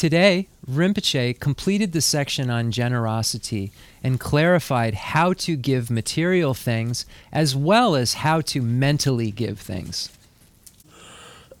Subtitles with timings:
[0.00, 3.70] Today, Rinpoche completed the section on generosity
[4.02, 10.08] and clarified how to give material things as well as how to mentally give things.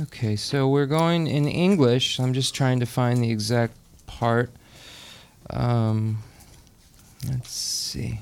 [0.03, 2.19] Okay, so we're going in English.
[2.19, 3.73] I'm just trying to find the exact
[4.07, 4.49] part.
[5.51, 6.17] Um,
[7.29, 8.21] let's see.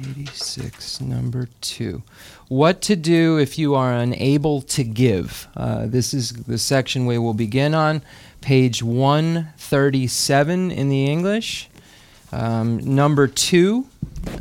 [0.00, 2.02] 86, number two.
[2.48, 5.46] What to do if you are unable to give.
[5.56, 8.02] Uh, this is the section we will begin on,
[8.40, 11.68] page 137 in the English.
[12.32, 13.86] Um, number two,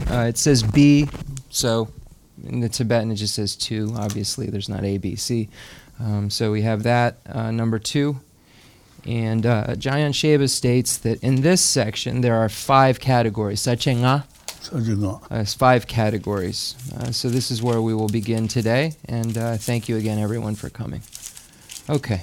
[0.09, 1.08] uh, it says B,
[1.54, 1.88] so
[2.44, 3.94] in the Tibetan it just says two.
[3.96, 5.50] Obviously, there's not A, B, C.
[6.00, 8.20] Um, so we have that, uh, number two.
[9.06, 13.62] And uh, Jamyang Shepa states that in this section there are five categories.
[13.62, 16.76] Sachenga sā jē five categories.
[16.98, 18.94] Uh, so this is where we will begin today.
[19.06, 21.02] And uh, thank you again, everyone, for coming.
[21.90, 22.22] Okay.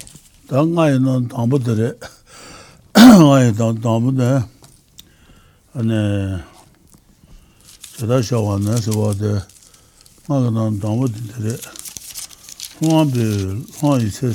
[8.01, 9.29] chida shawa na siwa de
[10.25, 11.53] nga ka nang dangwa di tere
[12.81, 13.21] huwa bi
[13.77, 14.33] huwa yi tse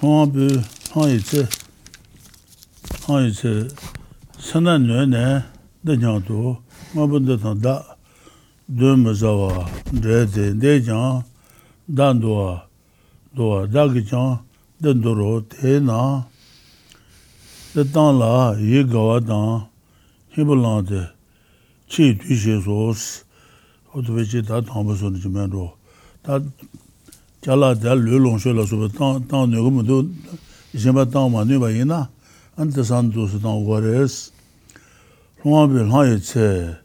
[0.00, 0.46] huwa bi
[0.92, 1.46] huwa yi tse
[3.06, 3.70] huwa yi tse
[4.38, 5.44] sena nyo ne
[5.84, 6.56] de nyang tu
[6.92, 7.86] nga bu de tang da
[8.66, 11.22] de me zawa de de de jang
[11.86, 12.66] dan duwa
[13.32, 14.42] duwa da ki jang
[14.82, 16.26] den duro te na
[17.78, 19.70] de tang la yi gawa tang
[20.34, 21.19] hibu lang de
[21.90, 23.24] chi tui she soos,
[23.92, 25.76] oto pe chi ta tangpa so ni chi men ro,
[26.22, 26.38] ta
[27.42, 30.06] kya la dya lu long she la sobe, tang nyo go mudo,
[30.72, 32.08] ishen pa tang ma nyo ba ina,
[32.56, 34.30] an ta san tu su tang go res.
[35.42, 36.78] Longa pe lang ye che,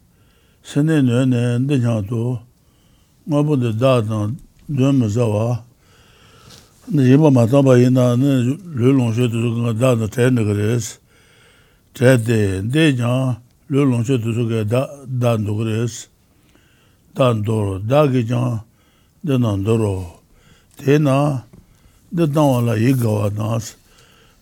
[0.64, 2.40] sen ne nyo ne, de chan tu,
[3.30, 4.34] nga po de da tang,
[4.66, 5.62] dyo me za wa,
[6.90, 8.58] ne ma tang ba ina, ne
[8.90, 10.98] long she tu su ka da tang ten de res,
[11.94, 15.94] ten de, de chan, lō lōngshō tūsō kē dān dō kērēs,
[17.18, 18.60] dān dō rō, dā kē chāng
[19.26, 19.94] dā nān dō rō,
[20.78, 21.16] tē nā
[22.14, 23.72] dā dāng wā lā yī gā wā nās,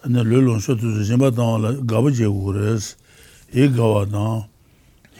[0.04, 2.92] nā lō lōngshō tūsō shimbā dāng wā lā gā bā chē kū kērēs,
[3.56, 4.28] yī gā wā nā,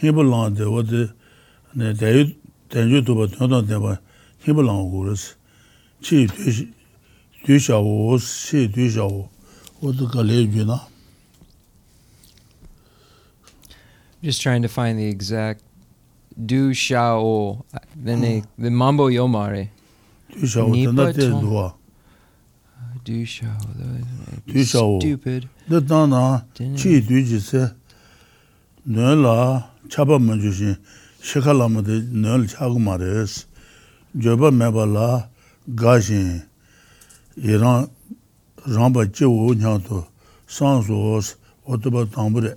[0.02, 1.08] hī bā lāng dē wā dē,
[1.72, 2.28] nā dā yū
[2.68, 3.96] tēn chū tū bā tō tāng dē bā,
[4.44, 5.28] hī bā lāng kū kērēs,
[6.04, 6.26] chī
[7.48, 9.30] tū shā wō, chī tū shā wō,
[9.80, 10.84] wā dā kā lē yu nā,
[14.24, 15.62] Just trying to find the exact
[16.46, 17.62] du shao.
[17.94, 18.62] Then they hmm.
[18.62, 19.68] the mambo yomare.
[20.32, 20.72] Du shao.
[23.04, 23.58] Du shao.
[24.46, 24.98] Du shao.
[24.98, 25.46] Stupid.
[25.68, 27.68] The dana chi du ji se.
[28.88, 30.78] Nön la chaba ma ju shin.
[31.20, 33.44] Shikala ma de nön chagu ma res.
[34.16, 35.28] Joba me ba la
[35.74, 36.48] ga shin.
[37.36, 37.90] Iran
[38.66, 40.06] ramba chi wo nyang to.
[40.46, 41.36] Sans os
[41.68, 42.56] otoba tambure.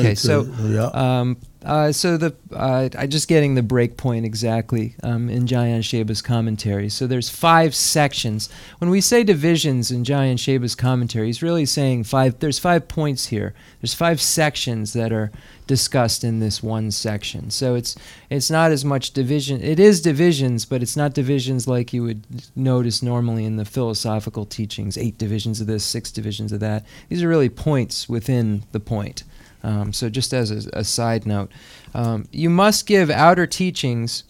[0.00, 0.44] Okay, so-
[0.74, 5.82] 呀，Um, uh, so the uh, I just getting the break point exactly um, in Jamyang
[5.82, 6.90] Shepa's commentary.
[6.90, 8.50] So there's five sections.
[8.80, 12.38] When we say divisions in Jamyang Shepa's commentary, he's really saying five.
[12.40, 13.54] There's five points here.
[13.80, 15.30] There's five sections that are
[15.66, 17.50] discussed in this one section.
[17.50, 17.96] So it's
[18.28, 19.62] it's not as much division.
[19.62, 24.44] It is divisions, but it's not divisions like you would notice normally in the philosophical
[24.44, 24.98] teachings.
[24.98, 26.84] Eight divisions of this, six divisions of that.
[27.08, 29.24] These are really points within the point.
[29.64, 31.50] Um, so, just as a, a side note,
[31.94, 34.24] um, you must give outer teachings.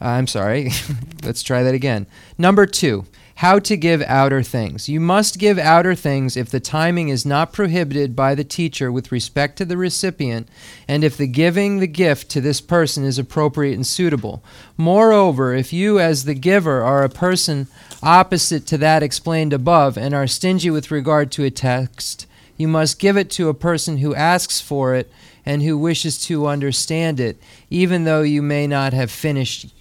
[0.00, 0.70] Uh, I'm sorry,
[1.22, 2.06] let's try that again.
[2.36, 3.06] Number two,
[3.36, 4.88] how to give outer things.
[4.88, 9.12] You must give outer things if the timing is not prohibited by the teacher with
[9.12, 10.48] respect to the recipient,
[10.88, 14.42] and if the giving the gift to this person is appropriate and suitable.
[14.76, 17.68] Moreover, if you, as the giver, are a person
[18.02, 22.26] opposite to that explained above, and are stingy with regard to a text,
[22.62, 25.10] you must give it to a person who asks for it
[25.44, 27.36] and who wishes to understand it,
[27.70, 29.74] even though you may not have finished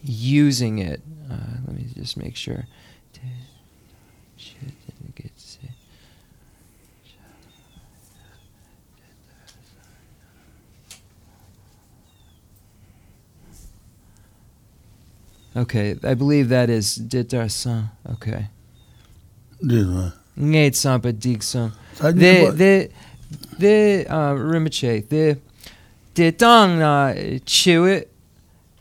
[0.00, 1.00] using it.
[1.28, 1.34] Uh,
[1.66, 2.66] let me just make sure.
[15.56, 17.90] Okay, I believe that is ditarsan.
[18.12, 18.46] Okay.
[20.40, 22.90] ngeit sampa dikson de de
[23.58, 24.04] de
[24.50, 25.36] rimache de
[26.14, 27.12] de tang na
[27.44, 28.06] chewe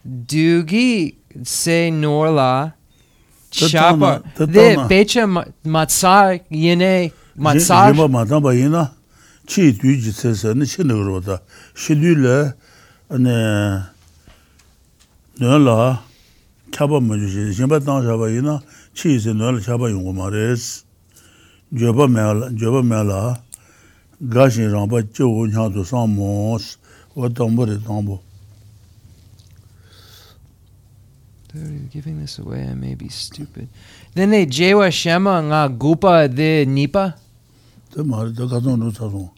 [0.06, 2.74] dugi se norla
[3.52, 5.26] chapa de pecha
[5.66, 8.92] matsa yene matsa jima madan ba yina
[9.48, 11.42] chi duji se se ne chi nogro da
[11.76, 12.54] shidule
[13.10, 13.38] ne
[15.40, 16.00] norla
[16.72, 18.62] chapa ma ju jima tang chapa yina
[18.94, 20.87] chi se norla chapa yungo ma res
[21.74, 23.44] jeba mela, jeba mela,
[24.22, 26.78] gashin rangpa che wu nyang tu sang mons,
[27.16, 28.22] wa tangbo de tangbo.
[31.54, 33.68] You're giving this away, I may be stupid.
[34.14, 37.16] Then they jewa shema nga gupa de nipa?
[37.92, 39.32] Te mara, te katsang ru tsasong.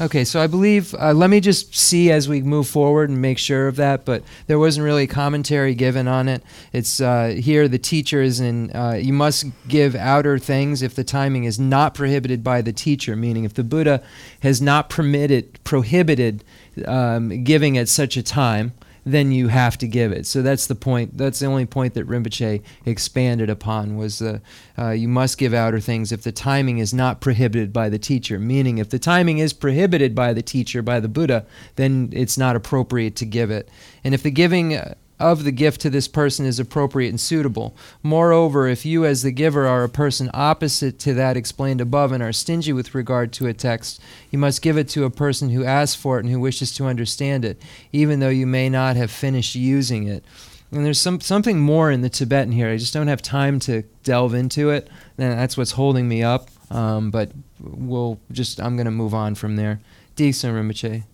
[0.00, 3.36] Okay, so I believe, uh, let me just see as we move forward and make
[3.36, 6.44] sure of that, but there wasn't really commentary given on it.
[6.72, 11.02] It's uh, here the teacher is in, uh, you must give outer things if the
[11.02, 14.00] timing is not prohibited by the teacher, meaning if the Buddha
[14.40, 16.44] has not permitted, prohibited
[16.86, 18.74] um, giving at such a time,
[19.12, 20.26] then you have to give it.
[20.26, 21.16] So that's the point.
[21.16, 24.38] That's the only point that Rinpoche expanded upon was uh,
[24.78, 28.38] uh, you must give outer things if the timing is not prohibited by the teacher.
[28.38, 31.46] Meaning, if the timing is prohibited by the teacher, by the Buddha,
[31.76, 33.68] then it's not appropriate to give it.
[34.04, 37.74] And if the giving uh, of the gift to this person is appropriate and suitable.
[38.02, 42.22] Moreover, if you, as the giver, are a person opposite to that explained above and
[42.22, 44.00] are stingy with regard to a text,
[44.30, 46.86] you must give it to a person who asks for it and who wishes to
[46.86, 47.60] understand it,
[47.92, 50.24] even though you may not have finished using it.
[50.70, 52.68] And there's some something more in the Tibetan here.
[52.68, 54.88] I just don't have time to delve into it.
[55.16, 56.48] And that's what's holding me up.
[56.70, 59.80] Um, but we'll just I'm going to move on from there.
[60.14, 61.04] Decent Rinpoche.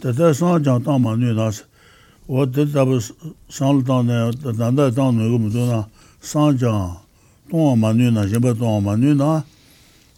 [0.00, 1.64] tata sāng chāng tāng mā nui nās,
[2.28, 3.00] wā tata tabu
[3.50, 5.80] sāng lū tāng nā, tata ndā tāng nui gu mū tō nā,
[6.22, 6.98] sāng chāng
[7.50, 9.42] tōng mā nui nā, shimbā tōng mā nui nā,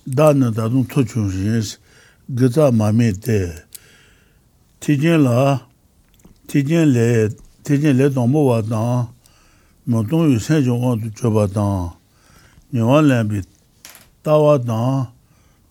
[0.04, 1.78] dā nā tā tōng tō chūng shīs,
[2.28, 3.40] gā mā mē tē.
[4.80, 5.60] Tī jīn lā,
[6.48, 7.28] tī jīn lē,
[7.64, 9.08] tī jīn lē tōng mō wā tāng,
[9.88, 11.90] mō tōng yu sēn chōng wā tō chō bā tāng,
[12.72, 13.42] nī wā lē bī
[14.24, 15.08] tā wā tāng,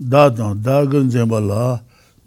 [0.02, 1.64] dā tāng, dā gān zēn bā lā,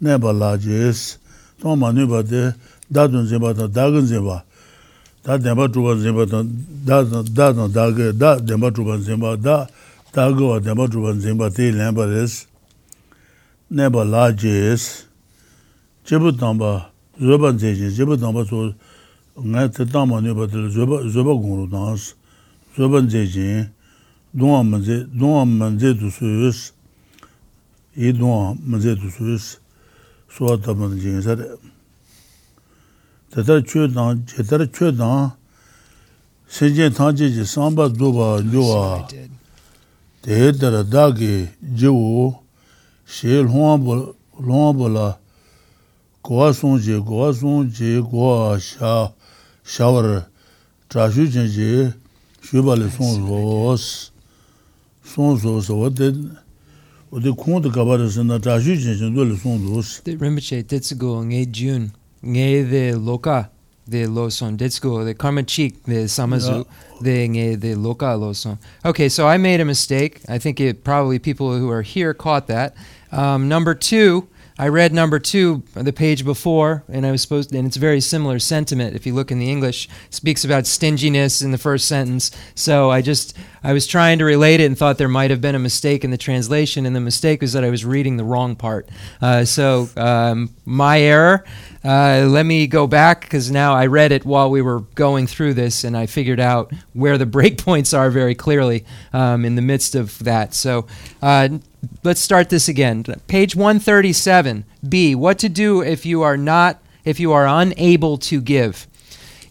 [0.03, 1.22] nē bā lā jīs,
[1.63, 2.51] tōng mā nui bā tē
[2.91, 4.37] dā tōng zhēn bā tōng dā gān zhēn bā
[5.23, 6.49] dā dēn bā chūpa zhēn bā tōng
[6.83, 9.55] dā tōng dā tōng dā gā dā dēn bā chūpa zhēn bā dā
[10.11, 12.43] dā gā wā dēn bā chūpa zhēn bā tē lēn bā rēs
[13.71, 15.07] nē bā lā jēs
[16.03, 16.73] jē bū tāng bā
[17.15, 18.59] zhē bā zhē jē jē bū tāng bā sō
[19.39, 22.11] ngā tē tāng mā nui bā tē zhē bā zhē bā gōng rō tāng sī,
[22.75, 23.47] zhē bā zhē jē
[24.35, 26.73] dōng wā mā zhē dōng wā mā zhē tu sū yu sī,
[27.95, 29.62] yī dōng wā mā zhē tu sū yu sī,
[30.37, 31.43] suwa taban jingi sari.
[33.31, 35.31] Tatar chwe tang, tatar chwe tang,
[36.47, 39.07] senjen tangche je samba dhuba yuwa,
[40.21, 42.35] tehe tara dagi jivu,
[43.05, 43.77] she lhuwa
[44.73, 45.17] bula,
[46.21, 49.11] kuwa sungje, kuwa sungje, kuwa sha,
[49.63, 50.25] shawar,
[50.89, 51.93] trashu chenje,
[52.41, 53.77] shubali sungzo,
[55.15, 56.29] sungzo sawa teni,
[57.13, 59.59] song roos, wade, wade kong de kabara sana, trashu jen jen do le song.
[60.03, 61.91] The Rinpoche Tetsugo nge Jun
[62.23, 63.49] nge the Loka
[63.87, 66.65] the Loson Tetsugo the Karma Chik the Samazu
[67.01, 68.57] the nge the Loka Loson.
[68.85, 70.21] Okay, so I made a mistake.
[70.27, 72.75] I think it probably people who are here caught that.
[73.11, 74.27] Um, number two,
[74.57, 77.99] I read number two, the page before, and I was supposed, and it's a very
[77.99, 78.95] similar sentiment.
[78.95, 82.31] If you look in the English, it speaks about stinginess in the first sentence.
[82.53, 85.55] So I just, I was trying to relate it and thought there might have been
[85.55, 88.55] a mistake in the translation, and the mistake was that I was reading the wrong
[88.55, 88.89] part.
[89.21, 91.43] Uh, so um, my error.
[91.85, 95.53] Uh, let me go back because now I read it while we were going through
[95.55, 99.93] this, and I figured out where the breakpoints are very clearly um, in the midst
[99.93, 100.53] of that.
[100.53, 100.87] So
[101.21, 101.49] uh,
[102.03, 103.03] let's start this again.
[103.27, 104.63] Page 137.
[104.87, 105.15] B.
[105.15, 108.87] What to do if you are not, if you are unable to give.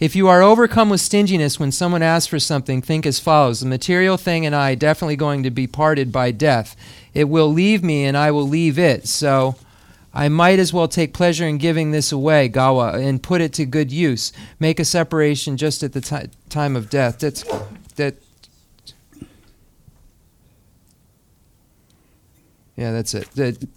[0.03, 3.67] If you are overcome with stinginess when someone asks for something, think as follows The
[3.67, 6.75] material thing and I definitely going to be parted by death.
[7.15, 9.07] It will leave me and I will leave it.
[9.07, 9.55] So
[10.13, 13.65] I might as well take pleasure in giving this away, Gawa, and put it to
[13.65, 14.33] good use.
[14.59, 17.21] Make a separation just at the ti time of death.
[17.21, 17.45] That's
[17.95, 18.17] that.
[22.75, 23.31] Yeah, that's it.
[23.37, 23.69] That,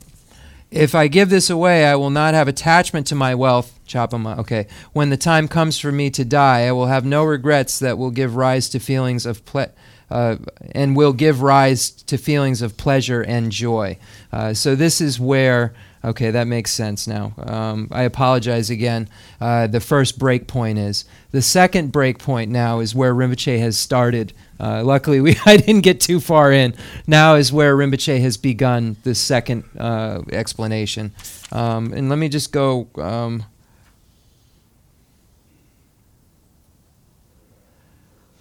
[0.71, 3.74] if I give this away, I will not have attachment to my wealth.
[3.87, 4.37] Chapama.
[4.39, 4.67] Okay.
[4.93, 8.11] When the time comes for me to die, I will have no regrets that will
[8.11, 9.71] give rise to feelings of ple-
[10.09, 10.37] uh,
[10.73, 13.97] and will give rise to feelings of pleasure and joy.
[14.31, 15.73] Uh, so this is where
[16.05, 17.33] Okay, that makes sense now.
[17.39, 19.09] Um, I apologize again.
[19.41, 21.05] Uh, the first break point is.
[21.31, 24.31] The second break point now is where Rinpoche has started.
[24.59, 26.75] Uh, luckily, we I didn't get too far in.
[27.07, 31.11] Now is where Rinpoche has begun the second uh, explanation.
[31.51, 32.87] Um, and let me just go.
[32.95, 33.43] Um,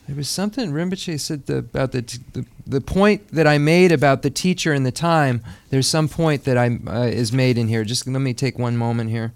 [0.06, 3.92] There was something Rinpoche said the, about the, t- the the point that I made
[3.92, 5.42] about the teacher and the time.
[5.70, 7.84] There's some point that I uh, is made in here.
[7.84, 9.32] Just let me take one moment here.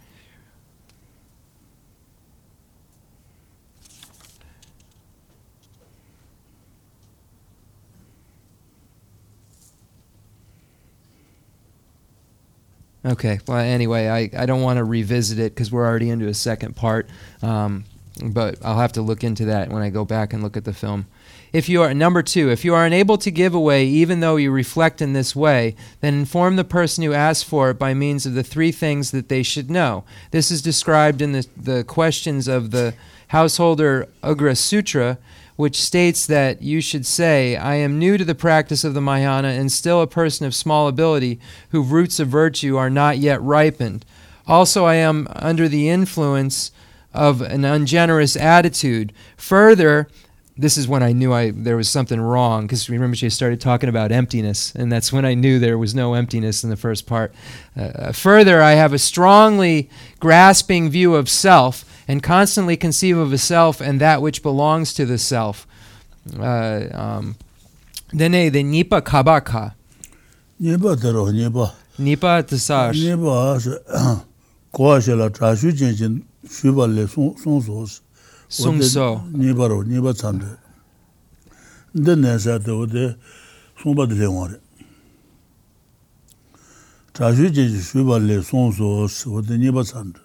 [13.05, 13.39] Okay.
[13.47, 16.77] Well, anyway, I, I don't want to revisit it because we're already into a second
[16.77, 17.09] part.
[17.43, 17.85] Um,
[18.23, 20.73] but I'll have to look into that when I go back and look at the
[20.73, 21.07] film.
[21.53, 24.51] If you are number 2, if you are unable to give away even though you
[24.51, 28.35] reflect in this way, then inform the person who asks for it by means of
[28.35, 30.05] the three things that they should know.
[30.31, 32.95] This is described in the, the questions of the
[33.29, 35.19] Householder Ugra Sutra,
[35.57, 39.49] which states that you should say, I am new to the practice of the Mahayana
[39.49, 44.05] and still a person of small ability, whose roots of virtue are not yet ripened.
[44.47, 46.73] Also, I am under the influence
[47.15, 49.13] of an ungenerous attitude.
[49.37, 50.09] Further,
[50.57, 53.89] this is when I knew I there was something wrong because remember she started talking
[53.89, 57.33] about emptiness, and that's when I knew there was no emptiness in the first part.
[57.77, 59.89] Uh, uh, further, I have a strongly
[60.19, 65.07] grasping view of self and constantly conceive of a self and that which belongs to
[65.07, 65.67] the self.
[66.39, 67.37] Uh, um,
[68.15, 69.75] Dene nipa kabaka.
[70.59, 71.75] Nipa dero nipa.
[71.99, 72.93] Nipa tsar.
[72.93, 73.61] Nipa
[74.73, 77.87] kwa shela trashu jin shubha le song so
[78.49, 80.59] sung so nipa ro nipa tsande
[81.95, 83.17] nde nesa de wode
[83.83, 84.61] sungpa de lengwa re
[87.13, 90.21] trashu jin shubha le song so wode nipa tsande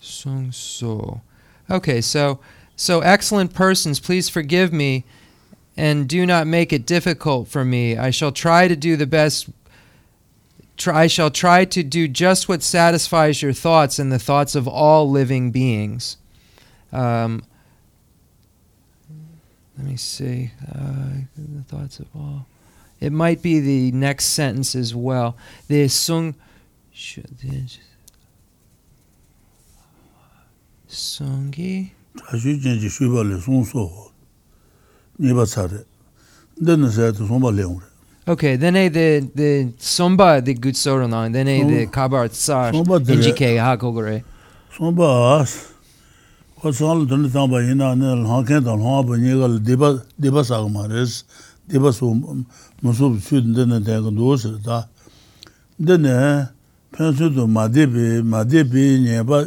[0.00, 1.20] sung so
[1.70, 2.38] okay so
[2.76, 5.04] so excellent persons please forgive me
[5.78, 7.96] and do not make it difficult for me.
[7.96, 9.57] I shall try to do the best
[10.86, 15.10] I shall try to do just what satisfies your thoughts and the thoughts of all
[15.10, 16.18] living beings.
[16.92, 17.42] Um,
[19.76, 20.52] let me see.
[20.72, 22.46] Uh, the thoughts of all.
[23.00, 25.36] It might be the next sentence as well.
[25.68, 26.34] The sung.
[30.88, 31.90] Sungi.
[32.16, 34.12] Tashi shuba le sung so.
[35.20, 35.84] Niba tsare.
[36.60, 37.82] Dena sayate sungpa leung.
[38.28, 42.72] Okay, then hey, the the somba the good sorrow now, then hey, the kabar tsar
[42.72, 44.22] NGK hakogore.
[44.76, 45.72] Somba as
[46.60, 50.04] ko sol dun ta ba ina ne ha ke da ha ba ni gal deba
[50.20, 51.24] deba sa ma res
[51.70, 52.12] deba so
[52.82, 54.84] musub sud den ne da do sir da
[55.80, 56.48] den ne
[56.92, 59.46] pen su do ma de bi ma de bi ne ba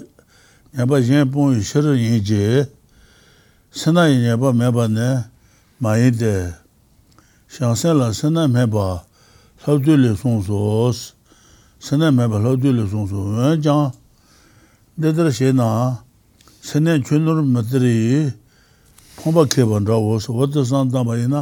[0.73, 2.65] ne ba jen pon shir yin je
[3.69, 5.21] sana yin ba me ba ne
[5.79, 6.60] ma yi de
[7.51, 9.03] shāngsān lā sānā mē bā
[9.65, 10.99] lāb dū lī sōng sōs,
[11.83, 13.89] sānā mē bā lāb dū lī sōng sō, wēn jāng,
[14.95, 15.67] dē dhā shē nā,
[16.63, 18.31] sānā chūn nūr mē dhirī,
[19.19, 21.41] pōng bā kē bā ndā wō sō, wā dhā sāng dā bā yī na,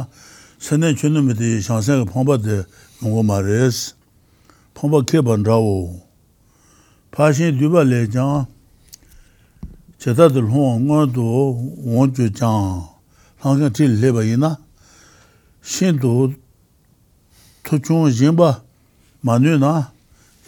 [0.58, 3.78] sānā chūn nūr mē dhī shāngsān kā pōng bā dhī yōng gō mā rēs,
[4.74, 5.76] pōng bā kē bā ndā wō,
[7.14, 8.50] pā shīn dū bā lē jāng,
[10.02, 11.38] chē tā dhī lōng ngō dhō,
[11.86, 12.82] wōng chū jāng,
[13.46, 14.56] lāng kā chī lē bā yī na,
[15.62, 16.34] shindu
[17.62, 18.62] tuchung yinba
[19.22, 19.92] manyu na,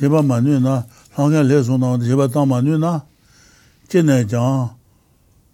[0.01, 0.85] yinba manyu na,
[1.17, 3.03] langan le su na, yinba tang manyu na,
[3.89, 4.71] jine jang,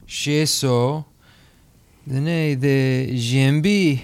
[0.07, 1.03] shē sō,
[2.09, 3.99] dine de jembi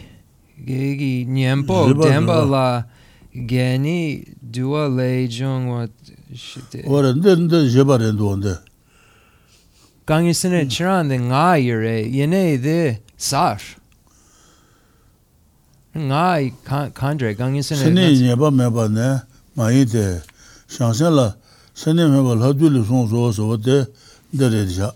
[0.65, 2.85] gegi nyempo demba la
[3.33, 5.87] geni duwa le jong wa
[6.35, 6.83] shite.
[6.87, 8.59] Ora den de jeba ren do de
[10.05, 13.77] gang is ne chiran de nga yere yene de sash
[15.95, 16.39] nga
[16.93, 19.21] kandre gang is ne ne nyeba me ba ne
[19.55, 20.21] ma yi de
[20.67, 21.35] shansela
[21.73, 23.87] sene me ba la du le son so so de
[24.33, 24.91] de ja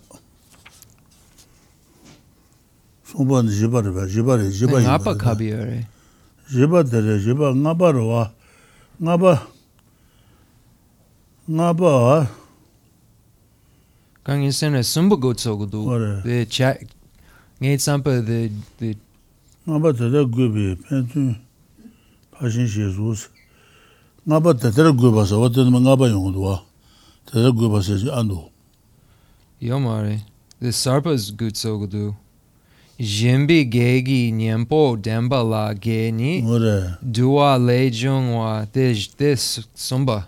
[3.12, 4.06] 송번 지바르 봐.
[4.06, 5.86] 지바르 지바 나빠 카비어레
[6.50, 8.32] 지바데레 지바 나바로와.
[8.98, 9.48] 나바
[11.46, 12.28] 나바.
[14.24, 16.76] 강인 센에 숨부고 저고도 네 자.
[17.60, 18.94] 네 example the the
[19.64, 21.34] 나바 저다 그비 펜투
[22.32, 23.30] 파신 예수스.
[24.24, 26.62] 나바 저다 그바서 어떤 나바 용도 와.
[27.24, 28.52] 저다 그바서 안도.
[29.62, 30.20] 요마레
[30.60, 32.14] the sarpas good so go do
[32.98, 36.42] Jimbi gegi nyempo demba la geni
[37.00, 40.26] duwa le jungwa tej this sumba.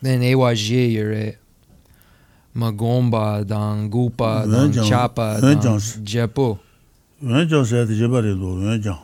[0.00, 1.38] Then ewa je yere
[2.54, 6.58] magomba dan gupa dan chapa dan jepo.
[7.20, 9.00] Wen jang se de jeba re do wen jang.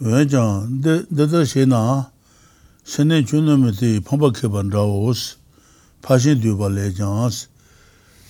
[0.00, 2.06] Wen jang de de de she na
[2.84, 5.36] sene chunu me ti phamba ke ban ra os.
[6.00, 7.30] Phashin du ba le jang.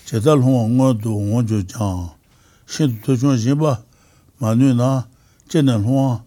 [0.05, 2.09] Chedal ho ngo do ngo jo jang.
[2.67, 3.83] shen tu chun shen pa
[4.39, 5.05] ma nu na
[5.47, 6.21] chen na huwa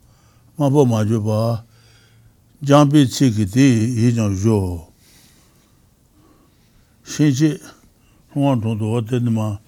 [0.59, 1.65] ma po ma ju pa
[2.63, 3.67] jang pi chi ki ti
[4.01, 4.89] yi jang jo
[7.05, 7.59] shen chi
[8.35, 9.59] huwa tong tuwa ten ma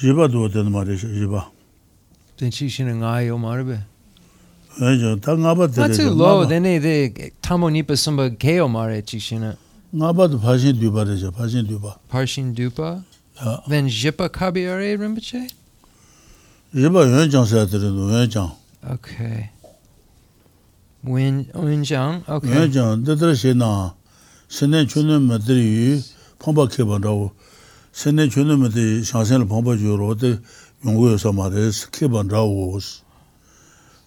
[0.00, 1.46] jiba tuwa ten ma re jiba
[2.36, 3.78] ten chi shen nga yo ma re be?
[4.80, 8.68] Yo ta nga pa tere ma tsu lo dene de tamo nipa sumba ke yo
[8.68, 9.56] ma re chi shen
[9.94, 13.02] nga pa tu pashin dupa re pashin dupa pashin dupa
[13.66, 15.50] Then Jipa Kabiare Rinpoche?
[16.74, 18.50] Riba Yuanjiang saya tere do, Yuanjiang.
[18.82, 19.48] Okay.
[21.06, 22.48] Yuanjiang, okay.
[22.48, 23.92] Yuanjiang, tere she na,
[24.48, 26.02] sene chunen me tere yu,
[26.40, 27.30] pangpa keba rawo,
[27.92, 30.36] sene chunen me tere shangsen la pangpa ju rawo, te
[30.84, 33.04] yungu yo sama res, keba rawo os.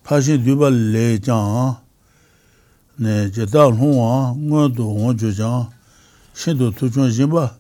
[0.03, 1.77] Pashin duba le jang,
[2.99, 5.71] ne je da longwa, ngon do ngon jo jang,
[6.36, 7.56] shen do tu chun jimba,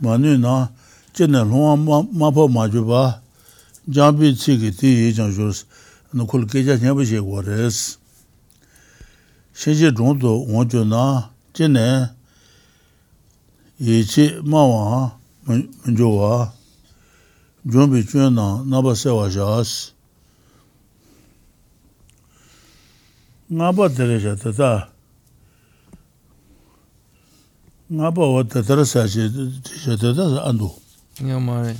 [0.00, 0.66] ma nu na,
[1.14, 3.22] je ne longwa ma po ma ju ba,
[3.88, 5.64] jambi tsiki ti yi jang shurs,
[6.12, 7.98] nukul geja nyambi she kwa res.
[9.54, 12.10] Sheche zhungzu wancho na, jine,
[13.78, 15.12] yi chi ma wa,
[15.46, 16.52] manjo wa,
[17.64, 19.92] jambi chun na, naba sewa shas.
[23.50, 24.90] Ngaba tere she tata,
[27.90, 29.28] ngaba wa tatara sa she
[29.96, 30.70] tata andu.
[31.20, 31.28] Andu.
[31.28, 31.74] Yeah, Mare.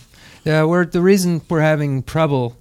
[0.44, 2.56] Yeah, we're the reason we're having trouble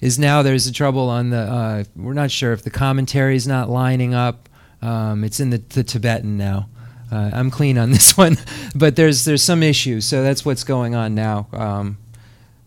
[0.00, 1.38] is now there's a trouble on the.
[1.38, 4.48] Uh, we're not sure if the commentary is not lining up.
[4.80, 6.68] Um, it's in the, the Tibetan now.
[7.10, 8.36] Uh, I'm clean on this one,
[8.74, 10.04] but there's there's some issues.
[10.04, 11.48] So that's what's going on now.
[11.52, 11.98] Um,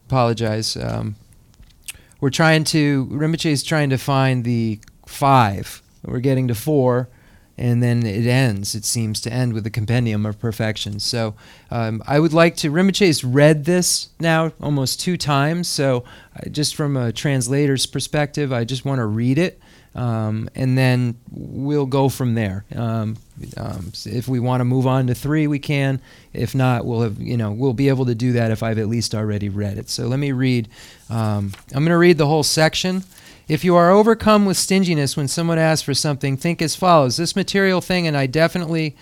[0.07, 0.77] apologize.
[0.77, 1.15] Um,
[2.21, 5.81] we're trying to Rinpoche is trying to find the five.
[6.03, 7.09] We're getting to four,
[7.57, 8.75] and then it ends.
[8.75, 10.99] It seems to end with a compendium of perfection.
[10.99, 11.35] So
[11.71, 12.71] um, I would like to.
[12.71, 15.67] Rinpoche's read this now almost two times.
[15.67, 16.03] So
[16.35, 19.59] uh, just from a translator's perspective, I just want to read it
[19.95, 22.65] um, and then we'll go from there.
[22.75, 23.15] Um,
[23.55, 26.01] um, if we want to move on to three, we can.
[26.33, 28.87] If not, we'll have you know we'll be able to do that if I've at
[28.87, 29.89] least already read it.
[29.89, 30.67] So let me read.
[31.09, 33.03] Um, I'm going to read the whole section.
[33.47, 37.35] If you are overcome with stinginess when someone asks for something, think as follows: This
[37.35, 38.95] material thing, and I definitely,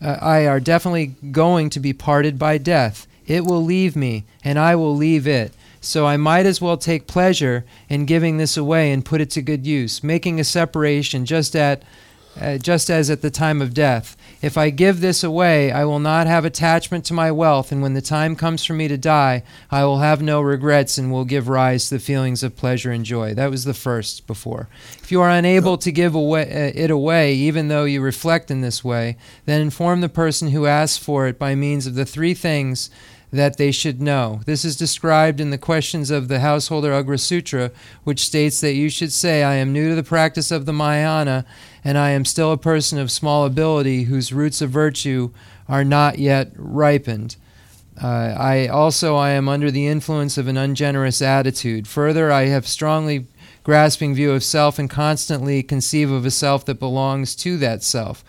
[0.00, 3.06] uh, I are definitely going to be parted by death.
[3.26, 5.52] It will leave me, and I will leave it.
[5.82, 9.42] So I might as well take pleasure in giving this away and put it to
[9.42, 11.82] good use, making a separation just at
[12.40, 14.16] uh, just as at the time of death.
[14.42, 17.92] If I give this away, I will not have attachment to my wealth, and when
[17.92, 21.48] the time comes for me to die, I will have no regrets and will give
[21.48, 23.34] rise to the feelings of pleasure and joy.
[23.34, 24.68] That was the first before.
[25.02, 28.62] If you are unable to give away, uh, it away, even though you reflect in
[28.62, 32.32] this way, then inform the person who asks for it by means of the three
[32.32, 32.88] things
[33.32, 34.40] that they should know.
[34.46, 37.70] This is described in the questions of the Householder Ugra Sutra,
[38.04, 41.44] which states that you should say, I am new to the practice of the Mahayana,
[41.84, 45.30] and I am still a person of small ability whose roots of virtue
[45.68, 47.36] are not yet ripened.
[48.02, 51.86] Uh, I also I am under the influence of an ungenerous attitude.
[51.86, 53.26] Further, I have strongly
[53.62, 58.24] grasping view of self and constantly conceive of a self that belongs to that self.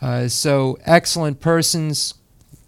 [0.00, 2.14] Uh, so excellent persons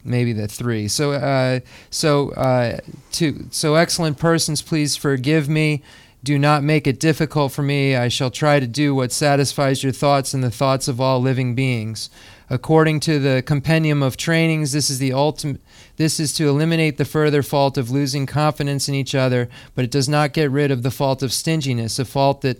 [0.04, 0.86] maybe the three.
[0.86, 1.60] So, uh,
[1.90, 3.46] so uh, two.
[3.50, 5.82] So excellent persons, please forgive me.
[6.24, 7.94] Do not make it difficult for me.
[7.94, 11.54] I shall try to do what satisfies your thoughts and the thoughts of all living
[11.54, 12.08] beings.
[12.48, 15.60] According to the compendium of trainings, this is the ultimate.
[15.96, 19.90] This is to eliminate the further fault of losing confidence in each other, but it
[19.90, 22.58] does not get rid of the fault of stinginess, a fault that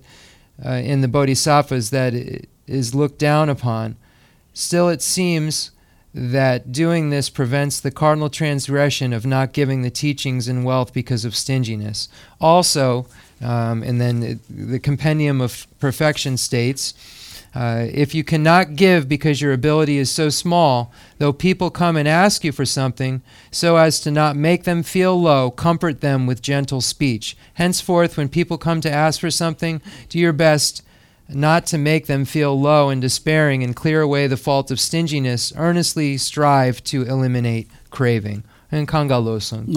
[0.65, 2.15] uh, in the bodhisattvas that
[2.67, 3.97] is looked down upon.
[4.53, 5.71] Still, it seems
[6.15, 11.25] that doing this prevents the cardinal transgression of not giving the teachings in wealth because
[11.25, 12.09] of stinginess.
[12.41, 13.07] Also,
[13.43, 16.95] um, and then it, the compendium of perfection states
[17.55, 22.09] uh, if you cannot give because your ability is so small, though people come and
[22.09, 26.43] ask you for something, so as to not make them feel low, comfort them with
[26.43, 27.37] gentle speech.
[27.55, 30.83] Henceforth, when people come to ask for something, do your best
[31.29, 35.53] not to make them feel low and despairing and clear away the fault of stinginess,
[35.57, 38.43] earnestly strive to eliminate craving.
[38.73, 39.69] And Kangalosun.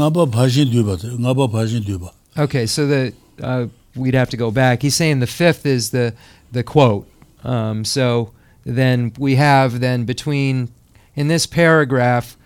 [2.36, 4.82] Okay, so the uh, we'd have to go back.
[4.82, 6.14] He's saying the fifth is the
[6.52, 7.10] the quote.
[7.44, 8.34] Um, so
[8.66, 10.70] then we have then between
[11.16, 12.38] in this paragraph,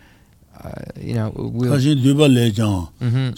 [0.62, 1.70] uh, you know, we'll.
[3.00, 3.32] Mm-hmm.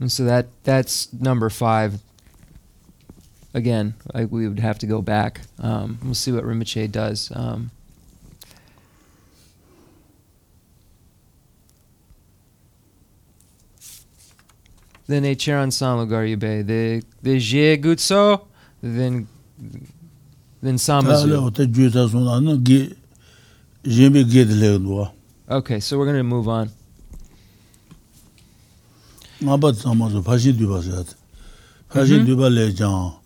[0.00, 2.00] And so that that's number five
[3.52, 3.94] again,
[4.30, 5.40] we would have to go back.
[5.58, 7.32] Um, we'll see what Rinpoche does.
[7.34, 7.70] Um,
[15.08, 16.66] then they chair on San lugar yube.
[16.66, 18.46] The the je gutso,
[18.82, 19.26] then
[20.62, 21.48] then samazu.
[25.50, 26.70] Okay, so we're going to move on.
[31.90, 33.18] Mm-hmm.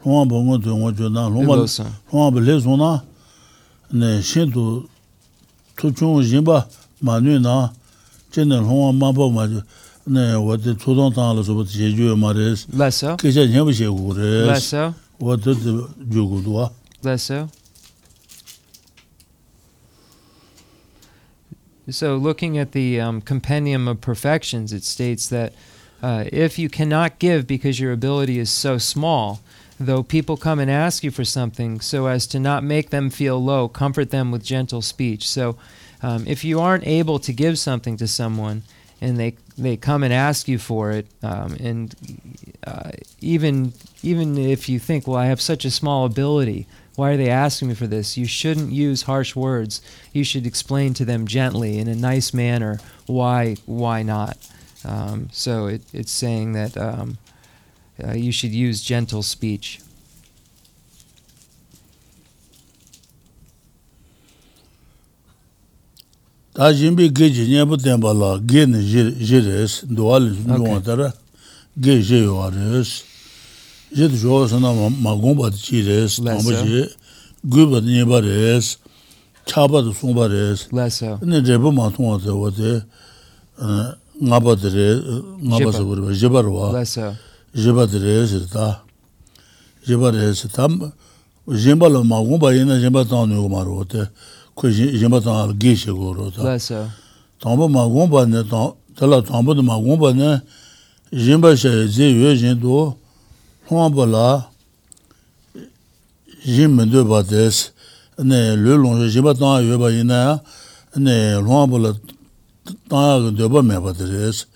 [0.00, 2.90] hōngā bō ngō tō ngō chō nā, hōngā bō lē sō nā,
[3.92, 4.64] nē shēn tō
[5.76, 6.64] tō chōng yīn bā
[7.04, 7.68] mā nū nā,
[8.32, 9.12] chē nē hōngā mā
[10.10, 12.04] bō mā chō, nē wā tē tō tōng tāng lā sō bō tē chē chō
[12.10, 12.34] yō mā
[12.90, 15.70] sō, kē chā yīn bā shē gu rē sō, wā tē tē
[16.10, 16.70] chō gu tō wā.
[21.90, 25.52] So looking at the um, compendium of perfections, it states that
[26.02, 29.40] uh, if you cannot give because your ability is so small,
[29.78, 33.42] though people come and ask you for something, so as to not make them feel
[33.42, 35.28] low, comfort them with gentle speech.
[35.28, 35.56] So,
[36.00, 38.62] um, if you aren't able to give something to someone
[39.00, 41.94] and they they come and ask you for it, um, and
[42.66, 47.16] uh, even even if you think, well, I have such a small ability, why are
[47.16, 48.16] they asking me for this?
[48.16, 49.80] You shouldn't use harsh words.
[50.12, 54.36] You should explain to them gently in a nice manner why why not.
[54.84, 57.18] Um, so it, it's saying that um,
[58.02, 59.80] uh, you should use gentle speech.
[66.52, 68.82] 다 진비 게지 녀부 템발라 게니
[69.24, 71.12] 지레스 도알 노아다라
[71.80, 73.04] 게제 요아레스.
[73.94, 76.22] 제도 조서나 마곰바 지레스.
[76.22, 76.90] 마무지
[77.48, 78.78] 그바 녀바레스.
[79.46, 80.68] 차바도 송바레스.
[81.20, 82.82] 근데 제부 마송어서 어제
[84.20, 85.00] 나바드레
[85.42, 86.82] 나바서 버버 제바르와
[87.54, 88.84] 제바드레스다.
[89.86, 90.92] 제바레스 탐
[91.50, 94.06] ᱡᱮᱢᱵᱟᱞ ᱢᱟᱜᱩᱢ ᱵᱟᱭᱱᱟ ᱡᱮᱢᱵᱟ ᱛᱟᱱᱩ ᱜᱚᱢᱟᱨᱚᱛᱮ
[94.54, 96.42] ku yinpa tanga ge she go ro ta.
[97.40, 98.42] Tangpa ma gongpa ne,
[98.96, 100.40] tala tangpa ma gongpa ne,
[101.12, 102.96] yinpa she ze yue yin do,
[103.68, 104.50] huangpa la,
[106.44, 107.72] yin mendo pa des,
[108.18, 110.40] ne lue long she yinpa tanga yue pa yin na,
[110.96, 111.92] ne huangpa la
[112.88, 114.46] tanga ge pa me pa des.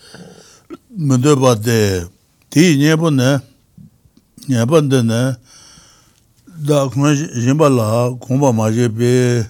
[0.97, 2.07] Mendo pa de,
[2.51, 3.39] di nyepa ne,
[4.49, 5.37] nyepa de ne,
[6.47, 9.43] da kuma yinpa la, gongpa ma je pe,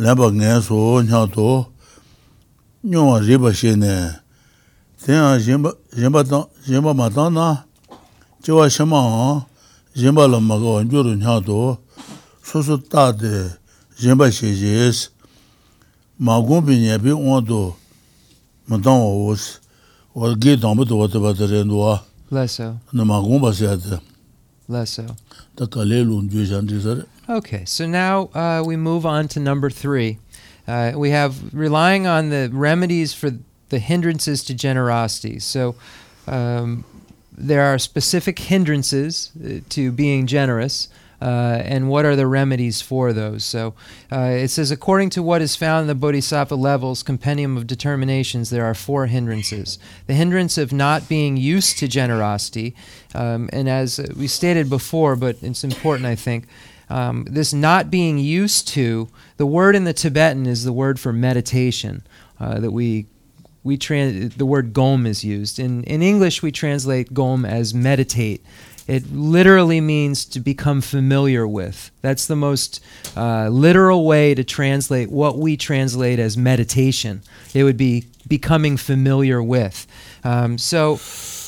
[0.00, 1.48] lēpa ngē sō ñā tō
[2.88, 3.96] nyō wā rīpa shē nē
[5.04, 7.48] tēnā rīpa mā tā nā
[8.40, 9.26] chī wā shē mā hā
[10.00, 11.58] rīpa lā mā kā wā nyō rū ñā tō
[12.48, 13.34] sō sō tā tē
[14.00, 15.12] rīpa shē shē sī
[16.16, 17.60] mā gōng pī nyē pī wā tō
[18.72, 19.60] mā tā wā wā sī
[20.16, 21.94] wā gī tāng pī tō wā tē pā tē rē ndō wā
[22.96, 24.00] nā mā gōng pā sē yā tē
[25.60, 29.06] tā kā lē lōng jū shān tī sā rē Okay, so now uh, we move
[29.06, 30.18] on to number three.
[30.66, 33.30] Uh, we have relying on the remedies for
[33.68, 35.38] the hindrances to generosity.
[35.38, 35.76] So
[36.26, 36.84] um,
[37.30, 40.88] there are specific hindrances uh, to being generous.
[41.22, 43.44] Uh, and what are the remedies for those?
[43.44, 43.74] So
[44.10, 48.50] uh, it says, according to what is found in the Bodhisattva levels compendium of determinations,
[48.50, 49.78] there are four hindrances.
[50.08, 52.74] The hindrance of not being used to generosity,
[53.14, 56.48] um, and as we stated before, but it's important, I think,
[56.90, 61.12] um, this not being used to, the word in the Tibetan is the word for
[61.12, 62.02] meditation
[62.38, 63.06] uh, that we
[63.62, 65.58] we trans the word gom is used.
[65.58, 68.44] In in English we translate gom as meditate.
[68.88, 71.92] It literally means to become familiar with.
[72.02, 72.82] That's the most
[73.16, 77.22] uh, literal way to translate what we translate as meditation.
[77.54, 79.86] It would be becoming familiar with.
[80.24, 80.96] Um, so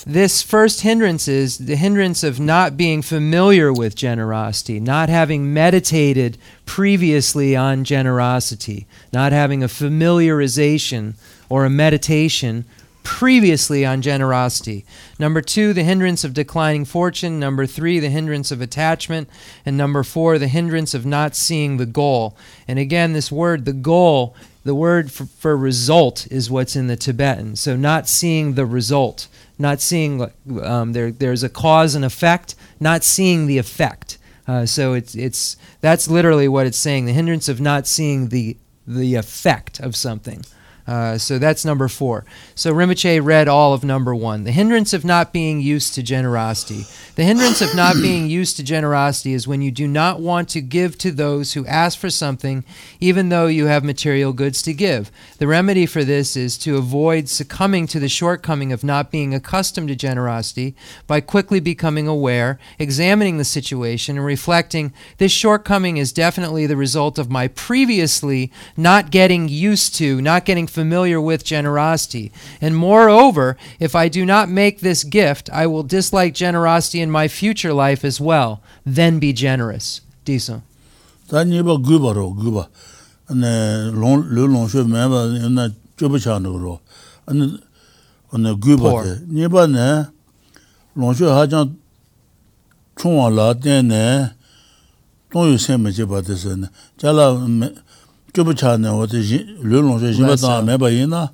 [0.06, 6.38] this first hindrance is the hindrance of not being familiar with generosity, not having meditated
[6.66, 11.14] previously on generosity, not having a familiarization
[11.48, 12.64] or a meditation
[13.02, 14.84] previously on generosity.
[15.18, 17.38] Number two, the hindrance of declining fortune.
[17.38, 19.28] Number three, the hindrance of attachment.
[19.66, 22.36] And number four, the hindrance of not seeing the goal.
[22.68, 26.96] And again, this word, the goal, the word for, for result is what's in the
[26.96, 27.56] Tibetan.
[27.56, 29.28] So not seeing the result,
[29.62, 30.30] not seeing
[30.62, 34.18] um, there, there's a cause and effect, not seeing the effect.
[34.46, 37.06] Uh, so it's it's that's literally what it's saying.
[37.06, 40.44] The hindrance of not seeing the the effect of something.
[40.86, 42.24] Uh, so that's number four.
[42.54, 44.44] So Rinpoche read all of number one.
[44.44, 46.84] The hindrance of not being used to generosity.
[47.14, 50.60] The hindrance of not being used to generosity is when you do not want to
[50.60, 52.64] give to those who ask for something,
[53.00, 55.10] even though you have material goods to give.
[55.38, 59.88] The remedy for this is to avoid succumbing to the shortcoming of not being accustomed
[59.88, 60.74] to generosity
[61.06, 67.18] by quickly becoming aware, examining the situation, and reflecting this shortcoming is definitely the result
[67.18, 70.81] of my previously not getting used to, not getting familiar
[71.20, 72.32] with generosity.
[72.60, 77.28] And moreover, if I do not make this gift, I will dislike generosity in my
[77.28, 78.62] future life as well.
[78.84, 80.00] Then be generous.
[80.24, 80.62] Decent.
[81.28, 81.44] Tā
[98.32, 99.20] kyobu chane wate
[99.62, 101.28] lyo longshe shinpa tanga meba ina,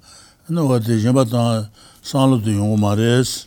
[0.51, 1.71] ina wate shinpa tanga
[2.03, 3.47] sanlu tu yungu ma res.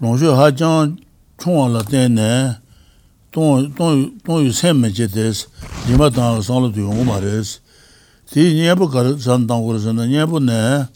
[0.00, 0.96] Longshe hachang
[1.36, 2.56] chungwa la tenne,
[3.30, 5.48] tong yu senme che tes,
[5.86, 7.60] shinpa tanga sanlu tu yungu ma res.
[8.30, 10.88] Ti nyebu kar san tangwa res, nyebu ne,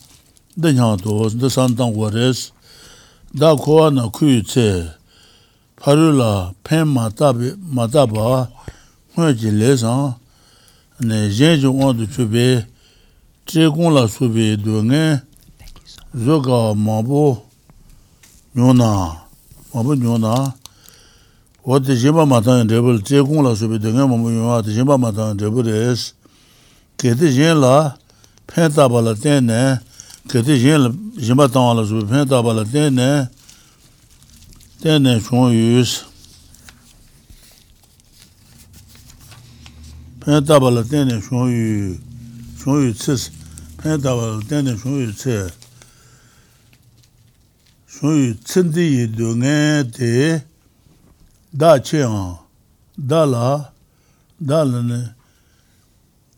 [0.57, 2.53] da nyang to, da san tangwa res.
[3.35, 4.93] Da kowa na kuyu tse,
[5.77, 8.49] paru la pen ma taba, ma taba,
[9.17, 10.15] le sang,
[11.01, 12.67] yin zhung wang du chu pe,
[13.45, 15.23] che gong la su pe du nge,
[16.15, 17.41] zo ka mabu
[18.55, 19.17] nyo na,
[19.73, 20.55] mabu nyo na,
[21.63, 24.49] wo te jimba matang yin drebul, che gong la su pe du nge mabu nyo
[24.49, 26.15] na, te jimba matang yin drebul es,
[26.97, 27.97] ke te yin la,
[28.47, 29.81] pen taba la ten ne,
[30.29, 33.29] ke te yin la, jimba tanga la su pe pen taba la ten ne,
[34.81, 36.05] ten ne chung yus,
[40.25, 41.99] pen taba la teni shung yu,
[42.57, 43.31] shung yu tsis,
[43.77, 45.51] pen taba la teni shung yu tsi,
[47.89, 50.45] shung yu tsindi yi du ngen te,
[51.51, 52.39] da che nga,
[52.95, 53.73] da la,
[54.39, 55.15] da la ne,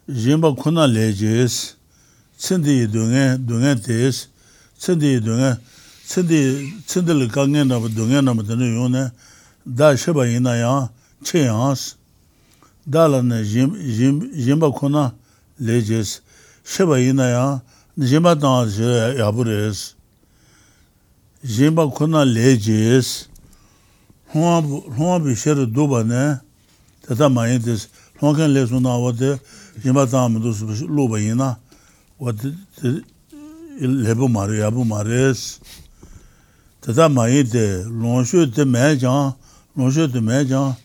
[0.07, 1.77] yinba kuna le jis,
[2.39, 4.29] tsindi yi du ngen, du ngen te is,
[4.79, 5.61] tsindi yi du ngen,
[6.07, 9.13] tsindi, tsindi li ka ngen nama du ngen nama teni yung ne,
[9.63, 10.89] da sheba yina yang,
[11.23, 11.93] che yang si.
[12.87, 15.13] dāla nā yinpa kuna
[15.59, 16.21] le jēs,
[16.65, 17.45] sheba yinā yā,
[17.97, 19.95] yinpa tāngā shirā yabu rēs,
[21.45, 23.29] yinpa kuna le jēs,
[24.35, 26.25] huwa bī shirā dūba nē,
[27.09, 27.89] tata mā yin tēs,
[28.21, 29.39] huwa kān le sunā wate,
[29.85, 31.55] yinpa tāngā mā tūs lūba yinā,
[32.21, 32.53] wate
[33.81, 35.57] lebu mā rē, yabu mā rēs,
[36.85, 39.33] tata mā yin tē, lōngshū tē mē jāng,
[39.73, 40.77] lōngshū tē mē jāng,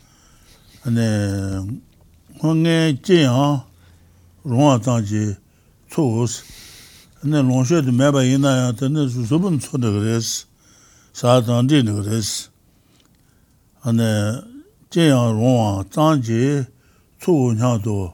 [2.41, 3.63] ngay jinyang
[4.45, 5.35] rungwa zangji
[5.91, 6.43] tsuus,
[7.23, 10.45] ngay longshe di mayba yinaya tani zubun tsu dhigiris,
[11.11, 12.47] saa zangji dhigiris.
[13.83, 14.43] Ngay
[14.89, 16.65] jinyang rungwa zangji
[17.19, 18.13] tsu nyang du,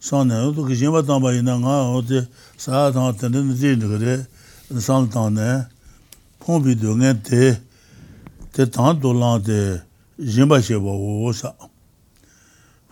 [0.00, 2.26] sang nay yodo ki jinba tangba yinaya nga yodo
[2.56, 4.24] saa zang tani dhigiri,
[4.80, 5.66] sang tang nay,
[6.40, 7.52] pongpi du ngay di,
[8.54, 9.76] di tang du lang di
[10.16, 11.67] jinba sheba uwa saa.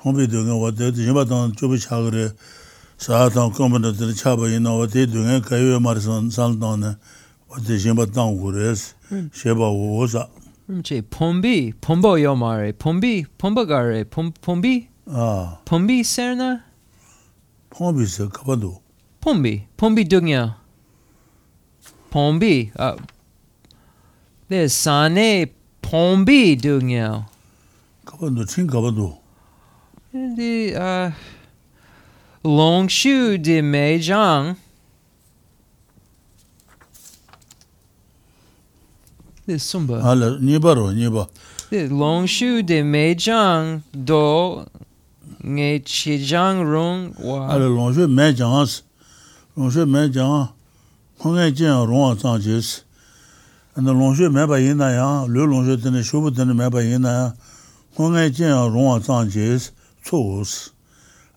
[0.07, 2.31] 공비 되게 와대 제바던 조비 차그레
[2.97, 6.95] 사하던 공부들 차바 이나 와대 되게 가요 말선 산다네.
[7.49, 8.95] 와대 제바던 고레스
[9.35, 10.29] 제바 오자
[10.71, 14.87] 음제 폼비 폼보 요마레 폼비 폼바가레 폼 폼비?
[15.07, 15.59] 아.
[15.65, 16.63] 폼비 세르나?
[17.71, 18.81] 폼비스 가바도.
[19.21, 20.63] 폼비 폼비 되냐
[22.11, 22.95] 폼비 아.
[24.47, 25.47] 네, 산에
[25.83, 27.27] 폼비 되냐
[28.05, 29.26] 가바도 친 가바도.
[30.37, 31.11] The uh
[32.45, 34.57] longshu de meijang
[39.47, 41.29] this sumba Ala, nipa ro, nipa.
[41.71, 44.65] the longshu de meijang do
[45.45, 48.83] nge chijang rung wa Ala, longshu me jang si.
[49.57, 50.49] Longshu me jang,
[51.21, 52.81] hong e jing rongwa zang je si.
[53.77, 57.03] Ana longshu me ba yin na yang, lu longshu tene, shubu tene me ba yin
[57.03, 57.33] na yang,
[57.97, 59.31] hong e jing rongwa zang
[60.07, 60.71] 초스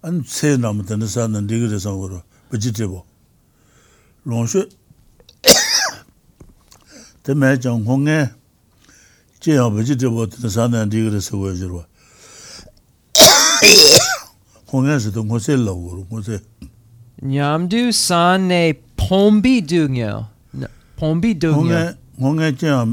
[0.03, 3.03] 안 세나면 되는 사는 리그에서 그러 버지티보
[4.23, 4.69] 롱쇼
[7.23, 8.29] 때문에 정홍에
[9.39, 11.85] 제가 버지티보 되는 사는 리그에서 그러
[14.67, 16.39] 공에서 또 고셀라고 고세
[17.17, 20.29] 냠두 산에 폼비 두녀
[20.95, 22.85] 폼비 두녀 공에 제가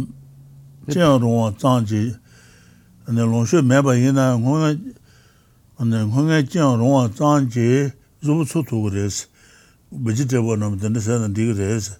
[0.90, 2.14] 제가 롱 장지
[3.04, 4.78] 근데 롱쇼 매바 이나 공에
[5.76, 7.90] 근데 뭔가 좀 롱아 짠지
[8.24, 9.26] 좀 소토 그래서
[10.04, 11.96] 베지테버 넘는데 세는 디그 그래서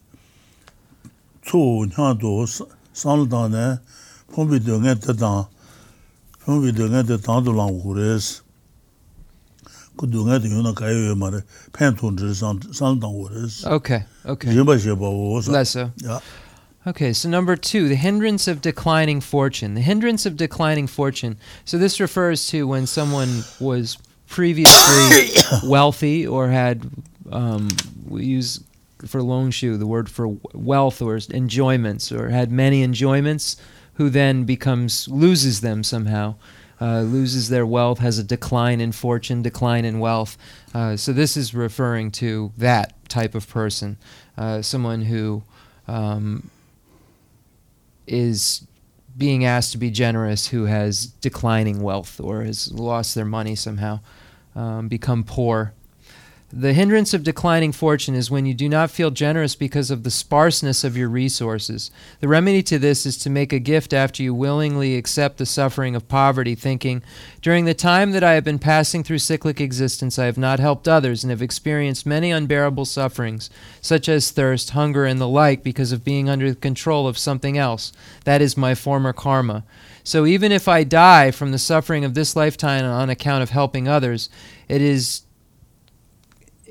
[1.43, 2.45] 초 냐도
[2.93, 3.79] 산다네
[4.33, 5.49] 폼비도 냈다
[6.45, 8.43] 폼비도 냈다 당도랑 그래서
[9.99, 11.41] 그 동안에 요나 가요 말에
[11.73, 15.53] 팬톤들 산 산당 그래서 오케이 오케이 이거 봐 봐.
[15.53, 15.81] 나서.
[16.07, 16.21] 야.
[16.87, 19.75] Okay, so number two, the hindrance of declining fortune.
[19.75, 21.37] The hindrance of declining fortune.
[21.65, 26.89] So this refers to when someone was previously wealthy or had,
[27.33, 27.69] um,
[28.09, 28.63] we use
[29.05, 33.57] for longshu the word for wealth or enjoyments, or had many enjoyments,
[33.95, 36.37] who then becomes loses them somehow.
[36.81, 40.37] Uh, loses their wealth, has a decline in fortune, decline in wealth.
[40.75, 43.97] Uh, so this is referring to that type of person,
[44.37, 45.43] uh, someone who
[45.89, 46.51] um,
[48.07, 48.67] is
[49.17, 54.01] being asked to be generous who has declining wealth or has lost their money somehow,
[54.55, 55.73] um, become poor.
[56.53, 60.13] The hindrance of declining fortune is when you do not feel generous because of the
[60.13, 61.91] sparseness of your resources.
[62.21, 65.97] The remedy to this is to make a gift after you willingly accept the suffering
[65.97, 67.03] of poverty, thinking,
[67.43, 70.87] During the time that I have been passing through cyclic existence, I have not helped
[70.87, 75.91] others and have experienced many unbearable sufferings, such as thirst, hunger, and the like, because
[75.91, 77.93] of being under the control of something else.
[78.25, 79.65] That is my former karma.
[80.05, 83.89] So even if I die from the suffering of this lifetime on account of helping
[83.89, 84.31] others,
[84.69, 85.23] it is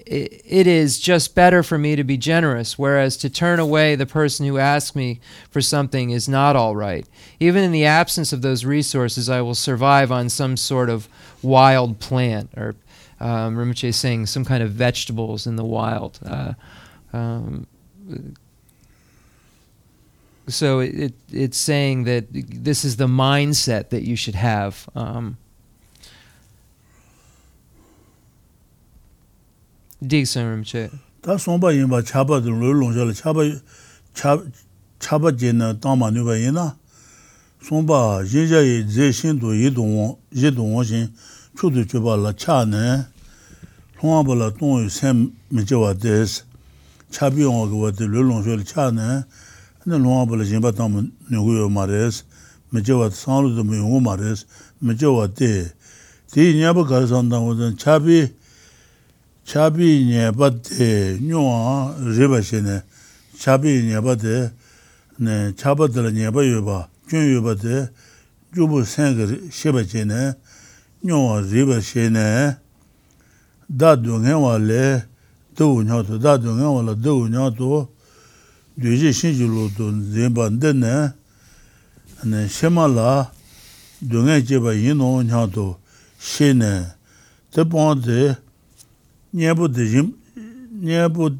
[0.05, 4.45] it is just better for me to be generous, whereas to turn away the person
[4.45, 7.07] who asks me for something is not all right.
[7.39, 11.07] Even in the absence of those resources, I will survive on some sort of
[11.41, 12.75] wild plant, or
[13.19, 16.19] um, Rinpoche is saying some kind of vegetables in the wild.
[16.25, 16.53] Uh,
[17.13, 17.65] um,
[20.47, 24.87] so it, it it's saying that this is the mindset that you should have.
[24.95, 25.37] Um,
[30.07, 30.89] dig serum che.
[31.21, 33.43] Ta somba yin ba chaba de lo lo jala chaba
[34.99, 36.75] chaba je na ta ma nu ba yin na.
[37.61, 41.11] Somba yin ja ye je shin do yi dong wo yi dong wo shin
[41.57, 43.05] chu de che ba la cha ne.
[43.97, 46.43] Hong ba la tong yu sem me je wa des
[47.09, 49.23] cha bi yong ge wa de lo lo jala cha ne.
[49.85, 52.23] Ne lo ba la jin ba ta ma nu gu yo ma res
[52.71, 54.45] me je wa sa lu de me yo ma res
[54.81, 55.71] me je wa de.
[56.33, 58.29] Di nya ba ga san da wo den cha bi
[59.45, 62.81] chabi nyeba te nyuwa riba she ne.
[63.37, 64.51] Chabi nyeba te
[65.19, 67.89] ne chaba tala nyeba yoba kyun yoba te
[68.53, 70.33] jubu senga sheba she ne.
[71.03, 72.57] Nyuwa riba she ne.
[73.69, 75.05] Da dungenwa le
[75.55, 77.89] dawu nyaw to da dungenwa la dawu nyaw to
[78.77, 81.13] duji shinji lu to zinba dene
[82.23, 82.47] ne.
[82.49, 83.31] Shema la
[84.01, 85.77] dungen jeba yino nyaw to
[86.17, 86.93] she ne.
[87.51, 88.35] Te pon te
[89.35, 90.13] nyebu de jim,
[90.81, 91.37] nyebu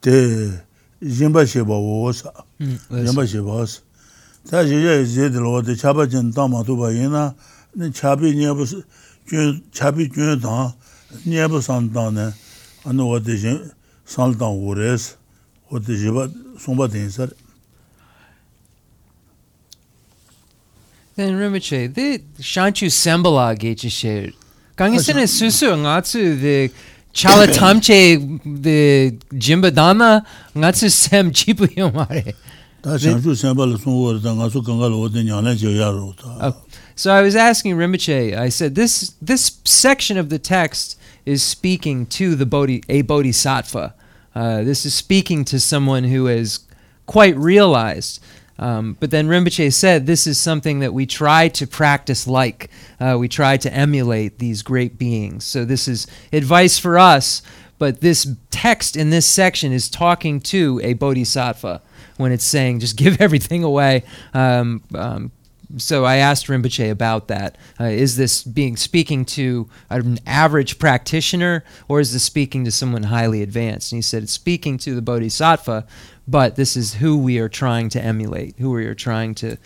[0.00, 0.62] de
[1.02, 3.80] jimba sheba wosa, jimba sheba wosa.
[4.48, 7.34] Ta yeya zedi lo de chaba jen dama tuba yina,
[7.92, 8.64] chabi nyebu,
[9.72, 10.72] chabi gyun dang,
[11.26, 12.32] nyebu san dang ne,
[12.84, 13.72] anu wade jim,
[14.04, 15.16] san dang wores,
[15.70, 17.28] wade jiba, sumba den sar.
[21.14, 24.32] Then Rinpoche, the Shanchu Sambala gechi shir,
[24.76, 26.70] kangisene susu ngatsu the
[27.14, 32.34] the jimbadana ngatsu sem chipu yomare.
[32.82, 36.16] Ta shanshu senpa la sun wore, ta nga su ganga lo wade nyana je yaro
[36.16, 36.38] ta.
[36.40, 36.56] Oh.
[36.94, 42.06] So I was asking Rinpoche, I said this this section of the text is speaking
[42.06, 43.94] to the bodhi, a bodhisattva.
[44.34, 46.60] Uh, this is speaking to someone who is
[47.06, 48.20] quite realized.
[48.62, 52.70] Um, but then Rinpoche said this is something that we try to practice like.
[53.00, 55.42] Uh, we try to emulate these great beings.
[55.44, 57.42] So this is advice for us,
[57.78, 61.82] but this text in this section is talking to a bodhisattva
[62.18, 64.04] when it's saying just give everything away.
[64.32, 65.32] Um, um,
[65.78, 67.56] so I asked Rinpoche about that.
[67.80, 73.04] Uh, is this being speaking to an average practitioner, or is this speaking to someone
[73.04, 73.92] highly advanced?
[73.92, 75.86] And he said it's speaking to the bodhisattva,
[76.26, 79.56] but this is who we are trying to emulate, who we are trying to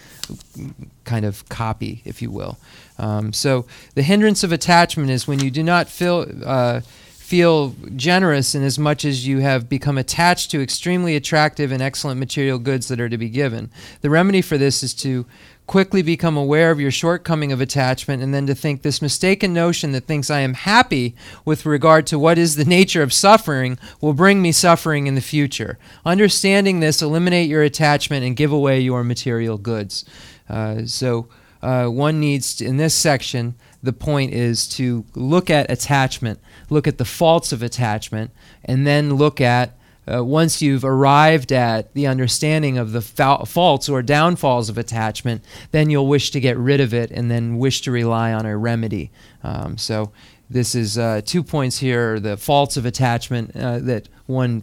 [1.05, 2.59] kind of copy, if you will.
[2.99, 6.27] Um, so the hindrance of attachment is when you do not feel.
[6.45, 6.81] Uh,
[7.27, 12.21] feel generous in as much as you have become attached to extremely attractive and excellent
[12.21, 13.69] material goods that are to be given.
[14.01, 15.27] The remedy for this is to
[15.67, 19.93] quickly become aware of your shortcoming of attachment and then to think this mistaken notion
[19.93, 24.13] that thinks I am happy with regard to what is the nature of suffering will
[24.13, 25.79] bring me suffering in the future.
[26.05, 30.05] Understanding this, eliminate your attachment and give away your material goods.
[30.49, 31.29] Uh, so,
[31.63, 36.39] uh, one needs, to, in this section, the point is to look at attachment,
[36.71, 38.31] look at the faults of attachment,
[38.65, 39.77] and then look at
[40.13, 45.45] uh, once you've arrived at the understanding of the fa- faults or downfalls of attachment,
[45.73, 48.57] then you'll wish to get rid of it and then wish to rely on a
[48.57, 49.11] remedy.
[49.43, 50.13] Um, so,
[50.49, 54.63] this is uh, two points here the faults of attachment uh, that one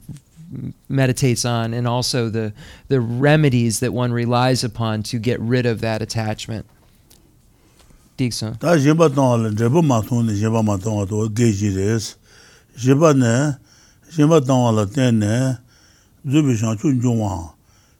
[0.88, 2.54] meditates on, and also the,
[2.88, 6.66] the remedies that one relies upon to get rid of that attachment.
[8.18, 8.58] Dixon.
[14.16, 15.58] shenpa tangwa la tenne
[16.26, 17.54] zubi shang chun chungwa,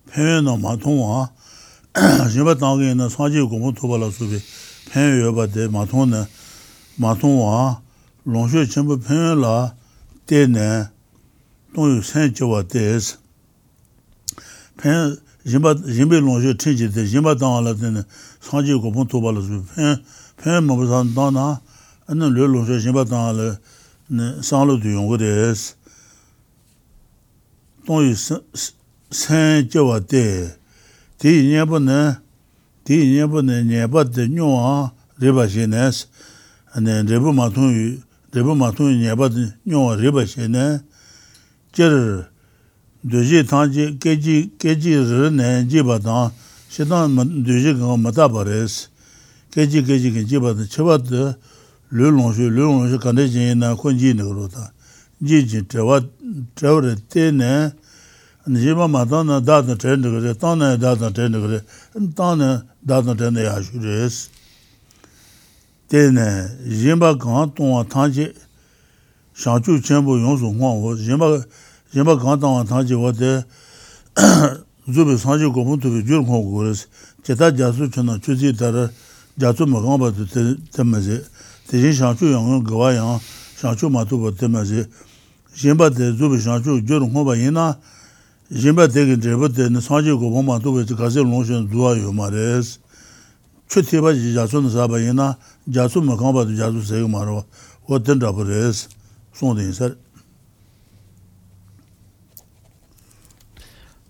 [0.06, 1.30] penwe na ma tongwa,
[2.30, 4.40] shenpa tangwa ina sanji kumu toba la subi
[4.92, 6.28] penwe yoba de ma tongne,
[7.00, 7.82] ma tongwa,
[8.28, 9.74] longshu chenpa penwe la
[10.28, 10.90] tenne
[11.74, 13.18] tongyu sen chewa tes.
[14.78, 15.18] Penwe,
[15.50, 15.74] shenpa
[16.22, 18.06] longshu tenji de, shenpa tangwa la tenne
[18.40, 19.66] sanji kumu toba la subi
[20.38, 21.60] penwe mabu san tangna,
[22.08, 25.74] ane lyo longshu shenpa tangwa la sanglo du yungu tes.
[27.86, 28.16] 동이
[29.12, 30.58] senjewa te,
[31.18, 32.18] ti nyeba ne,
[32.84, 35.92] ti nyeba ne nyeba te nyongwa riba she ne,
[37.04, 38.02] riba matungi,
[38.34, 40.82] riba matungi nyeba te nyongwa riba she ne,
[41.74, 42.26] jir
[43.04, 46.32] doji tangji, keji, keji rir ne jiba tang,
[46.70, 48.90] shidan doji kanga mataba res,
[49.52, 51.36] keji keji kan jiba te, chiba te,
[51.92, 54.72] lu longshu, lu longshu kanda jingi na kun ji nikro ta,
[55.22, 56.02] ji jin trewa
[56.56, 57.74] trawara tene,
[58.48, 61.62] jima ma tana datan tende kare, tana datan tende kare,
[62.16, 64.30] tana datan tende ya shures.
[65.90, 68.34] Tene, jima kaan tongwa tangi,
[69.36, 71.44] shangchu chenpo yonsu huwa wo, jima,
[71.94, 73.46] jima kaan tongwa tangi wate,
[74.88, 76.88] zubi sanji gomu tubi jur kong kores,
[77.24, 78.90] cheta jasu chana chuzi tara,
[79.38, 80.26] jasu magamba tu
[80.72, 81.24] temaze,
[81.68, 83.20] tejin shangchu yongon gawa yang,
[83.62, 84.88] shangchu matubo temaze,
[85.56, 87.76] zubi shang chu jul kong ba yin na,
[88.52, 92.80] yinba degi driba degi sanji gu bongma duwe zi kasi yu ma res.
[93.70, 93.98] Chu ji
[94.34, 94.62] jasu
[95.70, 97.46] jasu ma kamba jasu segi ma rwa,
[97.88, 98.88] rabu res,
[99.34, 99.96] song.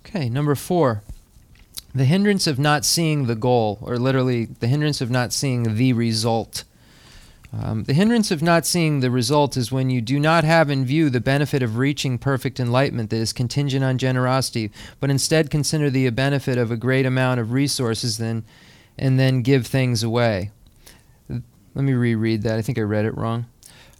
[0.05, 1.01] Okay, number four.
[1.95, 5.93] The hindrance of not seeing the goal, or literally, the hindrance of not seeing the
[5.93, 6.63] result.
[7.55, 10.85] Um, the hindrance of not seeing the result is when you do not have in
[10.85, 15.91] view the benefit of reaching perfect enlightenment that is contingent on generosity, but instead consider
[15.91, 18.43] the benefit of a great amount of resources then,
[18.97, 20.51] and then give things away.
[21.29, 22.57] Let me reread that.
[22.57, 23.45] I think I read it wrong.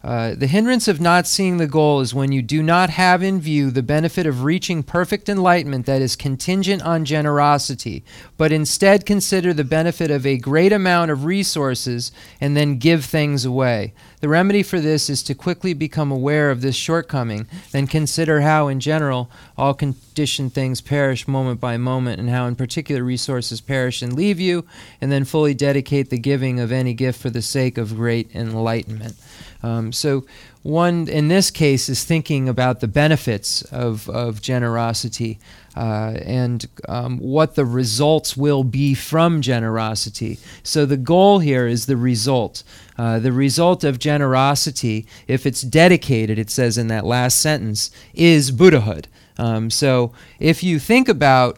[0.04, 3.40] Uh, the hindrance of not seeing the goal is when you do not have in
[3.40, 8.04] view the benefit of reaching perfect enlightenment that is contingent on generosity,
[8.36, 13.46] but instead consider the benefit of a great amount of resources and then give things
[13.46, 13.94] away.
[14.20, 18.68] The remedy for this is to quickly become aware of this shortcoming, then consider how,
[18.68, 24.02] in general, all conditioned things perish moment by moment, and how, in particular, resources perish
[24.02, 24.66] and leave you,
[25.00, 29.16] and then fully dedicate the giving of any gift for the sake of great enlightenment.
[29.64, 30.26] Um, so,
[30.62, 35.40] one in this case is thinking about the benefits of, of generosity
[35.76, 40.38] uh, and um, what the results will be from generosity.
[40.62, 42.64] So, the goal here is the result.
[42.98, 48.52] Uh, the result of generosity, if it's dedicated, it says in that last sentence, is
[48.52, 49.08] Buddhahood.
[49.38, 51.58] Um, so, if you think about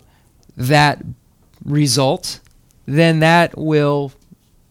[0.56, 1.04] that
[1.64, 2.40] result,
[2.86, 4.14] then that will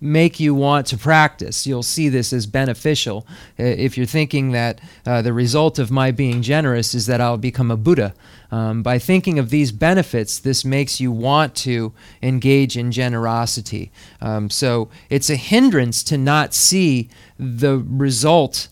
[0.04, 1.66] make you want to practice.
[1.66, 3.26] You'll see this as beneficial.
[3.58, 7.38] Uh, if you're thinking that uh, the result of my being generous is that I'll
[7.38, 8.14] become a Buddha,
[8.50, 11.92] um, by thinking of these benefits, this makes you want to
[12.22, 13.90] engage in generosity.
[14.20, 18.68] Um, so it's a hindrance to not see the result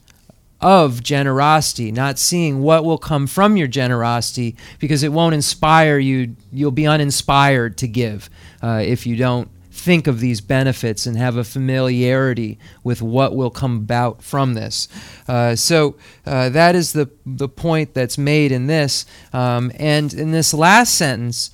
[0.60, 6.36] of generosity, not seeing what will come from your generosity, because it won't inspire you.
[6.52, 8.30] You'll be uninspired to give
[8.62, 9.50] uh, if you don't
[9.82, 14.88] think of these benefits and have a familiarity with what will come about from this.
[15.26, 19.04] Uh, so uh, that is the, the point that's made in this.
[19.32, 21.50] Um, and in this last sentence,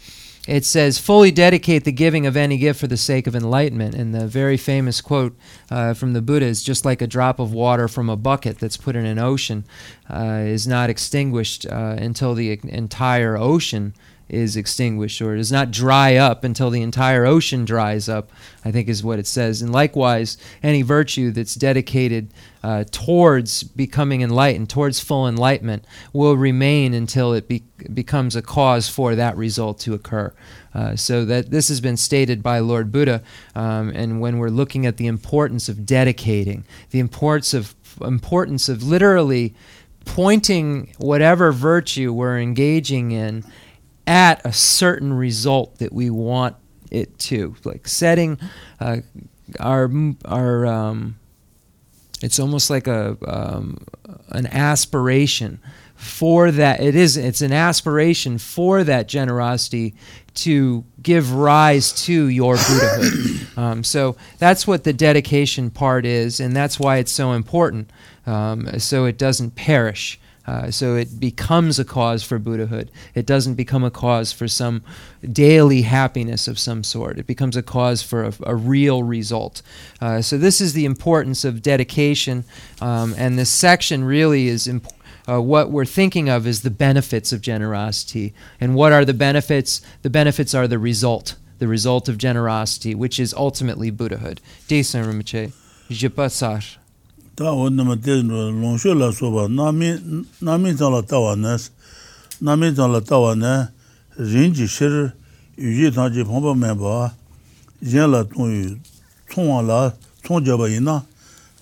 [0.46, 3.94] it says, fully dedicate the giving of any gift for the sake of enlightenment.
[3.94, 5.36] And the very famous quote
[5.70, 8.78] uh, from the Buddha is just like a drop of water from a bucket that's
[8.78, 9.64] put in an ocean
[10.08, 13.94] uh, is not extinguished uh, until the entire ocean
[14.28, 18.30] is extinguished or does not dry up until the entire ocean dries up,
[18.64, 19.62] I think is what it says.
[19.62, 26.92] And likewise, any virtue that's dedicated uh, towards becoming enlightened, towards full enlightenment, will remain
[26.92, 30.32] until it be- becomes a cause for that result to occur.
[30.74, 33.22] Uh, so that this has been stated by Lord Buddha,
[33.54, 38.82] um, and when we're looking at the importance of dedicating, the importance of importance of
[38.82, 39.54] literally
[40.04, 43.44] pointing whatever virtue we're engaging in
[44.08, 46.56] at a certain result that we want
[46.90, 48.38] it to, like setting
[48.80, 48.98] uh,
[49.60, 49.90] our
[50.24, 50.66] our.
[50.66, 51.18] Um,
[52.20, 53.84] it's almost like a um,
[54.30, 55.60] an aspiration
[55.94, 56.80] for that.
[56.80, 57.16] It is.
[57.18, 59.94] It's an aspiration for that generosity
[60.36, 63.34] to give rise to your Buddhahood.
[63.58, 67.90] Um, so that's what the dedication part is, and that's why it's so important.
[68.24, 70.20] Um, so it doesn't perish.
[70.48, 72.90] Uh, so it becomes a cause for Buddhahood.
[73.14, 74.82] It doesn't become a cause for some
[75.30, 77.18] daily happiness of some sort.
[77.18, 79.60] It becomes a cause for a, a real result.
[80.00, 82.44] Uh, so this is the importance of dedication,
[82.80, 85.02] um, and this section really is important.
[85.28, 88.32] Uh, what we're thinking of is the benefits of generosity.
[88.58, 89.82] And what are the benefits?
[90.00, 94.40] The benefits are the result, the result of generosity, which is ultimately Buddhahood.
[94.66, 95.52] Desan Rinpoche,
[95.90, 96.78] Jipasar.
[97.38, 101.70] 다 원놈의 대로 롱쇼라 소바 남이 남이 잘라 따와나스
[102.40, 103.70] 남이 잘라 따와나
[104.16, 105.12] 린지 셔
[105.56, 107.14] 유지 다지 범범면 봐
[107.80, 108.74] 옌라 통유
[109.30, 111.06] 총와라 총잡아이나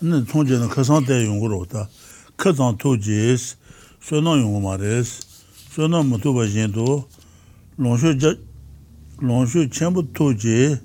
[0.01, 1.91] 는 총제는 커상대 용으로 왔다
[2.39, 3.57] 커상 토지스
[4.01, 5.27] 소노 용어 말레스
[5.72, 7.07] 소노 무토바 옌도
[7.77, 8.35] 롱쇼 자
[9.18, 10.81] 롱쇼 첨부 토지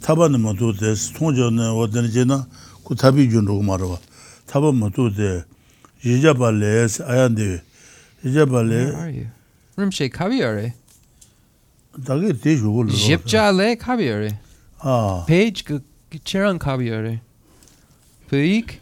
[0.00, 2.48] 타바는 무토데스 총전은 어디는 제나
[2.86, 3.98] ku tabi jun rugu marwa
[4.46, 5.42] taba matu de
[6.04, 7.60] yijaba le ayan de
[8.24, 8.80] yijaba le
[9.76, 10.72] rimshe kabi are
[11.98, 14.30] dagi de jugu lo jibja le kabi are
[14.84, 15.64] ah page
[16.24, 17.18] chiran kabi are
[18.30, 18.78] peik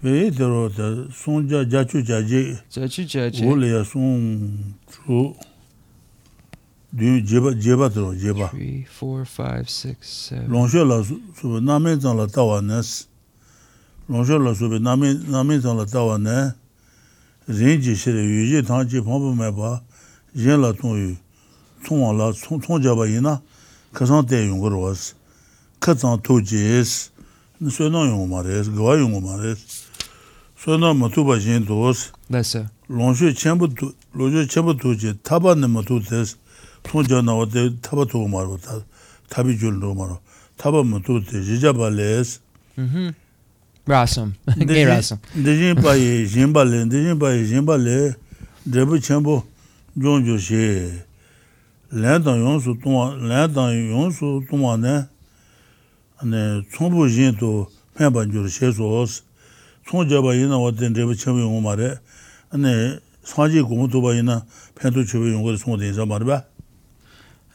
[0.00, 4.46] peik de ro da sonja jachu jaji jachu jaji wo le ya song
[4.86, 5.34] tru
[6.92, 11.20] dün jeba jeba to jeba 3 4 5 6 7 lonjo la su
[11.66, 12.80] na me zan la ta wa ne
[14.08, 16.52] lonjo la su na me na me zan la ta wa ne
[17.48, 19.82] rin ji shi yu ji tang ji pom me ba
[20.34, 21.16] yin la tong yu
[21.86, 23.40] tong la tong tong jeba yin na
[23.92, 25.14] ka san de yong ro was
[25.80, 27.10] ka zan to ji es
[27.60, 29.54] ni so na yong ma re ga yong ma re
[30.56, 33.68] so na ma tu ba jin dos da se lonjo chen bu
[34.14, 36.36] lonjo chen bu tu ji ta ba ne ma tu des
[36.88, 38.80] 통저 나오데 타바도 말고 다
[39.28, 40.20] 답이 줄로 말어
[40.56, 42.40] 타바면 또 지자발레스
[42.78, 43.12] 음
[43.84, 44.34] 라섬
[44.66, 48.12] 게 라섬 데진 바이 짐발레 데진 바이 짐발레
[48.72, 49.44] 데부 쳔보
[50.00, 50.92] 존조시
[51.90, 55.04] 렌던 용수 동안 렌던 용수 동안에
[56.24, 57.68] 네 총부 진도
[58.00, 59.24] 회반 줄 셰소스
[59.86, 61.96] 총저바 이나 어떤 데부 쳔보 용 말에
[62.54, 66.44] 네 사지 공도 바이나 팬도 주비 용거 송데 말바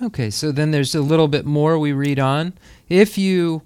[0.04, 2.54] Okay, so then there's a little bit more we read on.
[2.90, 3.62] If you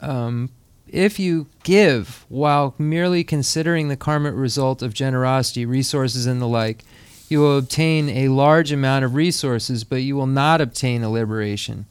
[0.00, 0.50] um,
[0.88, 6.84] if you give while merely considering the karmic result of generosity, resources, and the like,
[7.28, 11.86] you will obtain a large amount of resources, but you will not obtain a liberation.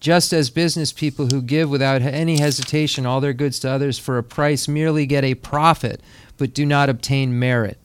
[0.00, 4.18] Just as business people who give without any hesitation all their goods to others for
[4.18, 6.00] a price merely get a profit,
[6.36, 7.78] but do not obtain merit.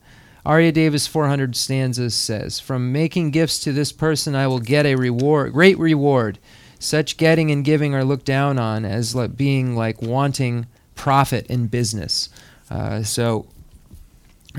[0.45, 5.53] Aryadeva's 400 stanzas says, From making gifts to this person, I will get a reward,
[5.53, 6.37] great reward.
[6.77, 12.29] Such getting and giving are looked down on as being like wanting profit in business.
[12.69, 13.47] Uh, so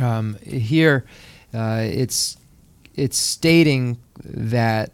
[0.01, 1.05] um, here,
[1.55, 2.37] uh, it's
[2.95, 4.91] it's stating that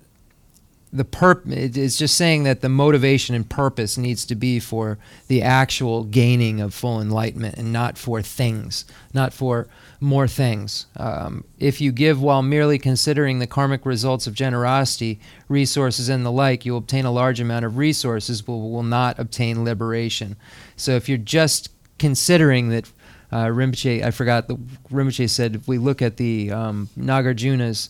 [0.93, 5.41] the perp it's just saying that the motivation and purpose needs to be for the
[5.41, 8.85] actual gaining of full enlightenment and not for things,
[9.15, 9.69] not for
[10.03, 10.87] more things.
[10.97, 16.33] Um, if you give while merely considering the karmic results of generosity, resources, and the
[16.33, 20.37] like, you will obtain a large amount of resources, but will not obtain liberation.
[20.77, 22.91] So if you're just considering that,
[23.31, 24.57] uh, Rinpoche, I forgot, the
[24.91, 27.89] Rinpoche said if we look at the um, Nagarjuna's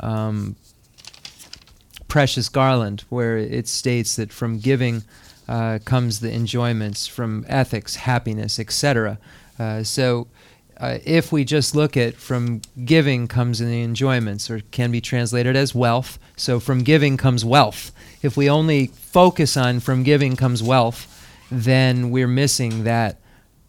[0.00, 0.54] um,
[2.06, 5.02] precious garland, where it states that from giving
[5.48, 9.18] uh, comes the enjoyments, from ethics, happiness, etc.
[9.58, 10.28] Uh, so,
[10.84, 15.00] uh, if we just look at from giving comes in the enjoyments, or can be
[15.00, 16.18] translated as wealth.
[16.36, 17.90] So, from giving comes wealth.
[18.20, 21.08] If we only focus on from giving comes wealth,
[21.50, 23.18] then we're missing that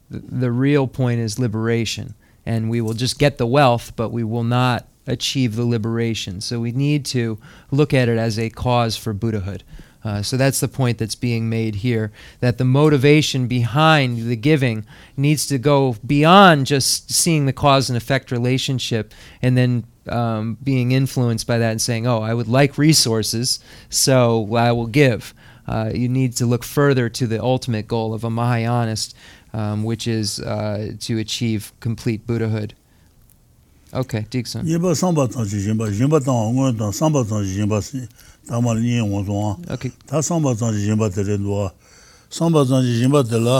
[0.09, 2.15] the real point is liberation.
[2.45, 6.41] And we will just get the wealth, but we will not achieve the liberation.
[6.41, 7.39] So we need to
[7.71, 9.63] look at it as a cause for Buddhahood.
[10.05, 14.85] Uh, so that's the point that's being made here that the motivation behind the giving
[15.17, 20.91] needs to go beyond just seeing the cause and effect relationship and then um, being
[20.91, 25.33] influenced by that and saying, oh, I would like resources, so I will give.
[25.67, 29.15] Uh, you need to look further to the ultimate goal of a Mahayanist,
[29.53, 32.75] um, which is uh, to achieve complete Buddhahood.
[33.95, 34.65] Okay, Dixon.
[34.65, 38.05] Yinpa samba tang chi yinpa, yinpa tang ngon tang samba tang chi yinpa si,
[38.47, 39.73] tang ma li yin wang zong a.
[39.73, 41.71] Okay, tsāngchī yīmbā tērē nduwa,
[42.29, 43.59] sāmbā tsāngchī yīmbā tērā,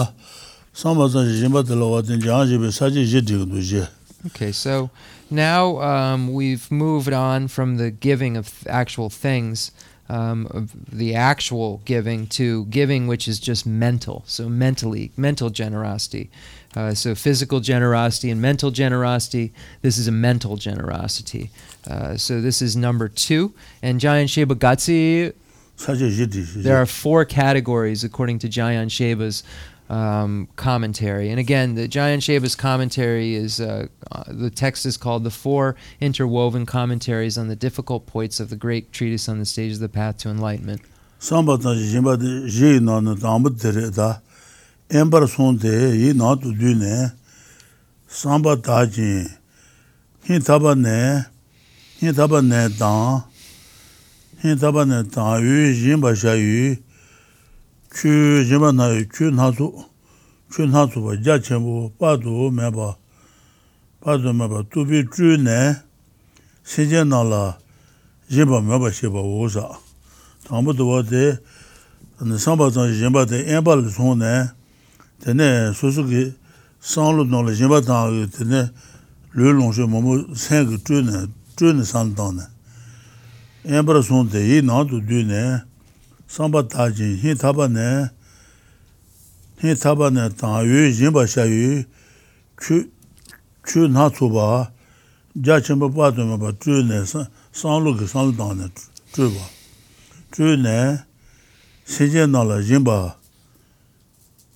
[0.75, 3.87] sāmbā tsāngchī yīmbā tērā wā tēn jāng jībē sācī yī tīg ndu jī.
[4.25, 4.51] okay.
[4.51, 4.89] So
[5.29, 9.71] now um, we've moved on from the giving of actual things,
[10.09, 14.23] um, of the actual giving, to giving which is just mental.
[14.27, 16.29] So mentally, mental generosity.
[16.75, 19.53] Uh, so physical generosity and mental generosity.
[19.81, 21.51] This is a mental generosity.
[21.89, 23.53] Uh, so this is number two.
[23.81, 25.33] And Jamyang Shepa Gatsi.
[26.63, 29.43] There are four categories according to Jamyang Shepa's
[29.89, 31.29] um, commentary.
[31.29, 35.75] And again, the Jamyang Shepa's commentary is uh, uh, the text is called The Four
[36.01, 39.89] Interwoven Commentaries on the Difficult Points of the Great Treatise on the Stage of the
[39.89, 40.81] Path to Enlightenment.
[44.91, 47.09] 엠버 손데 이 나도 드네
[48.07, 49.25] 삼바 다지
[50.25, 51.23] 히 타바네
[52.01, 56.75] 히 타바네 다히 타바네 다 유진 바샤유
[57.89, 59.89] 큐 제바나 큐 나도
[60.51, 62.95] 큐 나도 바 자체부 바도 메바
[64.01, 65.81] 바도 메바 두비 주네
[66.63, 67.57] 세제 나라
[68.29, 69.67] 제바 메바 제바 오사
[70.45, 71.37] 담부도 와데
[72.21, 74.64] ཁས ཁས ཁས ཁས ཁས ཁས ཁས ཁས ཁས ཁས
[75.21, 76.33] tene susu ki
[76.79, 78.71] san lup nong le jimba tang yu tene
[79.35, 82.43] lu long she momo sen ki chu ne, chu ne san tang ne.
[83.65, 85.61] Enpara sun te yi nang tu du ne,
[86.27, 88.09] samba ta jin, hin taba ne,
[89.59, 91.83] hin taba ne tang yu jimba sha yu,
[92.61, 92.89] chu,
[93.65, 94.71] chu na tsu ba,
[95.35, 98.69] ja chimba pa tu ma ba chu ne, san lup ki san lup tang ne,
[99.11, 99.43] chu ba.
[100.31, 101.03] Chu ne,
[101.83, 103.17] si jen nang la jimba,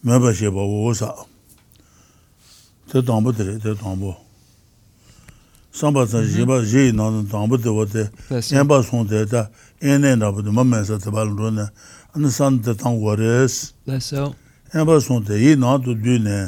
[0.06, 1.12] mēba shēba wō sā,
[2.92, 4.14] tē tāmbu tērē, tē tāmbu.
[5.76, 9.48] Sāmbā sā shēba shē yī nāna tāmbu tē wā tē, yēmbā sōng tē tā,
[9.84, 11.66] yēnē nāpa tē mā mē sā tē bā lō rō nē,
[12.16, 14.24] anā sā nā tē tāng wā rē sī.
[14.74, 16.40] Yēmbā sōng tē yī nā tū dū nē,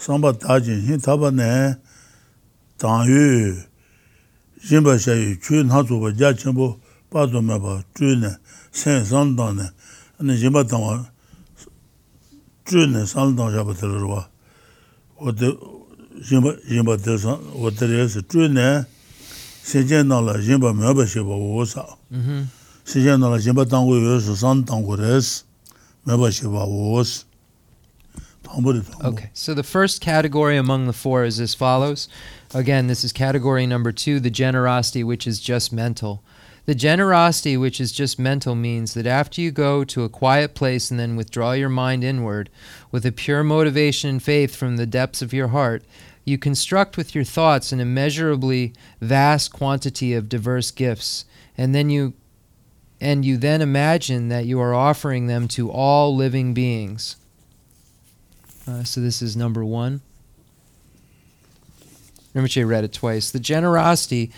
[0.00, 1.76] sāmbā tā jīn, hī tā bā nē,
[2.80, 3.52] tāng yū,
[4.72, 6.72] yēmbā shē yū, chū nā tū bā jā chīn chēmbō,
[7.12, 8.32] bā tū mē bā, chū nē,
[8.72, 9.70] sēn sāng tāng nē,
[10.22, 10.98] anā yēmbā tāng wā
[12.68, 14.22] chū nē sāng tāng shā bā tē rō wā
[15.24, 15.48] wā tē
[16.28, 18.66] yīmbā yīmbā tē sāng wā tē rē sī chū nē
[19.64, 20.74] sēn jēn nā lā yīmbā
[21.08, 21.86] shē bā wā sā
[22.84, 25.48] sēn jēn nā lā yīmbā tāng wā yō sī sāng tāng rē sī
[26.04, 27.24] mē bā shē bā wā sī
[28.44, 32.08] tāng bā rē Okay, so the first category among the four is as follows.
[32.52, 36.22] Again, this is category number two, the generosity, which is just mental.
[36.68, 40.90] The generosity, which is just mental, means that after you go to a quiet place
[40.90, 42.50] and then withdraw your mind inward
[42.92, 45.82] with a pure motivation and faith from the depths of your heart,
[46.26, 51.24] you construct with your thoughts an immeasurably vast quantity of diverse gifts,
[51.56, 52.12] and then you
[53.00, 57.16] and you then imagine that you are offering them to all living beings.
[58.66, 60.02] Uh, so this is number one.
[62.34, 63.30] Remember, she read it twice.
[63.30, 64.30] The generosity,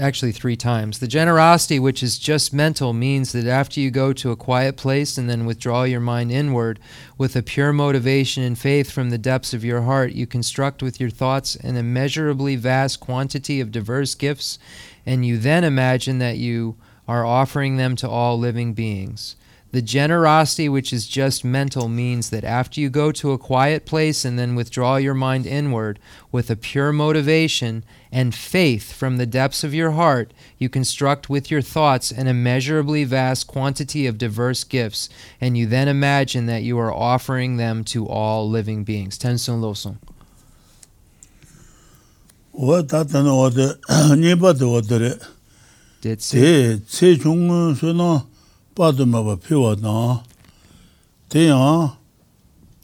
[0.00, 0.98] actually three times.
[0.98, 5.16] The generosity, which is just mental, means that after you go to a quiet place
[5.16, 6.80] and then withdraw your mind inward
[7.16, 11.00] with a pure motivation and faith from the depths of your heart, you construct with
[11.00, 14.58] your thoughts an immeasurably vast quantity of diverse gifts,
[15.06, 16.76] and you then imagine that you
[17.06, 19.36] are offering them to all living beings.
[19.70, 24.24] The generosity, which is just mental, means that after you go to a quiet place
[24.24, 25.98] and then withdraw your mind inward
[26.32, 31.50] with a pure motivation and faith from the depths of your heart, you construct with
[31.50, 35.10] your thoughts an immeasurably vast quantity of diverse gifts,
[35.40, 39.18] and you then imagine that you are offering them to all living beings.
[39.18, 39.98] Tensun Losong.
[42.58, 43.66] wā tā tā nā wā tē
[44.18, 45.12] nye bā tē wā tē rē
[46.02, 46.82] Did tē
[48.78, 50.22] 빠도 마바 피워나
[51.28, 51.98] 대야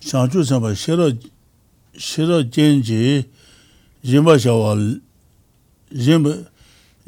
[0.00, 1.12] 샤주 사바 싫어
[1.96, 3.30] 싫어 젠지
[4.04, 4.74] 짐바 샤와
[5.94, 6.34] 짐바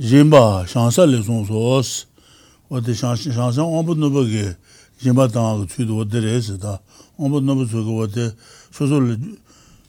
[0.01, 2.07] 짐바 샹살레 송소스.
[2.68, 4.55] 어디 샹시 샹상 어부 너버게
[5.03, 6.78] 짐바 당하고 추도 어디래서다.
[7.18, 8.30] 어부 너버 저거 어디
[8.70, 9.18] 소소를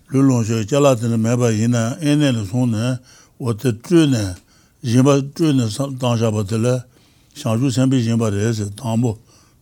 [0.10, 2.98] 룰론저 잘라드는 매바 이나 에네를 손에
[3.38, 4.34] 어디 쯔네
[4.84, 5.70] 짐바 쯔네
[6.00, 6.82] 당샤버들
[7.38, 9.02] sā- tāng shā bā tē lē shāng chū sēn bī yīn bā rē sī tāng
[9.04, 9.18] bō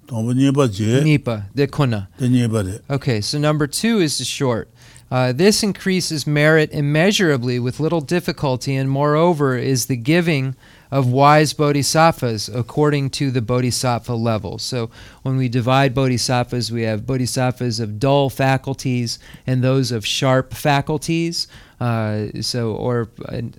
[0.08, 2.08] tāng bō nye bā jē Nipa, de kuna.
[2.20, 4.70] nye bā rē Okay, so number two is the short.
[5.12, 10.56] Uh, this increases merit immeasurably with little difficulty, and moreover, is the giving
[10.92, 14.58] of wise bodhisattvas according to the bodhisattva level.
[14.58, 14.90] So,
[15.22, 21.48] when we divide bodhisattvas, we have bodhisattvas of dull faculties and those of sharp faculties.
[21.80, 23.10] Uh, so, or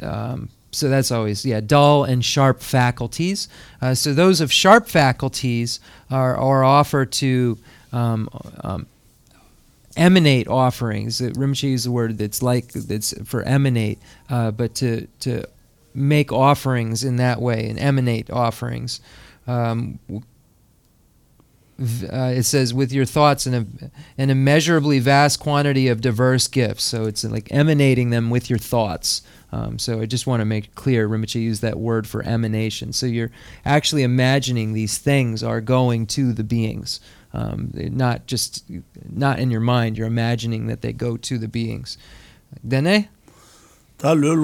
[0.02, 3.48] um, so that's always yeah, dull and sharp faculties.
[3.80, 7.58] Uh, so those of sharp faculties are are offered to
[7.92, 8.28] um,
[8.60, 8.86] um,
[9.96, 11.20] emanate offerings.
[11.20, 13.98] Uh, Rinpoche used the word that's like that's for emanate,
[14.28, 15.44] uh, but to to
[15.94, 19.00] make offerings in that way and emanate offerings.
[19.46, 19.98] Um,
[21.78, 26.84] uh, it says with your thoughts and a, an immeasurably vast quantity of diverse gifts.
[26.84, 29.22] So it's like emanating them with your thoughts.
[29.56, 32.92] Um, so I just want to make clear, Rinpoche used that word for emanation.
[32.92, 33.30] So you're
[33.64, 37.00] actually imagining these things are going to the beings.
[37.32, 38.64] Um, not just
[39.10, 39.96] not in your mind.
[39.96, 41.96] You're imagining that they go to the beings.
[42.66, 43.08] Dene?
[43.98, 44.34] tā lū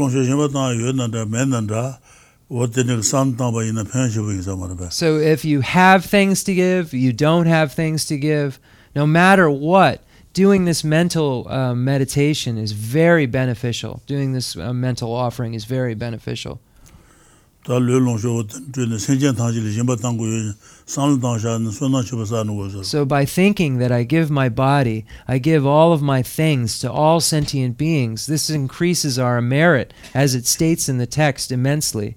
[4.90, 8.58] So if you have things to give, you don't have things to give,
[8.94, 10.02] no matter what,
[10.32, 14.02] doing this mental uh, meditation is very beneficial.
[14.06, 16.60] Doing this uh, mental offering is very beneficial.
[17.62, 20.54] tā lōng nē sēn tāng tāng gu
[20.84, 21.90] sāng tāng shā sō
[22.26, 26.22] sā sā So by thinking that I give my body, I give all of my
[26.22, 31.52] things to all sentient beings, this increases our merit, as it states in the text,
[31.52, 32.16] immensely.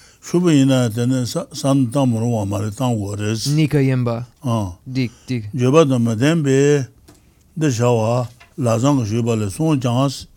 [0.21, 3.47] shubu ina tene san tang muru wa mara tang wo res.
[3.47, 4.25] Nika yenba.
[4.85, 5.51] Dik, dik.
[5.53, 6.87] Jeba dama tenbe
[7.57, 10.27] de shawa la zang shuba le sung jangas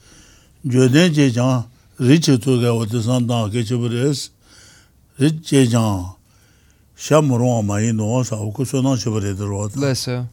[0.65, 1.65] joden che jang
[1.99, 4.31] ri che tu ga wote san tang ke chibu res.
[5.19, 6.17] Ri che jang
[6.97, 9.79] sha muru wa mara ino wa sa wuku so nang chibu re dhiro wata.
[9.79, 10.27] Lesa.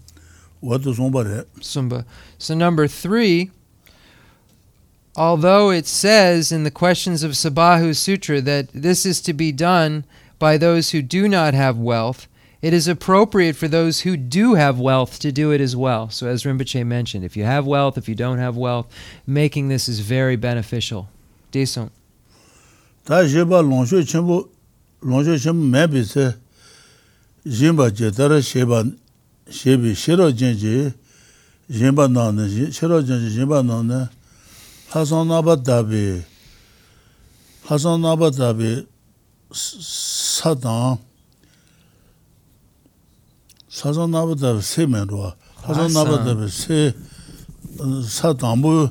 [0.64, 1.44] Wata sungba re.
[1.60, 2.06] Sungba.
[2.38, 3.52] So number three,
[5.16, 10.06] although it says in the questions of Subahu Sutra that this is to be done
[10.40, 12.28] by those who do not have wealth,
[12.62, 16.10] it is appropriate for those who do have wealth to do it as well.
[16.10, 18.88] So as Rinpoche mentioned, if you have wealth, if you don't have wealth,
[19.26, 21.10] making this is very beneficial.
[21.52, 21.92] Decent.
[23.06, 24.48] ta je ba long shu chen bu
[25.02, 26.34] long shu chen me bi se
[27.46, 28.86] jin ba je da ra she ba
[29.50, 30.94] she bi she ro jin ji
[31.70, 31.96] jin
[34.93, 35.43] ba na ne ji she ro jin ji jin ba na ne ha son na
[35.43, 36.25] ba da bi
[37.69, 38.87] ha son na ba da bi
[39.51, 40.99] sa da
[43.69, 45.33] sa son na ba da bi se me ro
[45.63, 46.95] ha son na ba da bi se
[48.09, 48.91] sa da bu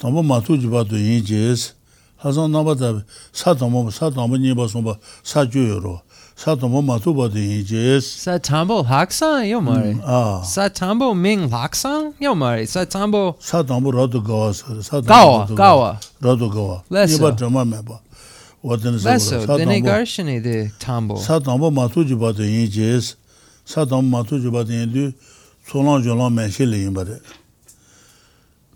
[0.00, 1.56] da bu ma tu ji ba do yin ji
[2.18, 6.02] 하선 나바다 사도모 사도모 니바 손바 사주요로
[6.42, 9.98] 사도모 마투바데 이제스 Satambo Haksan Yomari.
[10.04, 12.62] 아 Satambo Ming Laksan Yomari.
[12.62, 15.46] Satambo 사도모 로도 가와서 사도모 Gawa.
[15.56, 15.98] Gawa.
[16.20, 17.16] 로도 가와 레서.
[17.18, 18.00] 니바 정말 매바
[18.62, 19.40] 어떤 Leso.
[19.40, 21.16] 사도모 Dene Garshini de Tambo.
[21.16, 23.16] 사도모 마투지바데 이제스
[23.64, 25.10] 사도모 마투지바데 인도
[25.66, 27.18] 소랑 조랑 매실이 임바데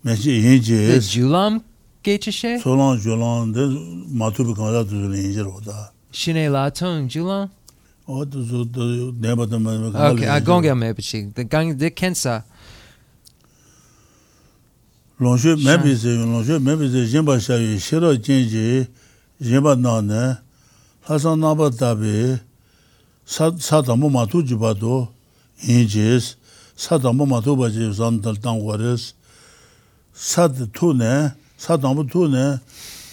[0.01, 1.61] 매시 The 이제스 Julam
[2.03, 2.59] Gecheshe?
[2.59, 3.59] 소랑 조랑 데
[4.11, 7.49] 마투비 간다 두는 이제로다 Shine Latong Julam?
[8.07, 8.39] 어도
[9.19, 9.71] 네바도 매
[10.11, 11.33] Okay, I gonga mebichi.
[11.33, 12.43] The gang de Kensa.
[15.17, 18.87] 롱슈 매비즈 롱슈 매비즈 짐바 샤이 시로 진지
[19.41, 20.35] 짐바 나네
[21.01, 22.39] 하선 나바다비
[23.25, 25.07] 사 사다모 마투지바도
[25.63, 26.35] 인지스
[26.75, 29.13] 사다모 마투바지 잔달 땅고레스
[30.13, 32.57] 사드 투네 사다모 투네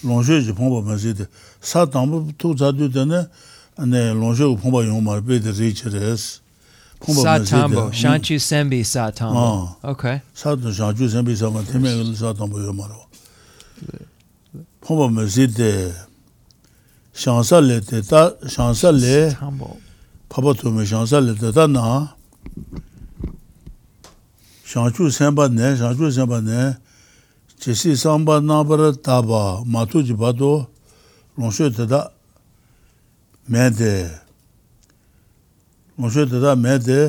[0.03, 1.27] 롱슈지 퐁보 마시데
[1.61, 3.29] 사다모 투자두데네
[3.78, 6.42] ane longsho pongpa yung marbe de ri che res.
[7.06, 9.78] Sa tambo, shanchu senbi sa tambo.
[9.84, 9.92] Ah.
[9.92, 10.22] Okay.
[10.34, 13.06] Sa tu shanchu senbi sa ma teme ngil sa tambo yung marwa.
[14.82, 15.92] Pongpa me zi de
[17.14, 19.36] shansa le te ta, shansa le,
[20.30, 22.16] papa tu me shansa le te ta na,
[24.66, 26.76] shanchu senpa ne, shanchu senpa ne,
[27.60, 30.68] chesi samba nabara taba, matu jibado,
[31.38, 32.12] longsho te ta,
[33.52, 33.94] mēdē,
[36.02, 37.00] ngōshō tētā mēdē,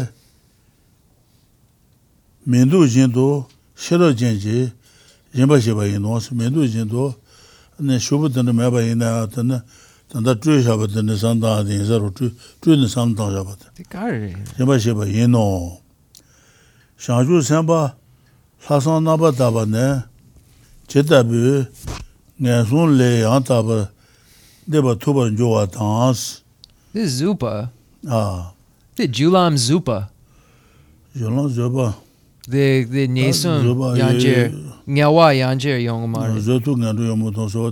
[2.45, 3.28] mēndū jīndō,
[3.72, 4.66] shirō jīndī,
[5.37, 7.07] jīmbā shibā yīnō, mēndū jīndō,
[7.89, 9.62] nē shūbu tēnā mēbā yīnā, tēnā,
[10.12, 14.20] tēnā chū shāba tēnā sāntāng tēnā yīnsā rō, chū nā sāntāng shāba tēnā,
[14.61, 15.47] jīmbā shibā yīnō.
[17.01, 17.80] Shāngchū sēmbā,
[18.68, 19.89] lāsāng nāba tāba nē,
[20.89, 21.64] chētā bī,
[22.41, 23.87] ngā sūn lē yāng tāba,
[24.68, 26.42] deba tuba njowa tans.
[26.92, 27.70] This is Zupa.
[28.08, 28.52] Ah.
[28.96, 30.08] The Julam Zupa.
[31.16, 31.94] Julam Zupa.
[32.48, 33.64] The the Nesum
[33.96, 34.52] Yanjer
[34.86, 36.38] Nyawa Yanjer Yongmar.
[36.40, 37.70] Zotu ngadu yomu tonso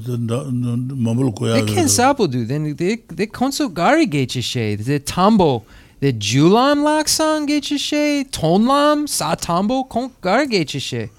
[0.96, 1.64] mamul koya.
[1.64, 5.62] They can sapo do then they they konso gari geche she the tambo
[6.00, 11.10] the Julam Laksang geche she tonlam sa tambo kon gari geche she.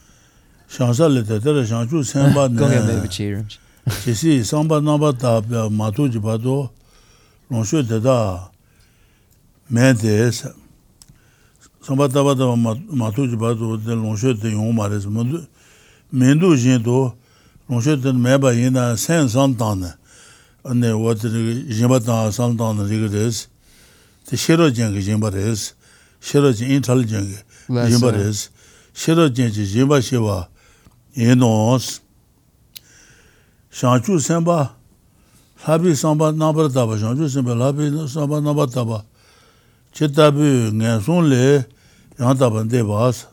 [0.70, 2.60] Shansa le tetere shanchu senba ne.
[2.60, 3.58] Go ahead baby cheers.
[3.86, 6.56] 제시 sāmbā nāmbā tāpyā mātū jibā tō
[7.54, 8.18] rōngshū tētā
[9.70, 10.40] mē tēs
[11.86, 12.56] sāmbā tāpā tāpā
[12.98, 17.02] mātū jibā tō tē rōngshū tē yōng mā rēs mē ndū jīn tō
[17.70, 19.92] rōngshū tē mē bā yīn tā sēn sān tāng nē
[20.66, 23.44] anē wā tē jīn bā tāng sān tāng nē rīg rēs
[24.26, 25.76] tē shērō jīn kī jīn bā rēs
[26.26, 27.30] shērō jīn intāl jīn
[27.70, 28.48] kī jīn bā rēs
[28.98, 30.40] shērō jīn kī jīn bā shē bā
[31.14, 32.00] yīn nōs
[33.76, 34.58] shāngchū sēmbā,
[35.66, 39.02] lābī sāmbā nāmbar tāpa, shāngchū sēmbā, lābī sāmbā nāmbar tāpa,
[39.92, 41.42] chē tāpi ngā sōng lē,
[42.16, 43.26] yāng tāpa ndē bās.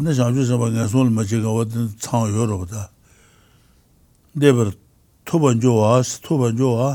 [0.00, 2.86] Nē shāngchū sēmbā ngā sōng lē mā chē kā wā tēn tsāng yō rō bātā.
[4.32, 4.70] Ndē bār
[5.28, 6.90] tūpa njō wās, tūpa njō wā,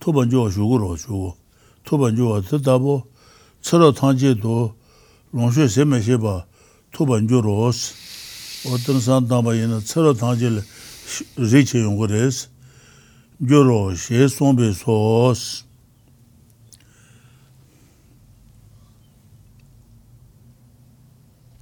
[0.00, 1.34] tūpa njō wā shūgu rō, shūgu.
[1.84, 3.02] Tūpa njō wā tē tāpo,
[3.60, 4.56] tsā rō tāng chē tō,
[5.36, 6.38] lōng shē sē mē shē bā,
[6.96, 8.11] tūpa njō rō sī.
[8.65, 10.61] 어 탄제도 롱쉐 세메시바 토번 좋로스 어떤 산다바이는 서로 당질
[11.37, 12.49] 리치 용거레스
[13.47, 15.67] 조로 셰송베 소스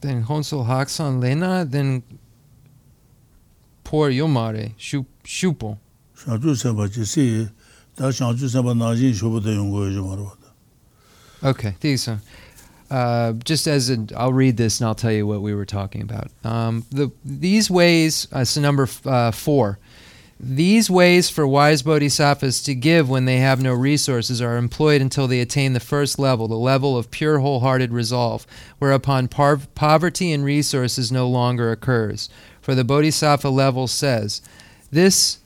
[0.01, 1.65] Then Honso Haksan Lena.
[1.65, 2.03] Then
[3.83, 4.73] Por Yomare.
[4.77, 5.77] Shup Shupo.
[6.15, 7.47] 샤주 세바지시
[7.95, 10.31] 다 샤주 세바 나진 쇼부터 용거 좀 알아.
[11.43, 12.09] Okay, these.
[12.90, 16.02] Uh, just as a, I'll read this and I'll tell you what we were talking
[16.02, 16.30] about.
[16.44, 18.26] Um, the these ways.
[18.32, 19.78] Uh, so number f- uh, four.
[20.42, 25.28] These ways for wise bodhisattvas to give when they have no resources are employed until
[25.28, 28.46] they attain the first level, the level of pure wholehearted resolve,
[28.78, 32.30] whereupon par- poverty and resources no longer occurs.
[32.62, 34.40] For the bodhisattva level says,
[34.90, 35.39] this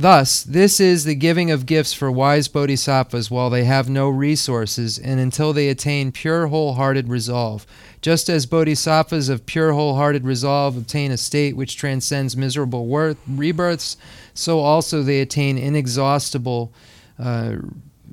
[0.00, 4.96] Thus, this is the giving of gifts for wise bodhisattvas while they have no resources
[4.96, 7.66] and until they attain pure wholehearted resolve.
[8.00, 13.96] Just as bodhisattvas of pure wholehearted resolve obtain a state which transcends miserable worth, rebirths,
[14.34, 16.72] so also they attain inexhaustible
[17.18, 17.56] uh,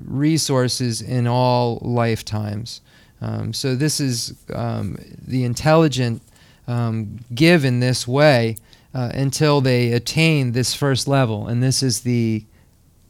[0.04, 2.80] resources in all lifetimes.
[3.20, 6.20] Um, so, this is um, the intelligent
[6.66, 8.56] um, give in this way
[8.96, 11.48] uh, until they attain this first level.
[11.48, 12.46] And this is the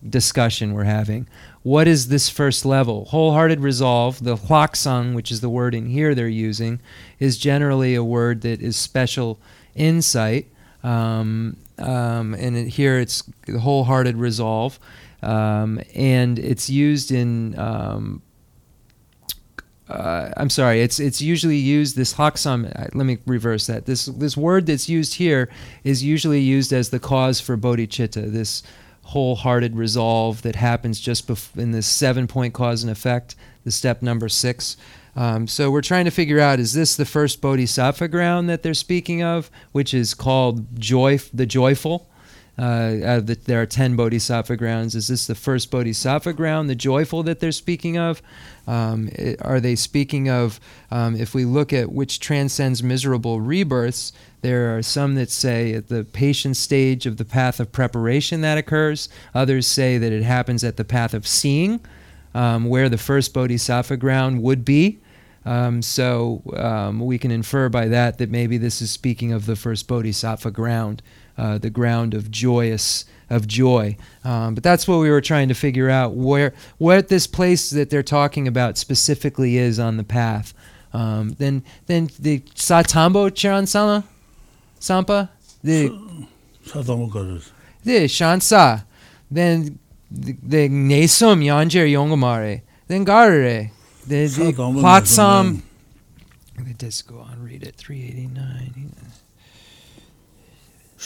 [0.09, 1.29] discussion we're having.
[1.63, 3.05] What is this first level?
[3.05, 6.81] Wholehearted resolve, the huaksang, which is the word in here they're using,
[7.21, 9.39] is generally a word that is special
[9.77, 10.49] insight.
[10.83, 13.23] Um, um, and it, here it's
[13.61, 14.81] wholehearted resolve.
[15.23, 18.23] Um, and it's used in um,
[19.89, 20.81] uh, I'm sorry.
[20.81, 22.67] It's it's usually used this haksam.
[22.67, 23.87] Uh, let me reverse that.
[23.87, 25.49] This this word that's used here
[25.85, 28.33] is usually used as the cause for bodhicitta.
[28.33, 28.63] This
[29.03, 33.37] wholehearted resolve that happens just bef- in this seven point cause and effect.
[33.65, 34.77] The step number six.
[35.15, 38.75] Um, so we're trying to figure out: is this the first bodhisattva ground that they're
[38.75, 42.11] speaking of, which is called joy, the joyful?
[42.59, 44.95] Uh, the, there are 10 bodhisattva grounds.
[44.95, 48.23] Is this the first bodhisattva ground, the joyful that they're speaking of?
[48.67, 50.59] Um, it, are they speaking of,
[50.91, 55.89] um, if we look at which transcends miserable rebirths, there are some that say at
[55.89, 59.11] the patient stage of the path of preparation that occurs.
[59.35, 61.81] Others say that it happens at the path of seeing,
[62.35, 64.99] um, where the first bodhisattva ground would be.
[65.45, 69.55] Um, so um, we can infer by that that maybe this is speaking of the
[69.55, 71.03] first bodhisattva ground
[71.39, 73.97] uh, the ground of joyous of joy.
[74.25, 77.91] Um, but that's what we were trying to figure out where what this place that
[77.91, 80.55] they're talking about specifically is on the path.
[80.93, 84.05] Um, then then the Satambo Chiran Sama
[84.81, 85.29] Sampa
[85.63, 85.89] the
[87.85, 88.85] the Shansa
[89.31, 89.79] then
[90.11, 93.71] the Nesum Yanjer Yongomare then Garere
[94.07, 95.63] the the Platsam.
[96.57, 97.77] Let me just go on read it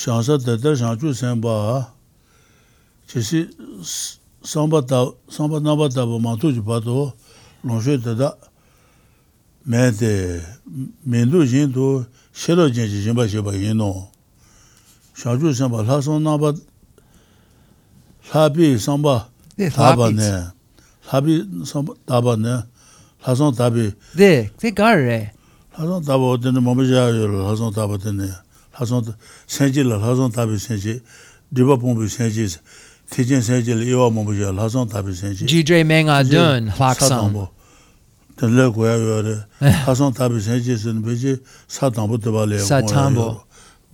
[0.01, 1.93] shansa tata shanchu senpa
[3.07, 3.49] chisi
[4.43, 4.81] samba
[5.61, 7.13] namba taba mantu ji pato
[7.65, 8.33] longshu tata
[9.67, 10.41] mente
[11.07, 14.09] mendu jin tu shiro jin ji jinpa sheba yino
[15.15, 16.57] shanchu senpa laso namba
[18.33, 19.29] labi samba
[19.77, 20.49] taba ne
[21.13, 22.63] labi samba taba ne
[23.27, 25.33] laso tabi de, de gar re.
[25.77, 28.33] Laso taba otene mamaja yo laso taba tene.
[28.81, 30.41] Nē lā bī sāmbā tāpa nē lā sōng tāpi dē, dē gār rē lā sōng
[30.41, 30.59] tāpa wā tēne māmbā jā yō lā sōng tāpa tēne 하선 senji la hason tabi
[30.59, 31.01] senji
[31.53, 32.59] diba pombi senji
[33.11, 37.49] tijin senji la iwa mombi ya hason tabi senji jidre menga dun hlaksan
[38.37, 39.37] ten le goya yo re
[39.85, 43.45] hason tabi senji sin beji satambo diba le satambo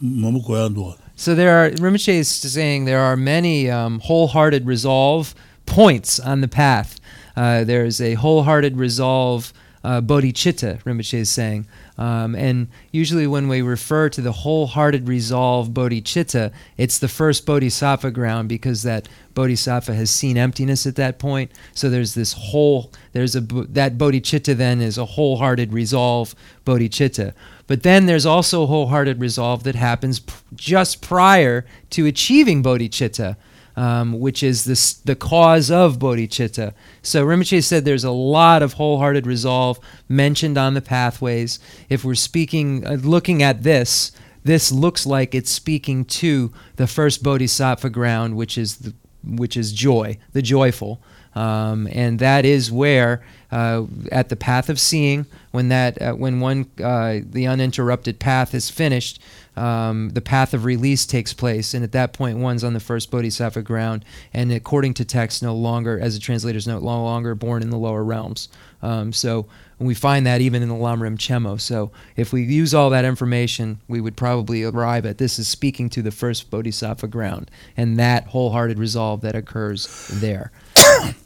[0.01, 5.35] momu goya ndo so there are Rinpoche is saying there are many um, wholehearted resolve
[5.65, 7.01] points on the path.
[7.35, 9.55] Uh, there's a wholehearted resolve
[9.87, 11.67] uh, bodhicitta Rinpoche is saying
[11.99, 18.11] um, and usually, when we refer to the wholehearted resolve bodhicitta, it's the first bodhisattva
[18.11, 21.51] ground because that bodhisattva has seen emptiness at that point.
[21.73, 26.35] So there's this whole, there's a that bodhicitta then is a wholehearted resolve
[26.67, 27.33] bodhicitta.
[27.67, 33.37] But then there's also wholehearted resolve that happens pr- just prior to achieving bodhicitta
[33.77, 36.73] um, which is this, the cause of bodhicitta.
[37.03, 41.59] So Rinpoche said there's a lot of wholehearted resolve mentioned on the pathways.
[41.89, 44.13] If we're speaking, uh, looking at this,
[44.45, 49.73] this looks like it's speaking to the first bodhisattva ground, which is the, which is
[49.73, 51.01] joy, the joyful.
[51.35, 53.23] Um, and that is where,
[53.53, 58.55] uh, at the path of seeing, when that, uh, when one, uh, the uninterrupted path
[58.55, 59.21] is finished,
[59.57, 63.11] um, the path of release takes place, and at that point, one's on the first
[63.11, 67.63] bodhisattva ground, and according to text, no longer, as the translators note, no longer born
[67.63, 68.49] in the lower realms.
[68.83, 69.47] Um, so
[69.79, 71.61] we find that even in the Lamrim Chenmo.
[71.61, 75.91] So if we use all that information, we would probably arrive at this is speaking
[75.91, 80.53] to the first bodhisattva ground, and that wholehearted resolve that occurs there.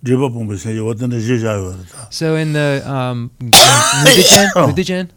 [0.07, 5.11] rīpa pōngpi sēnshī, wā tānda jē jā yuwa rā So in the um, Nudijen?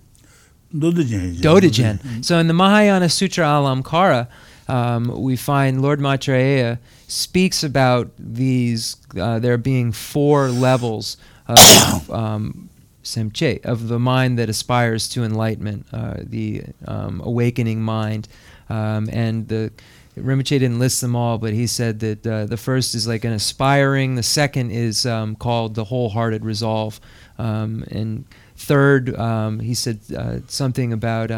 [0.73, 1.41] Nudijen.
[1.41, 2.25] Dodijen.
[2.25, 4.27] So in the Mahayana Sutra Alamkara,
[4.67, 12.69] um, we find Lord Maitreya speaks about these uh, there being four levels of um,
[13.03, 18.27] semche of the mind that aspires to enlightenment, uh, the um, awakening mind,
[18.69, 19.71] um, and the
[20.17, 23.31] Rinpoche didn't list them all, but he said that uh, the first is like an
[23.31, 26.99] aspiring, the second is um, called the wholehearted resolve,
[27.37, 28.25] um, and
[28.55, 31.31] third, um, he said uh, something about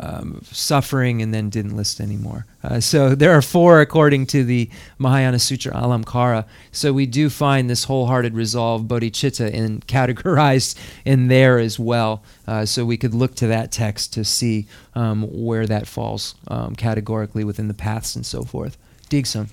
[0.00, 2.46] um, suffering and then didn't list anymore.
[2.62, 6.44] Uh, so there are four according to the Mahayana Sutra Alamkara.
[6.70, 12.22] So we do find this wholehearted resolve, bodhicitta, in, categorized in there as well.
[12.46, 16.74] Uh, so we could look to that text to see um, where that falls um,
[16.74, 18.78] categorically within the paths and so forth.
[19.08, 19.48] Digsum.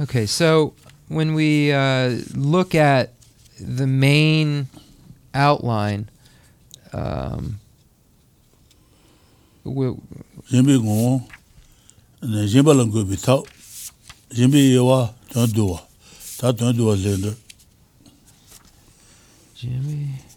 [0.00, 0.74] Okay, so
[1.08, 3.14] when we uh, look at
[3.60, 4.66] the main
[5.34, 6.08] outline,
[6.92, 7.58] um,
[9.64, 11.22] ngon
[12.22, 13.40] ne bi ta
[14.36, 15.80] yinpi yewa tuan duwa
[16.38, 16.96] ta tuan duwa
[19.54, 20.33] Jimmy.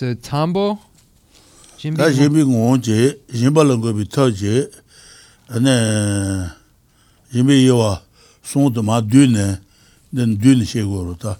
[0.00, 0.78] So Tambo,
[1.76, 1.98] Jimmy.
[1.98, 4.66] 다 yinpi ngon je, yinpa langu bi ta je,
[5.50, 6.48] ane
[7.34, 8.00] yinpi yewa
[8.42, 9.60] song de ma du ne,
[10.10, 11.36] den du ne she go ro ta,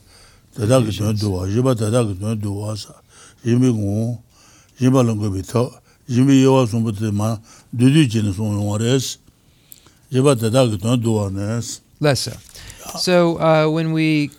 [0.54, 2.92] tata ki tuan duwa, yinpa tata ki tuan duwa sa,
[3.46, 4.18] yinpi ngon,
[4.78, 5.64] yinpa langu bi ta,
[6.06, 7.40] yinpi yewa song bu te ma
[7.72, 9.16] du du je ne song yong res,
[10.12, 12.32] yinpa tata ki tuan duwa nes, Less so.
[12.98, 14.30] So uh, when we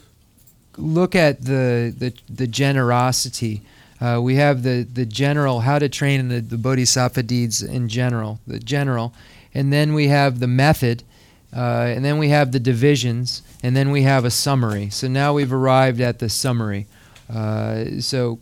[0.77, 3.63] look at the the, the generosity,
[4.01, 7.87] uh, we have the the general how to train in the, the bodhisattva deeds in
[7.87, 9.13] general, the general,
[9.53, 11.03] and then we have the method,
[11.55, 14.89] uh, and then we have the divisions, and then we have a summary.
[14.89, 16.87] So now we've arrived at the summary.
[17.33, 18.39] Uh, so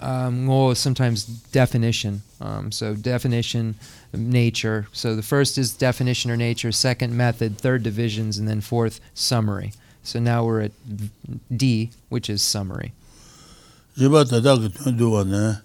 [0.00, 2.22] um, sometimes definition.
[2.40, 3.74] Um, so definition,
[4.12, 4.86] nature.
[4.92, 9.72] So the first is definition or nature, second method, third divisions, and then fourth summary.
[10.02, 10.72] So now we're at
[11.54, 12.92] D, which is summary.
[13.98, 15.58] riba tata ki tun duwa ne,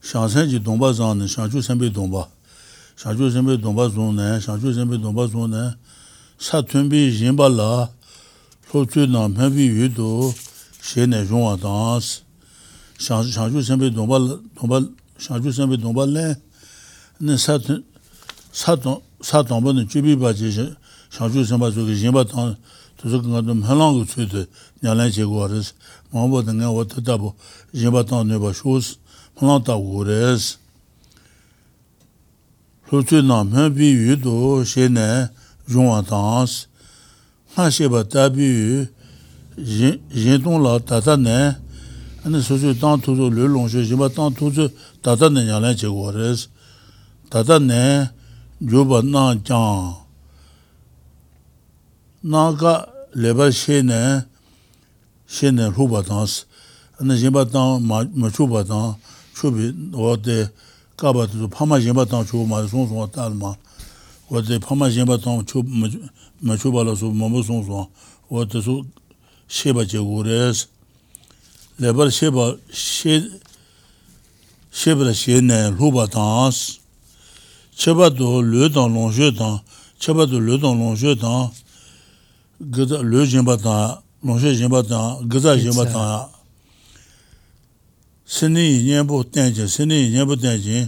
[0.00, 2.28] shansan ji donba zang ne, shanchu senpe donba,
[2.96, 5.76] shanchu senpe donba zung ne, shanchu senpe donba zung ne,
[6.38, 7.90] sa tunbi yinba la,
[8.72, 10.32] lo tsu na penpi yu du,
[10.80, 12.22] she ne zhungwa dansi.
[12.98, 14.18] Shanchu senpe donba,
[14.56, 14.80] donba,
[15.18, 16.34] shanchu senpe donba le,
[17.20, 17.82] ne sa tun,
[18.52, 20.48] sa tun, sa tangpa ne jubi ba ji,
[21.10, 22.56] shanchu senpa zuki yinba tang,
[22.96, 24.46] tuzu kanga tu mhelang ku tsui tu,
[24.82, 25.74] nyalañ che guwa res,
[26.12, 27.34] mawa danga wata tabu
[27.72, 28.98] yinpa tang nipa shus,
[29.40, 30.58] malang tabu gu res.
[32.90, 35.28] Lutsu namhen bi yu do she ne
[35.68, 36.66] yungwa tangas,
[37.54, 38.44] nga sheba tabi
[39.56, 41.56] yu yintong la tata ne,
[42.24, 44.70] ane susu tang tuzu lu long she, yinpa tang tuzu
[45.02, 46.48] tata ne nyalañ che guwa res.
[47.28, 48.08] Tata ne
[48.60, 49.96] yuba na jang,
[52.22, 54.22] na ka leba she ne,
[55.28, 56.46] shene rupa tangs,
[57.00, 58.96] ane jenpa tang ma chupa tang,
[59.34, 60.50] chupi wate
[60.96, 63.54] kaba tuzu pama jenpa tang chupa ma song song tal ma,
[64.30, 65.44] wate pama jenpa tang
[66.40, 67.88] ma chupa la su mambu song song,
[68.30, 68.84] wate su
[69.48, 70.68] sheba che gu res,
[71.78, 73.28] lebar sheba, sheba
[75.04, 76.80] la shene rupa tangs,
[77.74, 79.60] cheba tu le tang long she tang,
[79.98, 81.50] cheba tu le tang long she tang,
[82.60, 86.30] gada le jenpa tang, mōngshē yinpa tāng, gāzā yinpa tāng,
[88.24, 90.86] sēnī yinpo tēnchē, sēnī yinpo tēnchē,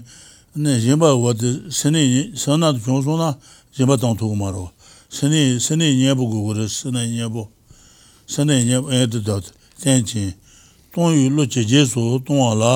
[0.56, 3.34] nē yinpa wātē, sēnī, sēnā tu chōngsō na
[3.76, 4.64] yinpa tāng tōgu mā rō,
[5.12, 7.50] sēnī, sēnī yinpo gu gu rē, sēnī yinpo,
[8.26, 9.52] sēnī yinpo ē tē tāt,
[9.84, 10.24] tēnchē,
[10.96, 12.74] tōng yu lō chē jē sō, tōng wā lā,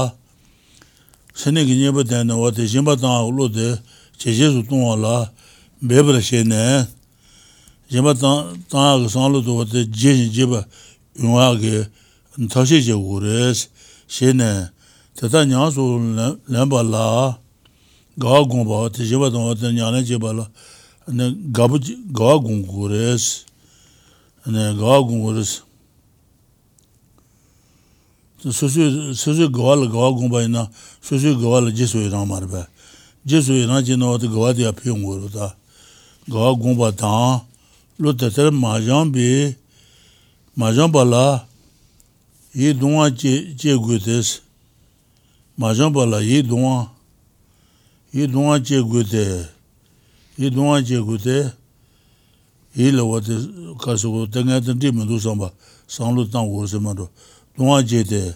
[1.33, 3.71] sēnī ki yinpa tēnchē wātē, yinpa tāng lō tē,
[4.21, 5.17] chē jē sō tōng wā lā,
[5.81, 6.65] bē bē rā shē nē,
[7.93, 8.57] yinpa tanga
[9.05, 10.65] ka sanglo to wate jen jeba
[11.15, 11.89] yunga ke
[12.49, 13.69] tashi je u res,
[14.09, 14.71] she ne
[15.15, 16.01] tata nyang su
[16.49, 17.37] lenpa la
[18.17, 20.49] gawa gongpa wate jeba tanga wate nyang len jeba la
[21.53, 23.45] gawa gong u res,
[24.47, 25.61] gawa gong u res.
[28.41, 30.71] Susu gawa la gawa gongpa ina,
[31.03, 32.67] susu gawa la jesu irang marba.
[33.27, 35.29] Jesu irang jina wate gawa diya piyong u
[36.31, 37.52] gawa gongpa tanga
[38.03, 39.55] lo tatar mahjong bi,
[40.57, 41.47] mahjong pala
[42.53, 44.43] yi dunga che gu tes,
[45.57, 46.91] mahjong pala yi dunga,
[48.13, 49.47] yi dunga che gu te,
[50.37, 51.55] yi dunga che gu te,
[52.75, 53.39] yi la wate
[53.79, 55.53] kasi gu, tenga tanti mendo samba,
[55.87, 57.09] sanglo tang gu se mendo,
[57.57, 58.35] dunga che te,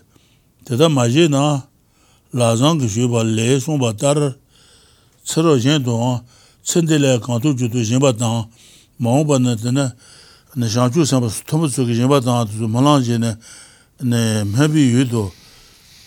[0.62, 1.66] teta mahje na,
[2.30, 4.38] la zang ki shu pa le sung pa tar,
[5.24, 6.22] tsiro jen dunga,
[6.62, 8.46] tsindile kanto jutu jen pa tang,
[9.02, 9.90] māngbā nā tēne
[10.56, 15.24] shāngchū sāmbā tōmbu tsukī yinbā tāngā tūsū mālāng jē nē mēbī yu tō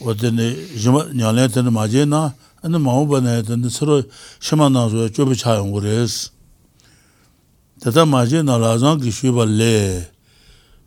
[0.02, 2.32] wā tēne yinbā nyālē tēne mā jē nā
[2.66, 4.02] anā māngbā nā tēne saro
[4.42, 6.32] shimā nā sō yā chōbi chā yungu rēs
[7.84, 10.10] tētā mā jē nā lā zāng kī shū bā lē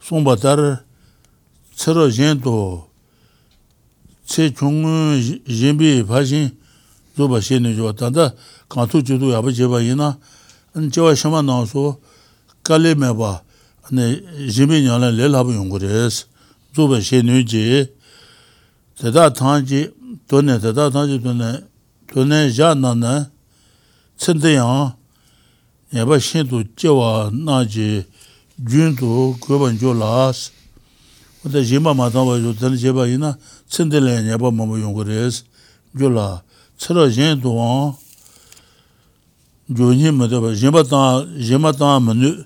[0.02, 0.82] sōngbā tār
[1.78, 2.56] saro yēn tō
[4.26, 6.50] tsē chōngu yinbī pā shīn
[7.14, 8.32] zō bā shē nē yō tāndā
[8.66, 10.16] kāntū chū tū yā bā jē bā yī nā
[10.74, 11.98] jiwa shima nangso
[12.62, 13.42] kali meba
[13.90, 16.26] jimi nyala le labu yungu res.
[16.74, 17.86] Zuba she nyu ji
[18.96, 19.90] teta tangji
[20.26, 21.64] tone teta tangji tone
[22.08, 23.30] tone ja nana
[24.16, 24.94] tsende yang
[25.92, 28.04] nyeba shin tu jiwa na ji
[28.58, 30.50] jun tu goban jo las.
[31.44, 33.36] Wata jima matangwa jo tene jeba ina
[33.68, 35.44] tsende le nyeba mamu yungu res.
[35.94, 36.42] Jo la
[36.78, 37.94] tsara jen tu wang
[39.76, 42.44] 조니 먼저 봐 제마타 제마타 먼저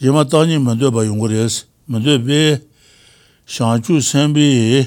[0.00, 2.60] 제마타니 먼저 봐 용거레스 먼저 배
[3.46, 4.86] 샹주 선비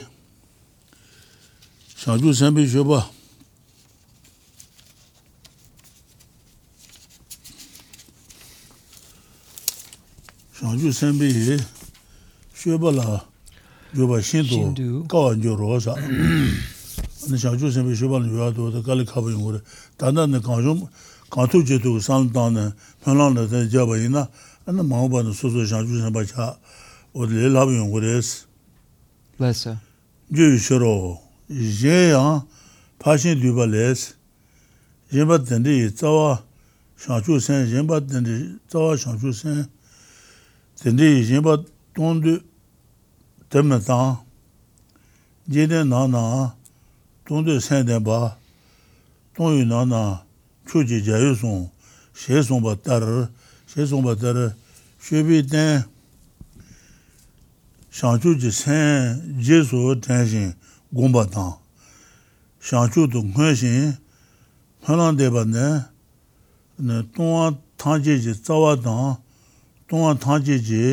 [1.96, 3.10] 샹주 선비 줘봐
[10.54, 11.58] 샹주 선비
[12.64, 13.28] 줘봐라
[13.96, 19.60] 줘봐 신도 가완조로사 근데 샹주 선비 줘봐는 요아도 갈리 가보 용거레
[19.98, 20.88] 단단한 강좀
[21.36, 24.30] kanto che tu san tang pyonlang la ten jaba ina,
[24.66, 26.58] ana mawa pa na su su shang ju shang pa cha,
[27.12, 28.48] o le lab yung gu res.
[29.38, 29.78] Lesa.
[30.32, 32.48] Ju yu shiro, ye yang
[32.98, 34.16] pa shin du pa les,
[35.12, 36.42] yin pa ten di zawa
[36.96, 39.68] shang ju sen, yin pa ten di zawa shang ju sen,
[40.80, 41.58] ten di yin pa
[41.94, 42.40] tong du
[43.50, 44.24] ten me tang,
[45.50, 46.56] je den na na,
[47.28, 48.38] tong du sen den pa,
[49.36, 50.25] tong yu na na,
[50.66, 51.66] chūjī jāyū sōng,
[52.18, 53.30] shē sōng bā tār,
[53.72, 54.54] shē sōng bā tār,
[55.02, 55.86] shūbī tēn,
[57.94, 60.50] shāngchū jī sēn, jē sō tēn shīn,
[60.96, 61.54] gōng bā tāng,
[62.66, 63.94] shāngchū tō ngē shīn,
[64.86, 65.68] ngē lāng tē bā nē,
[67.16, 69.16] tōngwā tāng jī jī tsāwā tāng,
[69.90, 70.84] tōngwā tāng jī jī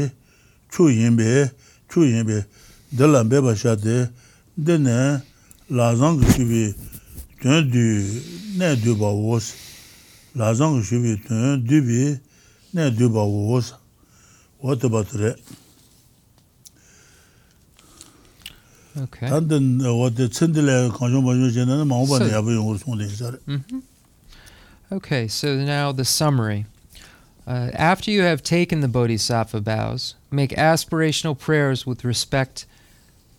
[0.70, 1.48] chū yīn bē,
[1.90, 2.44] chū yīn bē,
[2.92, 4.08] dē lāng bē bā shā tē,
[4.56, 4.98] dē nē,
[5.72, 6.64] lā zāng kī shūbī,
[7.42, 8.22] tun du,
[8.56, 9.54] ne wos,
[10.34, 11.20] la zang shubi
[12.72, 13.74] ne wos,
[14.62, 15.36] wata.
[18.94, 19.28] Okay.
[19.28, 23.38] Wata tsindile kanchon na yabu yungur yisare.
[24.92, 26.66] Okay, so now the summary.
[27.46, 32.66] Uh, after you have taken the bodhisattva vows, make aspirational prayers with respect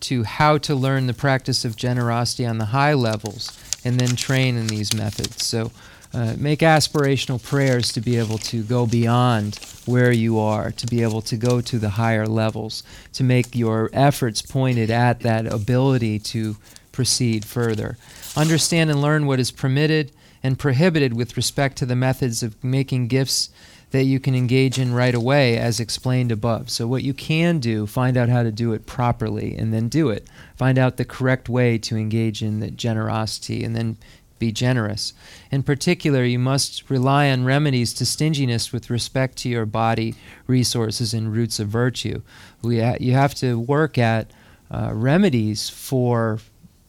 [0.04, 4.56] to how to learn the practice of generosity on the high levels, and then train
[4.56, 5.44] in these methods.
[5.44, 5.70] So,
[6.14, 11.02] uh, make aspirational prayers to be able to go beyond where you are, to be
[11.02, 16.20] able to go to the higher levels, to make your efforts pointed at that ability
[16.20, 16.56] to
[16.92, 17.98] proceed further.
[18.36, 20.12] Understand and learn what is permitted
[20.42, 23.50] and prohibited with respect to the methods of making gifts
[23.94, 26.68] that you can engage in right away, as explained above.
[26.68, 30.10] So, what you can do, find out how to do it properly and then do
[30.10, 30.26] it.
[30.56, 33.96] Find out the correct way to engage in the generosity and then
[34.40, 35.12] be generous.
[35.52, 40.16] In particular, you must rely on remedies to stinginess with respect to your body,
[40.48, 42.20] resources, and roots of virtue.
[42.62, 44.28] We ha- you have to work at
[44.72, 46.40] uh, remedies for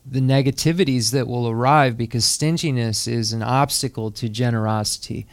[0.04, 5.26] the negativities that will arrive because stinginess is an obstacle to generosity.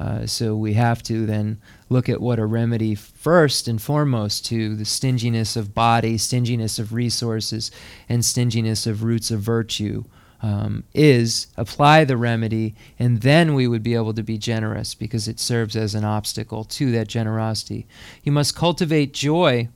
[0.00, 1.60] Uh, so we have to then
[1.90, 6.94] look at what a remedy first and foremost to the stinginess of body, stinginess of
[6.94, 7.70] resources,
[8.08, 10.02] and stinginess of roots of virtue
[10.40, 11.48] um, is.
[11.58, 15.76] Apply the remedy, and then we would be able to be generous because it serves
[15.76, 17.86] as an obstacle to that generosity.
[18.22, 19.68] You must cultivate joy.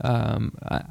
[0.00, 0.82] Um, I,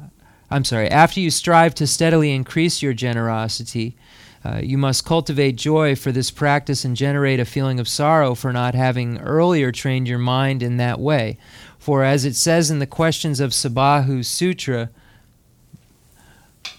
[0.50, 3.98] I'm sorry, after you strive to steadily increase your generosity,
[4.46, 8.52] uh, you must cultivate joy for this practice and generate a feeling of sorrow for
[8.52, 11.36] not having earlier trained your mind in that way.
[11.80, 14.90] For as it says in the questions of Subahu Sutra,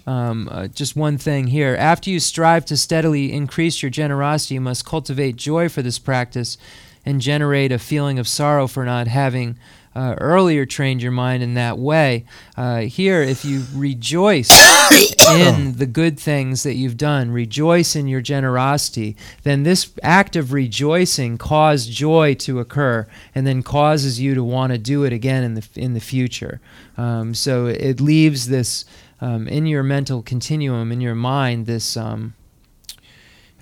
[0.05, 1.75] um, uh, just one thing here.
[1.77, 6.57] After you strive to steadily increase your generosity, you must cultivate joy for this practice
[7.05, 9.57] and generate a feeling of sorrow for not having
[9.97, 12.23] uh, earlier trained your mind in that way.
[12.55, 14.51] Uh, here, if you rejoice
[15.31, 20.53] in the good things that you've done, rejoice in your generosity, then this act of
[20.53, 25.43] rejoicing caused joy to occur, and then causes you to want to do it again
[25.43, 26.61] in the in the future.
[26.95, 28.85] Um, so it leaves this
[29.19, 31.97] um, in your mental continuum, in your mind, this.
[31.97, 32.35] Um,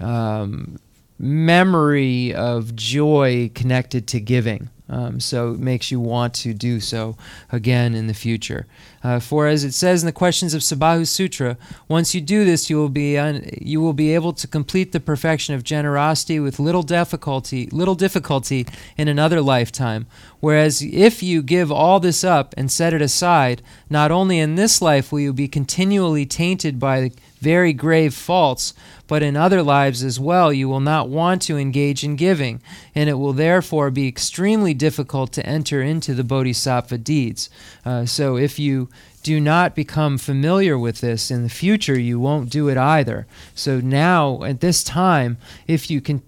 [0.01, 0.79] um,
[1.17, 4.69] memory of joy connected to giving.
[4.87, 7.17] Um, so it makes you want to do so
[7.51, 8.67] again in the future.
[9.03, 12.69] Uh, for as it says in the questions of Subahu Sutra, once you do this,
[12.69, 16.59] you will be un- you will be able to complete the perfection of generosity with
[16.59, 20.05] little difficulty, little difficulty in another lifetime.
[20.45, 24.80] Whereas if you give all this up and set it aside, not only in this
[24.80, 27.09] life will you be continually tainted by
[27.39, 28.76] very grave faults,
[29.07, 32.61] but in other lives as well, you will not want to engage in giving,
[32.93, 37.49] and it will therefore be extremely difficult to enter into the bodhisattva deeds.
[37.84, 38.88] Uh, so if you
[39.23, 43.26] do not become familiar with this in the future, you won't do it either.
[43.55, 46.22] So now, at this time, if you can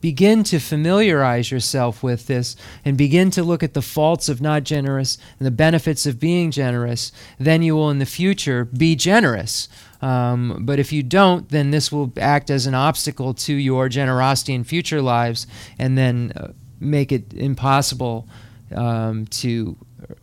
[0.00, 4.64] begin to familiarize yourself with this and begin to look at the faults of not
[4.64, 9.68] generous and the benefits of being generous, then you will in the future be generous.
[10.00, 14.54] Um, but if you don't, then this will act as an obstacle to your generosity
[14.54, 15.46] in future lives
[15.78, 18.28] and then uh, make it impossible
[18.74, 19.76] um, to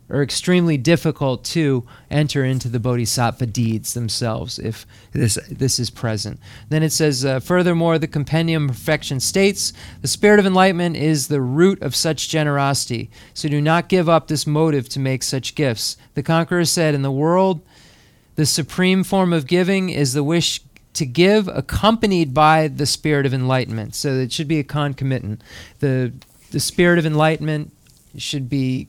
[0.08, 6.38] or extremely difficult to enter into the bodhisattva deeds themselves if this this is present.
[6.68, 9.72] Then it says, uh, furthermore, the compendium perfection states,
[10.02, 13.10] the spirit of enlightenment is the root of such generosity.
[13.34, 15.96] So do not give up this motive to make such gifts.
[16.14, 17.60] The conqueror said, in the world,
[18.36, 20.60] the supreme form of giving is the wish
[20.94, 23.94] to give, accompanied by the spirit of enlightenment.
[23.94, 25.42] So it should be a concomitant.
[25.80, 26.12] The
[26.52, 27.72] the spirit of enlightenment
[28.16, 28.88] should be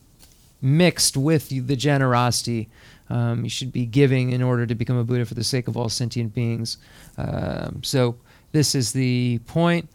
[0.60, 2.68] mixed with the generosity
[3.10, 5.76] um, you should be giving in order to become a Buddha for the sake of
[5.76, 6.76] all sentient beings.
[7.16, 8.16] Um, so
[8.52, 9.88] this is the point.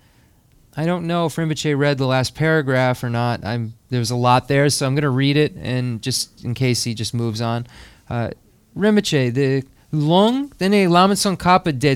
[0.75, 3.45] I don't know if Rinpoche read the last paragraph or not.
[3.45, 6.83] I'm, there's a lot there, so I'm going to read it, and just in case
[6.83, 7.67] he just moves on.
[8.09, 8.31] Uh,
[8.75, 11.95] Rinpoche, the long then lama son kapa de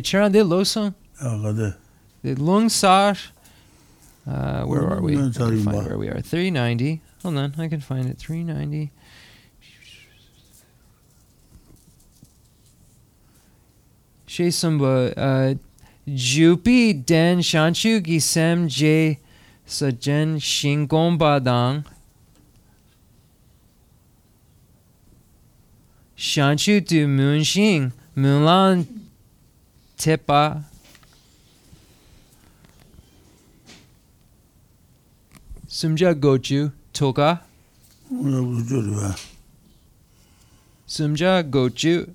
[0.00, 0.94] charan de losong.
[2.22, 3.16] The long sar.
[4.26, 5.16] Uh, where are we?
[5.84, 6.22] Where we are.
[6.22, 7.02] 390.
[7.24, 8.18] Hold on, I can find it.
[8.18, 8.92] 390.
[14.26, 15.54] She samba uh
[16.06, 19.18] Jupi den Shanchu Gisem Je
[19.66, 21.86] Sajen Shingon Badang
[26.14, 28.86] Shanchu du Munxing Mulan
[29.96, 30.64] Tepa
[35.66, 37.40] Sumja Gochu Toka.
[40.86, 42.14] Sumja Gochu,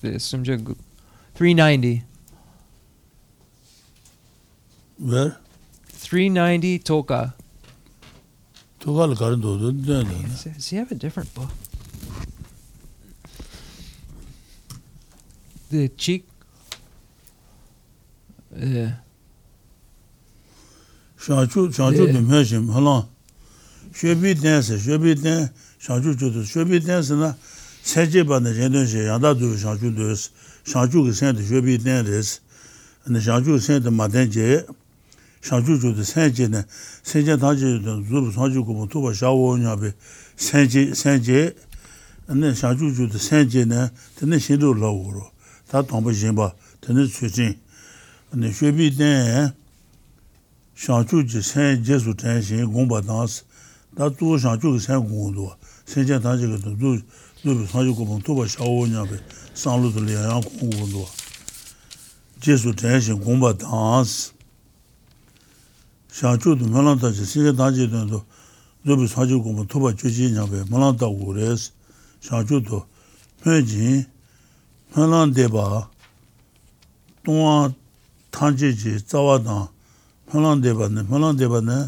[0.00, 0.58] This Sumja
[1.34, 2.02] 390.
[4.98, 5.36] Where?
[5.86, 7.34] 390 Toka.
[8.80, 9.06] Toka
[10.44, 11.48] Does he have a different book?
[15.70, 16.26] The cheek.
[18.56, 18.86] Yeah.
[18.86, 19.09] Uh,
[21.19, 23.07] 샤주 샤주 되면심 하나
[23.93, 25.49] 쉐비 댄스 쉐비 댄
[25.79, 27.35] 샤주 주도 쉐비 댄스나
[27.81, 30.31] 세제 받는 전도시 양다도 샤주 되스
[30.65, 32.41] 샤주 그 센데 쉐비 댄스
[33.03, 34.65] 근데 샤주 센데 마덴제
[35.41, 36.63] 샤주 주도 세제네
[37.03, 39.93] 세제 다지도 주로 샤주 고 도바 샤오냐베
[40.35, 41.55] 세제 세제
[42.25, 45.21] 근데 샤주 주도 세제네 근데 신도 러우로
[45.69, 46.51] 다 동부 신바
[46.81, 47.59] 근데 최진
[48.31, 49.53] 근데 쉐비 댄
[50.80, 53.44] shangchu ji sen jesu ten shen gongpa tangas,
[53.94, 55.52] da zu shangchu ki sen gongdo,
[55.84, 57.02] sen chen tangi ki tu
[57.42, 59.18] zu bi sangchu kubang tuba shao nya bi
[59.52, 61.04] sanglu tu liya yang gongdo.
[62.40, 64.32] Jesu ten shen gongpa tangas,
[66.10, 68.24] shangchu tu melan tangi, sen chen tangi ki tu
[68.86, 71.72] zu bi sangchu kubang tuba chuchi nya bi melan ta gu res,
[72.22, 72.82] shangchu tu
[73.44, 74.06] pen jin,
[74.96, 75.90] melan deba,
[77.22, 77.74] tongwa
[78.30, 79.68] tangi ji zawa tang,
[80.30, 81.78] hōlān dēba nē, hōlān dēba nē,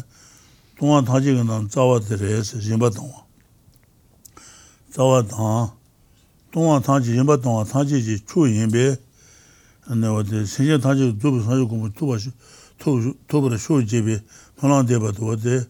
[0.79, 3.21] tōngā tāngchī kā nāng tsāwā tērē sē, yīmbā tōngā.
[4.91, 5.71] Tsāwā tāng,
[6.51, 8.83] tōngā tāngchī, yīmbā tōngā, tāngchī jī chū yīmbē,
[9.95, 12.33] nē wā tē, sēngyā tāngchī kā tūpa sāngchī kōmbu tūpa shū,
[13.31, 14.19] tūpa rā shū jībē,
[14.59, 15.61] hōlān dēba tō wā tē,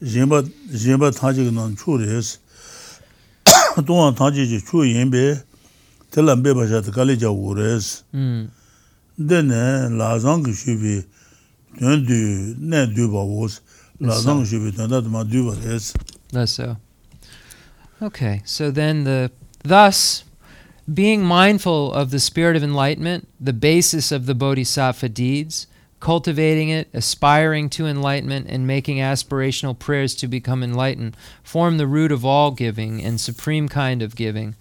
[0.00, 0.40] yīmbā,
[0.72, 2.40] yīmbā tāngchī kā nāng chū rē sē,
[3.84, 5.26] tōngā tāngchī jī chū yīmbē,
[6.14, 8.00] tēlā mbē bā shā tā kālī jā wū rē sē.
[9.18, 9.62] Dē nē,
[9.98, 10.96] lā zāng kī shū bī,
[11.78, 13.22] dun du, ne du ba
[14.00, 15.54] la zang shibi dun dat ma du.
[16.30, 16.76] That's so.
[18.00, 19.32] Okay, so then the,
[19.64, 20.22] thus,
[20.92, 25.66] being mindful of the spirit of enlightenment, the basis of the bodhisattva deeds,
[26.00, 32.12] cultivating it, aspiring to enlightenment, and making aspirational prayers to become enlightened form the root
[32.12, 34.54] of all giving and supreme kind of giving.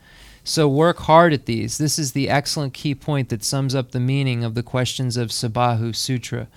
[0.44, 1.78] So work hard at these.
[1.78, 5.30] This is the excellent key point that sums up the meaning of the questions of
[5.30, 6.48] Subahu Sutra.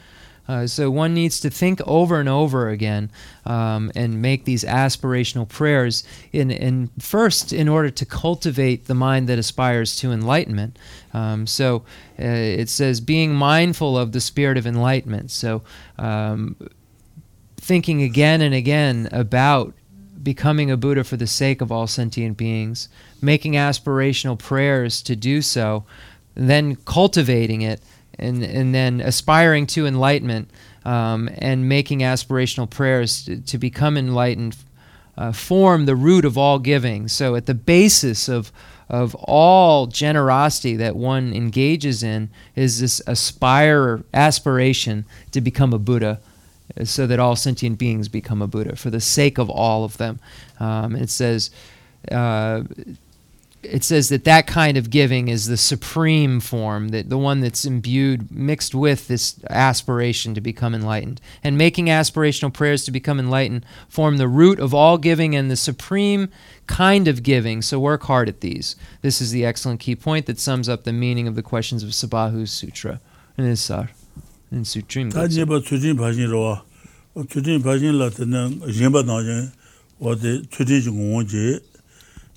[0.50, 3.08] Uh, so one needs to think over and over again
[3.46, 6.02] um, and make these aspirational prayers.
[6.32, 10.76] In, in first, in order to cultivate the mind that aspires to enlightenment.
[11.14, 11.84] Um, so
[12.18, 15.30] uh, it says being mindful of the spirit of enlightenment.
[15.30, 15.62] So
[15.98, 16.56] um,
[17.56, 19.72] thinking again and again about
[20.20, 22.88] becoming a Buddha for the sake of all sentient beings,
[23.22, 25.84] making aspirational prayers to do so,
[26.34, 27.80] then cultivating it
[28.20, 30.50] and, and then aspiring to enlightenment
[30.84, 34.56] um, and making aspirational prayers to, to become enlightened
[35.18, 37.08] uh, form the root of all giving.
[37.08, 38.52] So, at the basis of,
[38.88, 46.20] of all generosity that one engages in is this aspire aspiration to become a Buddha
[46.84, 50.20] so that all sentient beings become a Buddha for the sake of all of them.
[50.58, 51.50] Um, it says,
[52.10, 52.62] uh,
[53.62, 57.64] it says that that kind of giving is the supreme form, that the one that's
[57.64, 61.20] imbued, mixed with this aspiration to become enlightened.
[61.44, 65.56] And making aspirational prayers to become enlightened form the root of all giving and the
[65.56, 66.30] supreme
[66.66, 67.60] kind of giving.
[67.60, 68.76] So work hard at these.
[69.02, 71.90] This is the excellent key point that sums up the meaning of the questions of
[71.90, 73.00] Subahu Sutra.
[73.36, 73.86] And uh,
[74.50, 75.12] in Sutrim.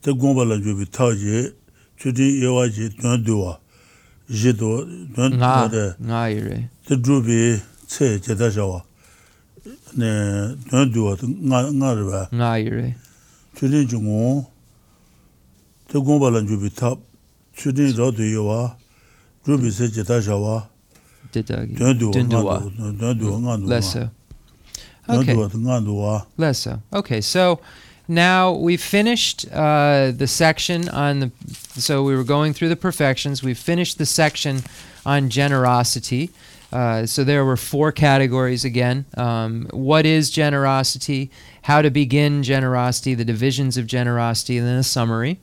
[0.03, 1.45] tā gōngpa lā jōbi tā jī,
[2.01, 3.53] chūdī yawā jī duān duwa,
[4.27, 4.81] jī duwa,
[5.15, 6.57] duān duwa dā, ngā yī rē,
[6.89, 7.37] tā jōbi
[7.87, 8.81] cē jē tā shāwa,
[9.95, 10.09] nē
[10.67, 12.89] duān duwa, ngā rē bā, ngā yī rē,
[13.55, 14.33] chūdī jī ngō,
[15.93, 16.91] tā gōngpa lā jōbi tā,
[17.55, 18.59] chūdī rā du yawā,
[19.47, 20.65] jōbi cē jē tā shāwa,
[21.31, 22.59] duān duwa, duān duwa,
[22.99, 24.11] ngā duwa, lesser,
[25.07, 27.55] okay, duwa, ngā duwa, lesser, okay, so,
[28.07, 31.31] now we've finished uh, the section on the.
[31.79, 33.43] So we were going through the perfections.
[33.43, 34.61] We've finished the section
[35.05, 36.29] on generosity.
[36.71, 39.05] Uh, so there were four categories again.
[39.15, 41.29] Um, what is generosity?
[41.63, 43.13] How to begin generosity?
[43.13, 45.39] The divisions of generosity, and then a summary.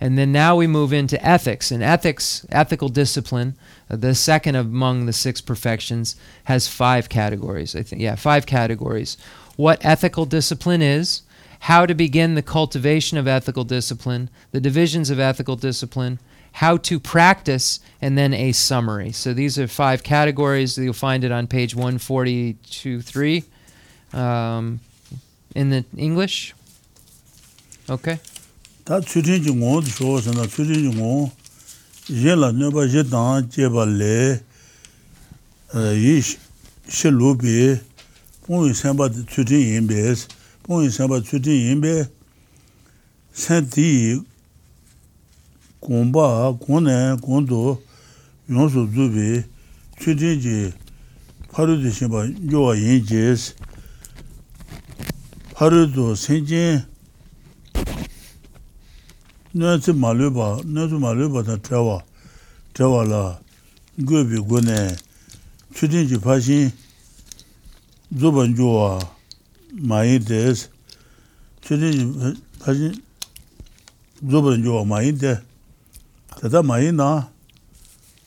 [0.00, 1.70] And then now we move into ethics.
[1.70, 3.54] And ethics, ethical discipline,
[3.88, 7.74] uh, the second among the six perfections, has five categories.
[7.74, 9.16] I think, yeah, five categories.
[9.56, 11.22] What ethical discipline is,
[11.60, 16.18] how to begin the cultivation of ethical discipline, the divisions of ethical discipline,
[16.52, 19.10] how to practice, and then a summary.
[19.10, 20.78] So these are five categories.
[20.78, 23.44] You'll find it on page 142.3
[24.16, 24.80] um,
[25.54, 26.54] in the English.
[27.90, 28.18] Okay.
[28.84, 31.30] Ngō tu shō sā na tsūtīn jī ngō
[32.12, 34.40] yī la nyō pa yī tāng jē pa lē
[35.96, 36.20] yī
[36.84, 37.80] shī lū bē
[38.44, 41.90] pōng yī sān pa tsūtīn yīn bē pōng yī sān pōngi sāmbā tsūtī yīmbē
[43.36, 43.88] sēn tī
[45.84, 46.28] gōmbā,
[46.62, 47.58] gōnē, gōndō,
[48.48, 49.26] yōngsō dzūbī
[49.98, 50.56] tsūtī jī
[51.52, 53.44] pārū tī shīmbā yōwa yīn jēs
[55.52, 56.80] pārū tō sēn jīn
[59.52, 61.98] nā tsī mā lū bā, nā tsī mā lū bā tā trāwā,
[62.72, 63.24] trāwā lā
[64.00, 64.80] gōbī gōnē
[65.74, 66.72] tsūtī jī pāshīn
[68.16, 69.13] dzūbā yōwa
[69.74, 70.68] māyī dēs,
[71.66, 71.90] chūrī
[72.62, 72.92] pāchī
[74.22, 75.32] dzūparin yuwa māyī dē,
[76.38, 77.26] tātā māyī nā,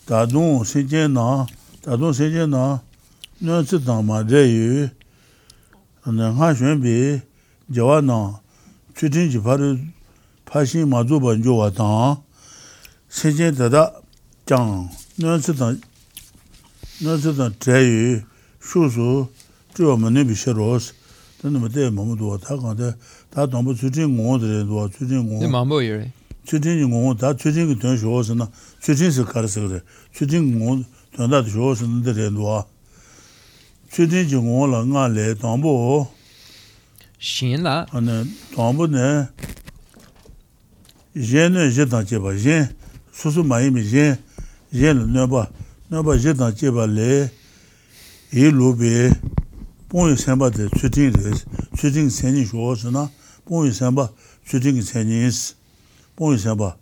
[0.09, 1.47] tādūng sīnchē nā,
[1.85, 2.65] tādūng sīnchē nā,
[3.39, 4.89] nyō tsī tāng mā dē yu,
[6.03, 6.97] ngā shuēn bī,
[7.71, 8.19] jawā nā,
[8.99, 9.71] chūrī jī pārī
[10.49, 12.19] pāchī mā dzūparin yuwa tāng,
[13.07, 13.87] sīnchē tātā
[14.51, 15.79] jāng, nyō tsī tāng,
[16.99, 18.21] nyō tsī tāng dē yu,
[18.59, 19.09] shū sū,
[19.77, 20.96] chūwa mā nē bī shē rōs,
[21.41, 22.95] tanda ma te mamu duwa, ta kanda,
[23.29, 25.43] ta tangpo chuchin ngongo dhiri duwa, chuchin ngongo.
[25.43, 26.11] Ni mambu yiri?
[26.45, 28.49] Chuchin ngongo, ta chuchin ki tuan shuwa sina,
[28.81, 29.81] chuchin si kar sikari,
[30.13, 30.85] chuchin ngongo
[31.15, 32.65] tuan dati shuwa sina dhiri duwa.
[33.91, 36.07] Chuchin ki ngongo la nga le tangpo.
[37.19, 37.85] Shin la?
[37.93, 39.29] Ane, tangpo ne,
[41.13, 42.69] yen nyo yen tang cheba, yen,
[43.13, 44.17] susu mayi mi yen,
[44.71, 45.49] yen nyo ba,
[45.91, 47.29] nyo ba yen tang cheba le,
[48.31, 49.09] yi lubi,
[49.89, 51.13] 봉유 센바데 추딩이
[51.77, 53.09] 추딩 센이 좋으나
[53.45, 54.09] 봉유 센바
[54.45, 55.29] 추딩이 센이
[56.17, 56.75] 봉유 센바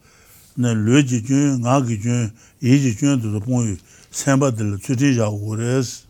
[0.58, 2.34] 네 르지 준 나기 준
[2.64, 3.78] 이지 준도 봉유
[4.10, 6.06] 센바들 추디자 오레스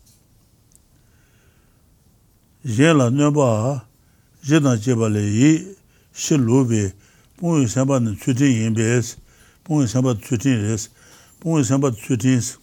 [2.66, 3.86] 제라 너바
[4.48, 5.76] 제나 제발레 이
[6.14, 6.94] 실로베
[7.36, 9.18] 봉유 센바는 추딩 인베스
[9.66, 10.92] 봉유 센바 추딩레스
[11.42, 12.60] 봉유 센바 추딩스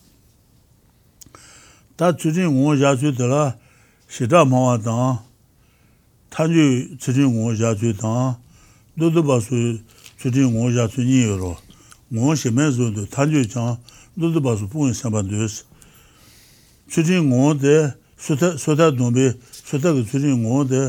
[1.97, 3.61] 다 추딩 원 자주들라
[4.13, 5.21] shirā māwā tāng,
[6.29, 8.37] tāñchū chirī ngō yāchū tāng,
[9.01, 9.81] dōdō bāsū
[10.21, 11.53] chirī ngō yāchū nī yorō,
[12.13, 13.79] ngō shimē zō dō tāñchū chāng,
[14.21, 15.63] dōdō bāsū pūngi sāmbā dōs.
[16.93, 17.77] Chirī ngō dē,
[18.21, 20.83] sotā dōmbī, sotā kā chirī ngō dē,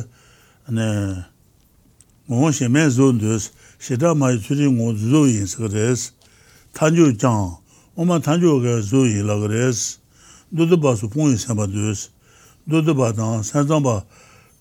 [2.27, 6.11] ngō shimē zō dōs, shirā māyī chirī ngō zō yin sā rēs,
[6.75, 7.55] tāñchū chāng,
[7.95, 10.03] omā tāñchū kā zō yin lā rēs,
[10.51, 12.12] dōdō bāsū pūngi sāmbā dōs.
[12.67, 14.03] dodo ba tang, san zang ba,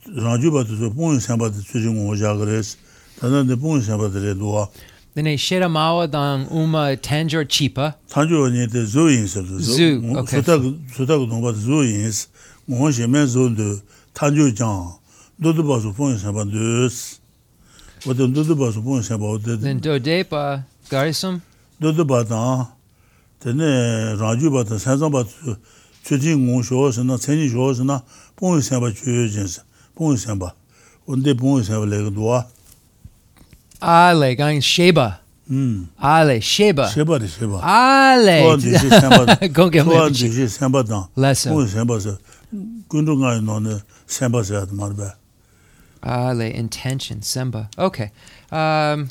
[0.07, 2.77] rangju ba tu su, pungyo san ba tu su ji ngu ja gares,
[3.21, 4.69] tanda de pungyo san ba tu re duwa.
[5.15, 7.95] Dine shera mawa tang uma tanjor chipa?
[8.09, 9.61] Tanjor nye te zu yin sab tu.
[9.61, 10.29] Zu, ok.
[10.95, 12.29] Suta ku tong ba tu zu yin s,
[12.69, 13.81] ngu she men zu du
[14.15, 14.99] tanjor jang,
[15.39, 17.21] dodo ba su pungyo san ba du s.
[18.07, 19.57] Wata dodo ba su pungyo san ba wata.
[19.57, 21.41] Dine do de pa garisum?
[21.79, 22.67] Dodo ba tang,
[23.45, 25.57] dine rangju ba tang, san zang ba tu su,
[26.03, 28.03] 최진 공쇼스나 전이 쇼스나
[28.37, 29.63] 봉이 생바 주여진스
[29.95, 30.53] 봉이 생바
[31.07, 32.47] 근데 봉이 생바 레고도아
[33.81, 35.21] 알레 간 쉐바
[35.51, 38.43] 음 알레 쉐바 쉐바리 쉐바 알레
[39.55, 42.19] 고게 고게 생바다 봉이 생바서
[42.89, 45.15] 군동가 너네 생바서 하더만 봐
[46.01, 48.11] 알레 intention 생바 okay.
[48.51, 49.09] Um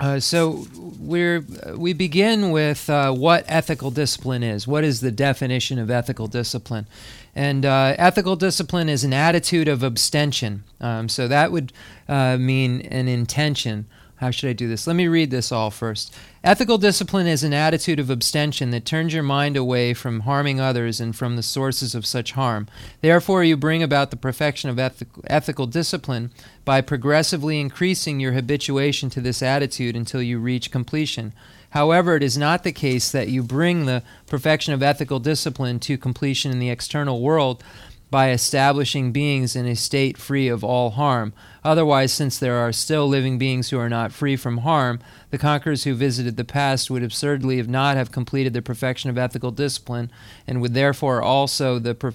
[0.00, 0.66] uh, so
[0.98, 1.44] we're
[1.74, 4.66] we begin with uh, what ethical discipline is.
[4.66, 6.86] What is the definition of ethical discipline?
[7.34, 10.64] And uh, ethical discipline is an attitude of abstention.
[10.80, 11.72] Um, so that would
[12.08, 13.86] uh, mean an intention.
[14.18, 14.86] How should I do this?
[14.86, 16.12] Let me read this all first.
[16.42, 21.00] Ethical discipline is an attitude of abstention that turns your mind away from harming others
[21.00, 22.66] and from the sources of such harm.
[23.00, 26.32] Therefore, you bring about the perfection of ethic- ethical discipline
[26.64, 31.32] by progressively increasing your habituation to this attitude until you reach completion.
[31.70, 35.98] However, it is not the case that you bring the perfection of ethical discipline to
[35.98, 37.62] completion in the external world
[38.10, 41.32] by establishing beings in a state free of all harm.
[41.62, 44.98] Otherwise, since there are still living beings who are not free from harm,
[45.30, 49.18] the conquerors who visited the past would absurdly have not have completed the perfection of
[49.18, 50.10] ethical discipline,
[50.46, 52.14] and would therefore also the per-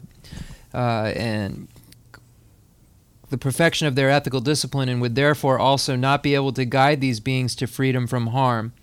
[0.74, 1.68] uh, and
[3.30, 7.02] the perfection of their ethical discipline, and would therefore also not be able to guide
[7.02, 8.74] these beings to freedom from harm.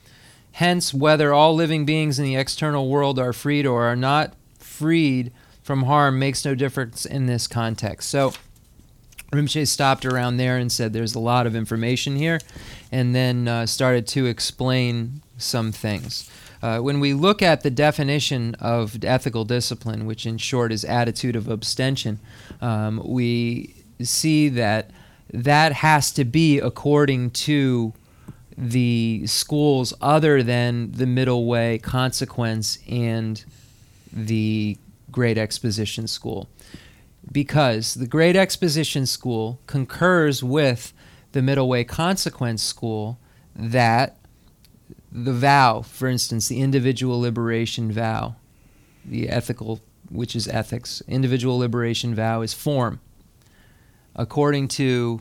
[0.53, 5.33] Hence, whether all living beings in the external world are freed or are not freed
[5.71, 8.09] from harm makes no difference in this context.
[8.11, 8.33] So,
[9.31, 12.41] Rinpoche stopped around there and said there's a lot of information here,
[12.91, 16.29] and then uh, started to explain some things.
[16.61, 21.37] Uh, when we look at the definition of ethical discipline, which in short is attitude
[21.37, 22.19] of abstention,
[22.61, 23.73] um, we
[24.03, 24.91] see that
[25.33, 27.93] that has to be according to
[28.59, 33.45] the schools other than the middle way consequence and
[34.13, 34.77] the
[35.11, 36.49] great exposition school
[37.31, 40.93] because the great exposition school concurs with
[41.33, 43.19] the middle way consequence school
[43.55, 44.17] that
[45.13, 48.35] the vow for instance the individual liberation vow
[49.05, 53.01] the ethical which is ethics individual liberation vow is form
[54.15, 55.21] according to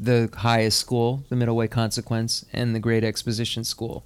[0.00, 4.04] the highest school, the middle way consequence, and the great exposition school.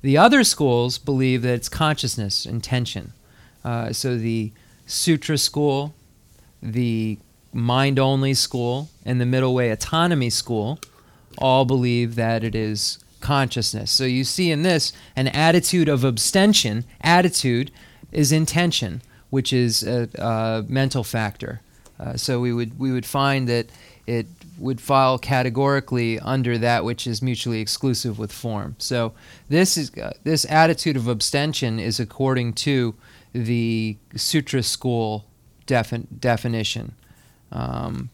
[0.00, 3.12] The other schools believe that it's consciousness, intention.
[3.66, 4.52] Uh, so the
[4.86, 5.92] sutra school,
[6.62, 7.18] the
[7.52, 10.78] mind only school, and the middle way autonomy school
[11.38, 13.90] all believe that it is consciousness.
[13.90, 16.84] So you see in this an attitude of abstention.
[17.00, 17.72] Attitude
[18.12, 21.60] is intention, which is a, a mental factor.
[21.98, 23.66] Uh, so we would we would find that
[24.06, 24.26] it
[24.58, 28.76] would fall categorically under that which is mutually exclusive with form.
[28.78, 29.12] So
[29.48, 32.94] this is uh, this attitude of abstention is according to
[33.44, 35.26] the Sutra school
[35.66, 36.94] defin- definition.
[37.52, 38.10] Um,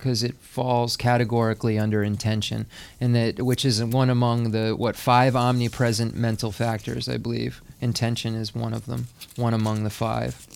[0.00, 2.64] because it falls categorically under intention,
[3.02, 7.60] and that which is one among the what five omnipresent mental factors, I believe.
[7.82, 10.46] Intention is one of them, one among the five.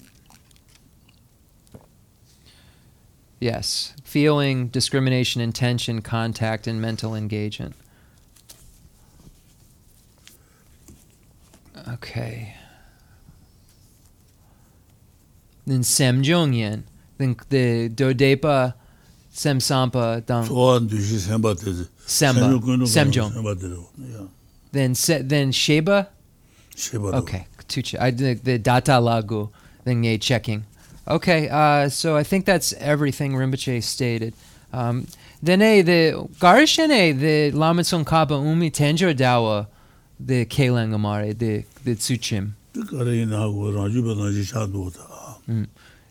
[3.38, 7.74] Yes, feeling, discrimination, intention, contact, and mental engagement.
[11.88, 12.54] Okay.
[15.66, 16.82] Then Semjongyen,
[17.18, 18.74] then the Dodepa
[19.34, 21.86] Semsampa Dang Tōwān dūshī sāmbā tēzi.
[22.06, 22.50] Semba
[22.86, 23.32] Semjong.
[23.32, 23.80] Sāmbā tēzi.
[24.12, 24.28] Jā,
[24.72, 26.08] Then Se, then Sheba.
[26.76, 27.14] shēbā.
[27.14, 28.00] Okay, Tucha.
[28.00, 29.50] I did the Data Lagu.
[29.84, 30.64] then ye checking.
[31.06, 34.34] Okay, uh, so I think that's everything Rinpoche stated.
[34.72, 35.06] Um,
[35.42, 39.66] then the garishene the lamitson kaba umi tenjo dawa
[40.18, 42.52] the kelang amare the the tsuchim.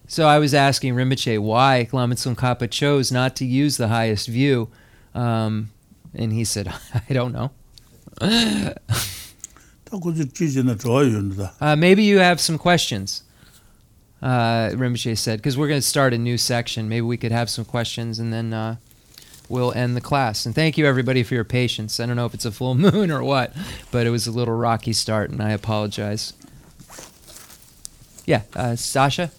[0.07, 4.69] So I was asking Rinpoche why Lama Tsongkhapa chose not to use the highest view,
[5.15, 5.71] um,
[6.13, 6.67] and he said,
[7.09, 7.51] "I don't know."
[11.61, 13.23] uh, maybe you have some questions.
[14.21, 16.87] Uh, Rinpoche said, because we're going to start a new section.
[16.87, 18.77] Maybe we could have some questions, and then uh,
[19.53, 20.45] we'll end the class.
[20.45, 21.99] And thank you everybody for your patience.
[21.99, 23.53] I don't know if it's a full moon or what,
[23.91, 26.33] but it was a little rocky start, and I apologize.
[28.25, 29.31] Yeah, uh, Sasha.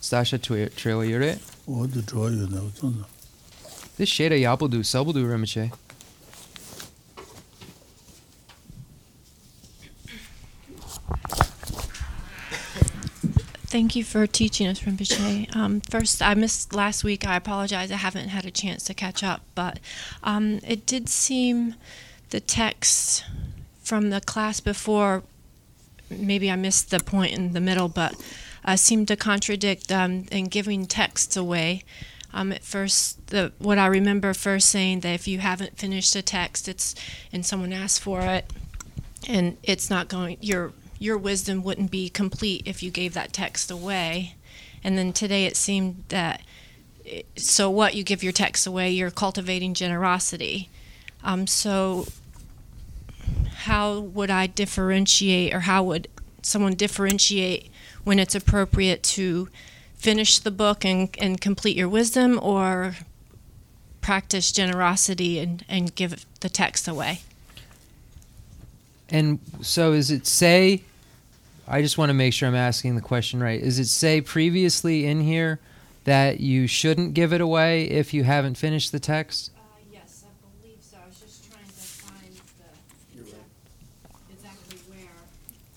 [0.00, 1.38] Sasha Trewayure.
[3.98, 5.72] This shade of Yabudu, Sabudu Rinpoche.
[13.68, 15.54] Thank you for teaching us, Rinpoche.
[15.54, 17.26] Um, first, I missed last week.
[17.26, 17.92] I apologize.
[17.92, 19.78] I haven't had a chance to catch up, but
[20.24, 21.74] um, it did seem
[22.30, 23.26] the text
[23.82, 25.22] from the class before.
[26.08, 28.14] Maybe I missed the point in the middle, but
[28.64, 31.82] uh, seemed to contradict um, in giving texts away.
[32.32, 36.22] Um, at first, the, what I remember first saying that if you haven't finished a
[36.22, 36.94] text, it's
[37.34, 38.50] and someone asks for it,
[39.28, 43.70] and it's not going your your wisdom wouldn't be complete if you gave that text
[43.70, 44.34] away.
[44.82, 46.42] And then today it seemed that
[47.36, 50.68] so what you give your text away, you're cultivating generosity.
[51.22, 52.06] Um, so
[53.58, 56.08] how would I differentiate, or how would
[56.42, 57.70] someone differentiate
[58.04, 59.48] when it's appropriate to
[59.94, 62.96] finish the book and, and complete your wisdom, or
[64.00, 67.20] practice generosity and, and give the text away?
[69.08, 70.82] And so, is it say
[71.70, 73.60] I just want to make sure I'm asking the question right.
[73.60, 75.60] Is it say previously in here
[76.04, 79.50] that you shouldn't give it away if you haven't finished the text?
[79.54, 79.60] Uh,
[79.92, 80.96] yes, I believe so.
[81.02, 82.32] I was just trying to find
[83.14, 83.42] the exact,
[84.32, 85.10] exactly where.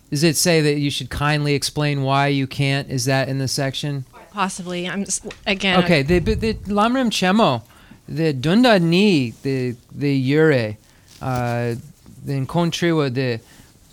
[0.09, 2.89] Does it say that you should kindly explain why you can't?
[2.89, 4.05] Is that in the section?
[4.31, 4.87] Possibly.
[4.87, 5.83] I'm just, again.
[5.83, 6.03] Okay.
[6.03, 7.63] The the Lamrim Chenmo,
[8.07, 10.77] the dunda ni the the yure,
[11.21, 11.75] uh,
[12.23, 13.41] the encontriwa the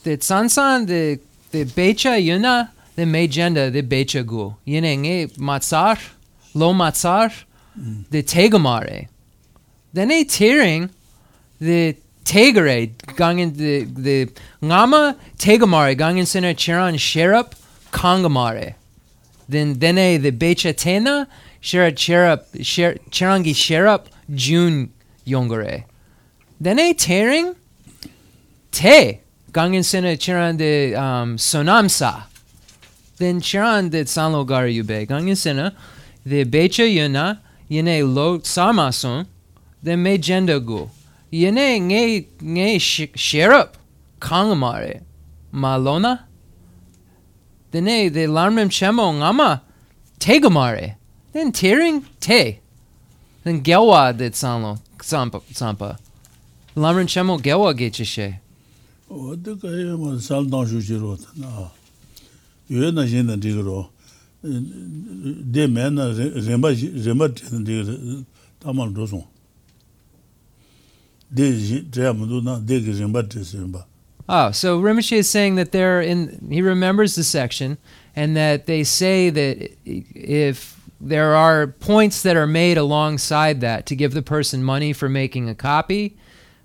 [0.04, 1.18] the sansan the
[1.50, 4.54] the becha yuna the megenda the becha gu.
[4.66, 5.98] Yene nge matzar
[6.54, 7.44] lo matzar
[8.10, 9.08] the tegamare
[9.92, 10.90] then a tearing
[11.60, 14.26] the tegare gangen the the
[14.62, 17.52] ngama tegamare gangen sena chiran sherap
[17.92, 18.74] kangamare
[19.48, 21.26] then then a the becha tena
[21.60, 24.92] shera cherap chirangi sherap june
[25.26, 25.84] yongare
[26.60, 27.54] then a tearing
[28.72, 29.20] te
[29.58, 32.22] gangen sena chiran de um, sonamsa.
[33.16, 35.04] Then chiran de sanlo gara yube.
[35.08, 35.74] Gangen sena
[36.24, 39.26] de becha yuna yene lo sarmason
[39.82, 40.88] then me jenda gu.
[41.32, 42.78] Yene nge nge
[43.16, 43.70] sherap
[44.20, 45.02] kangamare
[45.52, 46.20] malona.
[47.72, 49.60] Dene de Lamrim Chenmo ngama
[50.20, 50.94] tegamare.
[51.32, 52.60] Then tearing te.
[53.42, 55.98] Then gelwa de sanlo sampa sampa.
[56.76, 58.38] Lamrim Chenmo gelwa gechishe.
[74.28, 77.78] Ah, so Rinpoche is saying that they're in, he remembers the section,
[78.14, 83.96] and that they say that if there are points that are made alongside that to
[83.96, 86.16] give the person money for making a copy,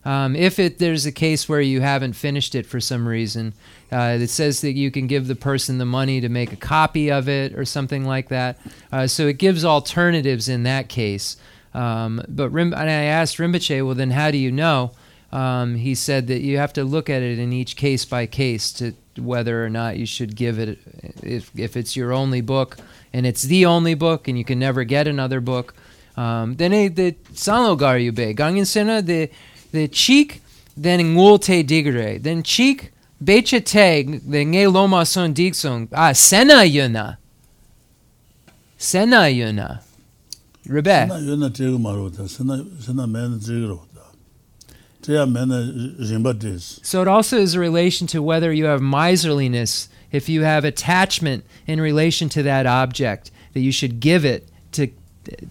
[0.05, 3.53] um, if it there's a case where you haven't finished it for some reason,
[3.91, 7.11] uh, it says that you can give the person the money to make a copy
[7.11, 8.57] of it or something like that.
[8.91, 11.37] Uh, so it gives alternatives in that case.
[11.73, 14.91] Um, but Rim, and I asked Rinpoche, well, then how do you know?
[15.31, 18.71] Um, he said that you have to look at it in each case by case
[18.73, 20.79] to whether or not you should give it
[21.23, 22.77] if if it's your only book
[23.13, 25.73] and it's the only book and you can never get another book.
[26.15, 29.31] Um, then the sanlogar yube gangin sena the
[29.73, 30.41] the cheek
[30.77, 32.21] then ngul te digre.
[32.21, 37.17] Then cheek becha te the nge loma son digsong ah sena yuna
[38.77, 39.81] sena yuna
[40.65, 41.09] rebe.
[41.09, 43.81] Sena yuna tego maro da sena sena men tego
[45.05, 51.43] so it also is a relation to whether you have miserliness, if you have attachment
[51.67, 54.87] in relation to that object, that you should give it to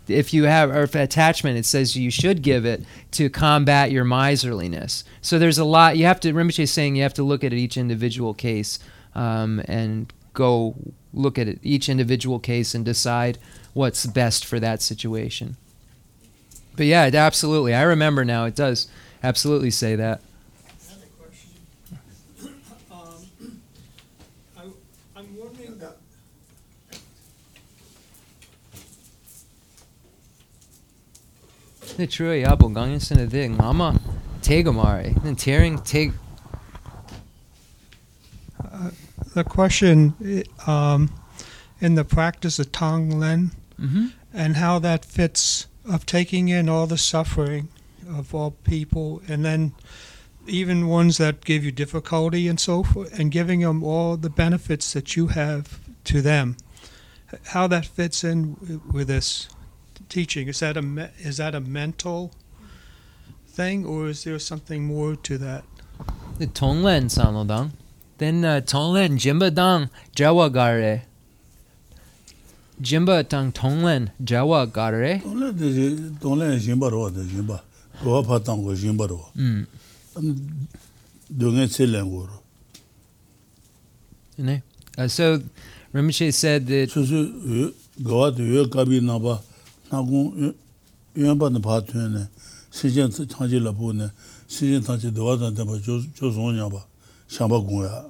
[0.09, 2.83] if you have or attachment, it says you should give it
[3.13, 5.05] to combat your miserliness.
[5.21, 6.33] So there's a lot you have to.
[6.33, 8.79] Rinpoche is saying you have to look at each individual case
[9.15, 10.75] um, and go
[11.13, 13.39] look at it, each individual case and decide
[13.75, 15.57] what's best for that situation.
[16.77, 17.75] But yeah, absolutely.
[17.75, 18.45] I remember now.
[18.47, 18.89] It does
[19.23, 20.21] absolutely say that.
[20.89, 21.51] Another question.
[22.91, 23.61] Um,
[24.57, 24.63] I,
[25.19, 25.79] I'm wondering,
[31.97, 34.01] the Natruyabu gangen sine ding lama
[34.41, 36.13] tegomare tearing take.
[38.73, 38.91] Uh,
[39.35, 40.15] the question
[40.67, 41.11] um,
[41.81, 43.51] in the practice of Tonglen
[43.81, 44.07] mm-hmm.
[44.33, 47.69] and how that fits of taking in all the suffering
[48.09, 49.73] of all people and then
[50.47, 54.93] even ones that give you difficulty and so forth and giving them all the benefits
[54.93, 56.57] that you have to them
[57.49, 59.49] how that fits in with this
[60.13, 62.33] teaching is that a is that a mental
[63.49, 65.65] thing or is there something more to that?
[66.39, 67.71] The Tonglen Sanodang.
[68.19, 71.05] Then uh, Tonglen Jimba Dang Jawa Gare.
[72.81, 75.21] Jimba tang Tonglen Jawa Gare.
[75.21, 77.61] Tonglen Tonglen Jimba Ro de Jimba.
[78.05, 79.29] Ro pa Dang Go Jimba Ro.
[79.35, 79.67] Mm.
[81.33, 82.43] Dungen Selen Go Ro.
[84.39, 84.63] Ne?
[84.99, 85.41] Uh, so
[85.95, 86.91] Rinpoche said that.
[86.91, 87.71] So, so, eh,
[88.03, 89.41] Gawa de eh, Yo Kabi Naba.
[89.92, 90.54] 나바 나고
[91.18, 92.28] 연바는 파트네
[92.72, 94.10] 시전 창지를 보네
[94.48, 96.86] 시전 창지 도와다 데 조, 조송냐 봐
[97.28, 98.06] 샤바 공야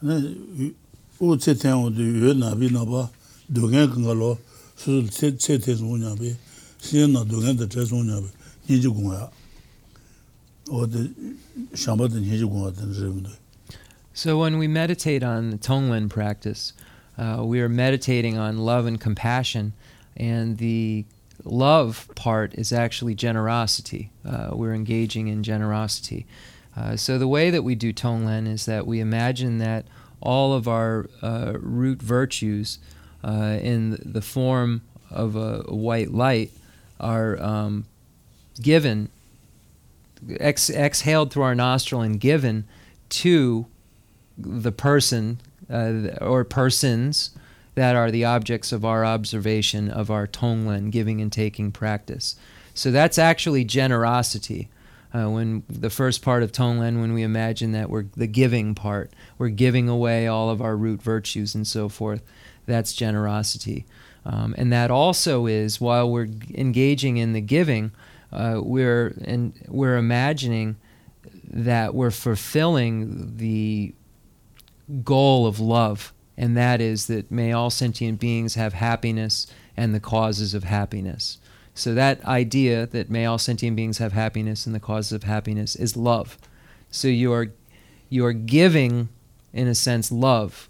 [0.00, 0.72] 네
[1.18, 3.10] 우체텐오도 여 나비 나바
[3.54, 4.38] 동네 근거로
[4.76, 5.06] 수수
[5.38, 6.34] 세세 송냐 비
[6.80, 8.20] 시전 나 동네 데 제송냐
[8.66, 9.30] 비 니지 공야
[10.70, 11.14] 어디
[11.74, 13.42] 샤바든 니지 공야 된 사람들
[14.14, 16.74] So when we meditate on the Tonglen practice,
[17.16, 19.72] uh, we are meditating on love and compassion,
[20.17, 21.05] and the
[21.43, 24.09] love part is actually generosity.
[24.27, 26.25] Uh, we're engaging in generosity.
[26.75, 29.85] Uh, so the way that we do Tonglen is that we imagine that
[30.21, 32.79] all of our uh, root virtues
[33.23, 36.51] uh, in the form of a, white light
[36.99, 37.85] are um,
[38.61, 39.09] given,
[40.39, 42.65] ex- exhaled through our nostril and given
[43.09, 43.67] to
[44.37, 45.39] the person
[45.69, 47.31] uh, or persons
[47.77, 52.35] that are the objects of our observation of our tonglen giving and taking practice.
[52.73, 54.69] So that's actually generosity.
[55.13, 59.13] Uh, when the first part of tonglen, when we imagine that we're the giving part,
[59.37, 62.23] we're giving away all of our root virtues and so forth.
[62.65, 63.85] That's generosity,
[64.25, 67.91] um, and that also is while we're engaging in the giving,
[68.31, 70.77] uh, we're and we're imagining
[71.51, 73.93] that we're fulfilling the
[75.03, 79.99] goal of love, and that is that may all sentient beings have happiness and the
[79.99, 81.39] causes of happiness.
[81.73, 85.75] So, that idea that may all sentient beings have happiness and the causes of happiness
[85.75, 86.37] is love.
[86.89, 87.51] So, you are,
[88.09, 89.09] you are giving,
[89.53, 90.69] in a sense, love.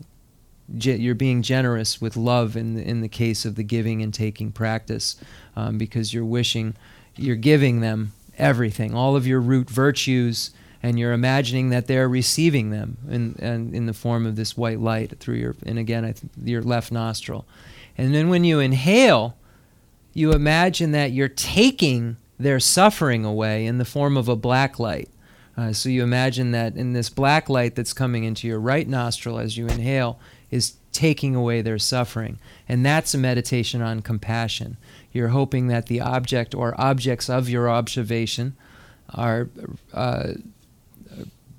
[0.70, 4.52] You're being generous with love in the, in the case of the giving and taking
[4.52, 5.16] practice
[5.56, 6.76] um, because you're wishing,
[7.16, 10.52] you're giving them everything, all of your root virtues,
[10.84, 14.80] and you're imagining that they're receiving them in, in, in the form of this white
[14.80, 17.46] light through your, and again, th- your left nostril.
[17.98, 19.36] And then when you inhale,
[20.14, 25.10] you imagine that you're taking their suffering away in the form of a black light.
[25.58, 29.40] Uh, so you imagine that in this black light that's coming into your right nostril
[29.40, 30.20] as you inhale
[30.52, 32.40] is taking away their suffering.
[32.70, 34.78] And that's a meditation on compassion.
[35.12, 38.56] You're hoping that the object or objects of your observation
[39.10, 39.50] are
[39.94, 40.34] uh,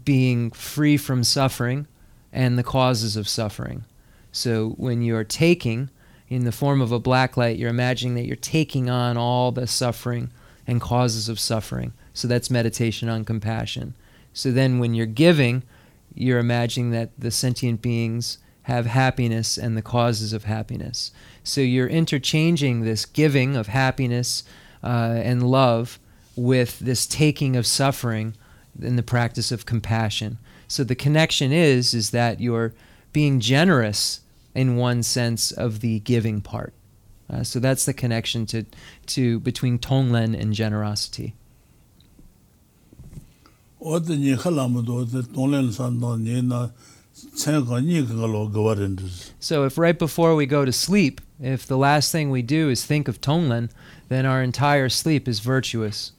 [0.08, 1.86] being free from suffering
[2.32, 3.84] and the causes of suffering.
[4.32, 5.90] So when you're taking,
[6.30, 9.66] in the form of a black light, you're imagining that you're taking on all the
[9.66, 10.30] suffering
[10.66, 11.92] and causes of suffering.
[12.14, 13.92] So that's meditation on compassion.
[14.32, 15.62] So then when you're giving,
[16.14, 21.12] you're imagining that the sentient beings have happiness and the causes of happiness.
[21.44, 24.42] So you're interchanging this giving of happiness
[24.82, 25.98] uh, and love
[26.34, 28.32] with this taking of suffering
[28.80, 30.38] in the practice of compassion.
[30.66, 32.74] So the connection is is that you're
[33.12, 34.20] being generous
[34.54, 36.74] in one sense of the giving part.
[37.30, 38.64] Uh, so that's the connection to,
[39.06, 41.34] to between Tonglen and generosity.
[49.38, 52.84] So if right before we go to sleep, if the last thing we do is
[52.84, 53.70] think of Tonglen,
[54.08, 56.12] then our entire sleep is virtuous.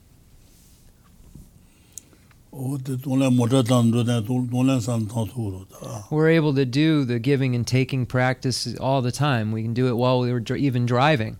[6.09, 9.51] We're able to do the giving and taking practice all the time.
[9.51, 11.37] We can do it while we were dr- even driving.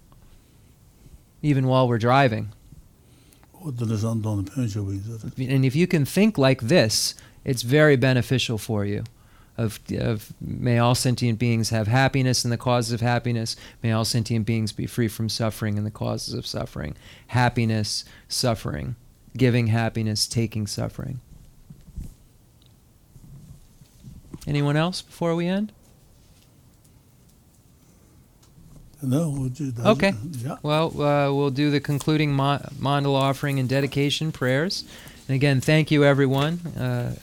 [1.42, 2.50] Even while we're driving.
[5.38, 9.04] And if you can think like this, it's very beneficial for you.
[9.58, 13.58] Of, of may all sentient beings have happiness and the causes of happiness.
[13.84, 16.96] May all sentient beings be free from suffering and the causes of suffering.
[17.28, 18.96] Happiness, suffering.
[19.38, 21.22] Giving happiness, taking suffering.
[24.48, 25.72] Anyone else before we end?
[29.02, 29.74] No, would you?
[29.80, 30.14] Okay.
[30.44, 30.58] Yeah.
[30.62, 34.84] Well, uh, we'll do the concluding mo- mandala offering and dedication prayers.
[35.28, 36.60] And again, thank you, everyone.
[36.78, 37.16] Uh,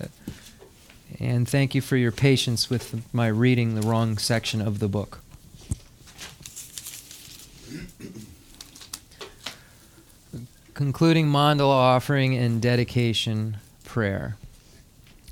[1.21, 5.21] and thank you for your patience with my reading the wrong section of the book.
[10.77, 14.37] Concluding mandala offering and dedication prayer.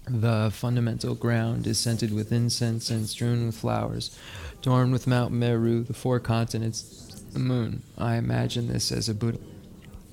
[0.08, 4.18] The fundamental ground is scented with incense and strewn with flowers,
[4.60, 7.82] adorned with Mount Meru, the four continents, the moon.
[7.98, 9.38] I imagine this as a Buddha.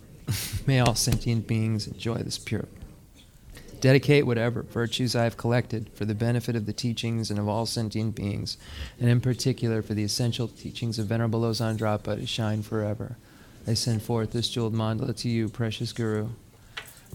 [0.68, 2.68] May all sentient beings enjoy this pure.
[3.80, 7.66] Dedicate whatever virtues I have collected for the benefit of the teachings and of all
[7.66, 8.58] sentient beings,
[9.00, 13.16] and in particular for the essential teachings of Venerable Losang Dragpa to shine forever.
[13.68, 16.30] I send forth this jeweled mandala to you, precious Guru.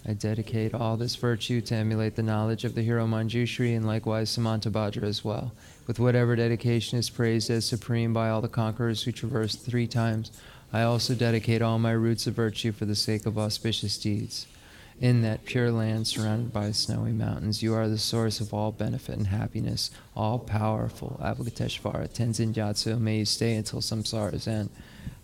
[0.06, 4.31] I dedicate all this virtue to emulate the knowledge of the hero Manjushri and likewise
[4.31, 5.52] Samantabhadra as well,
[5.89, 10.31] with whatever dedication is praised as supreme by all the conquerors who traversed three times.
[10.73, 14.47] I also dedicate all my roots of virtue for the sake of auspicious deeds.
[15.01, 19.16] In that pure land surrounded by snowy mountains, you are the source of all benefit
[19.16, 21.20] and happiness, all powerful.
[21.20, 24.70] Avalokiteshvara, Tenzin Gyatso, may you stay until samsara's end.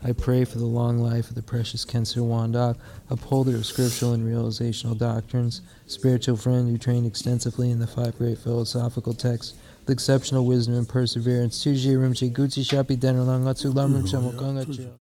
[0.04, 2.76] I pray for the long life of the precious Khensur Wangdak,
[3.08, 8.38] upholder of scriptural and realizational doctrines, spiritual friend who trained extensively in the five great
[8.38, 11.62] philosophical texts, with exceptional wisdom and perseverance.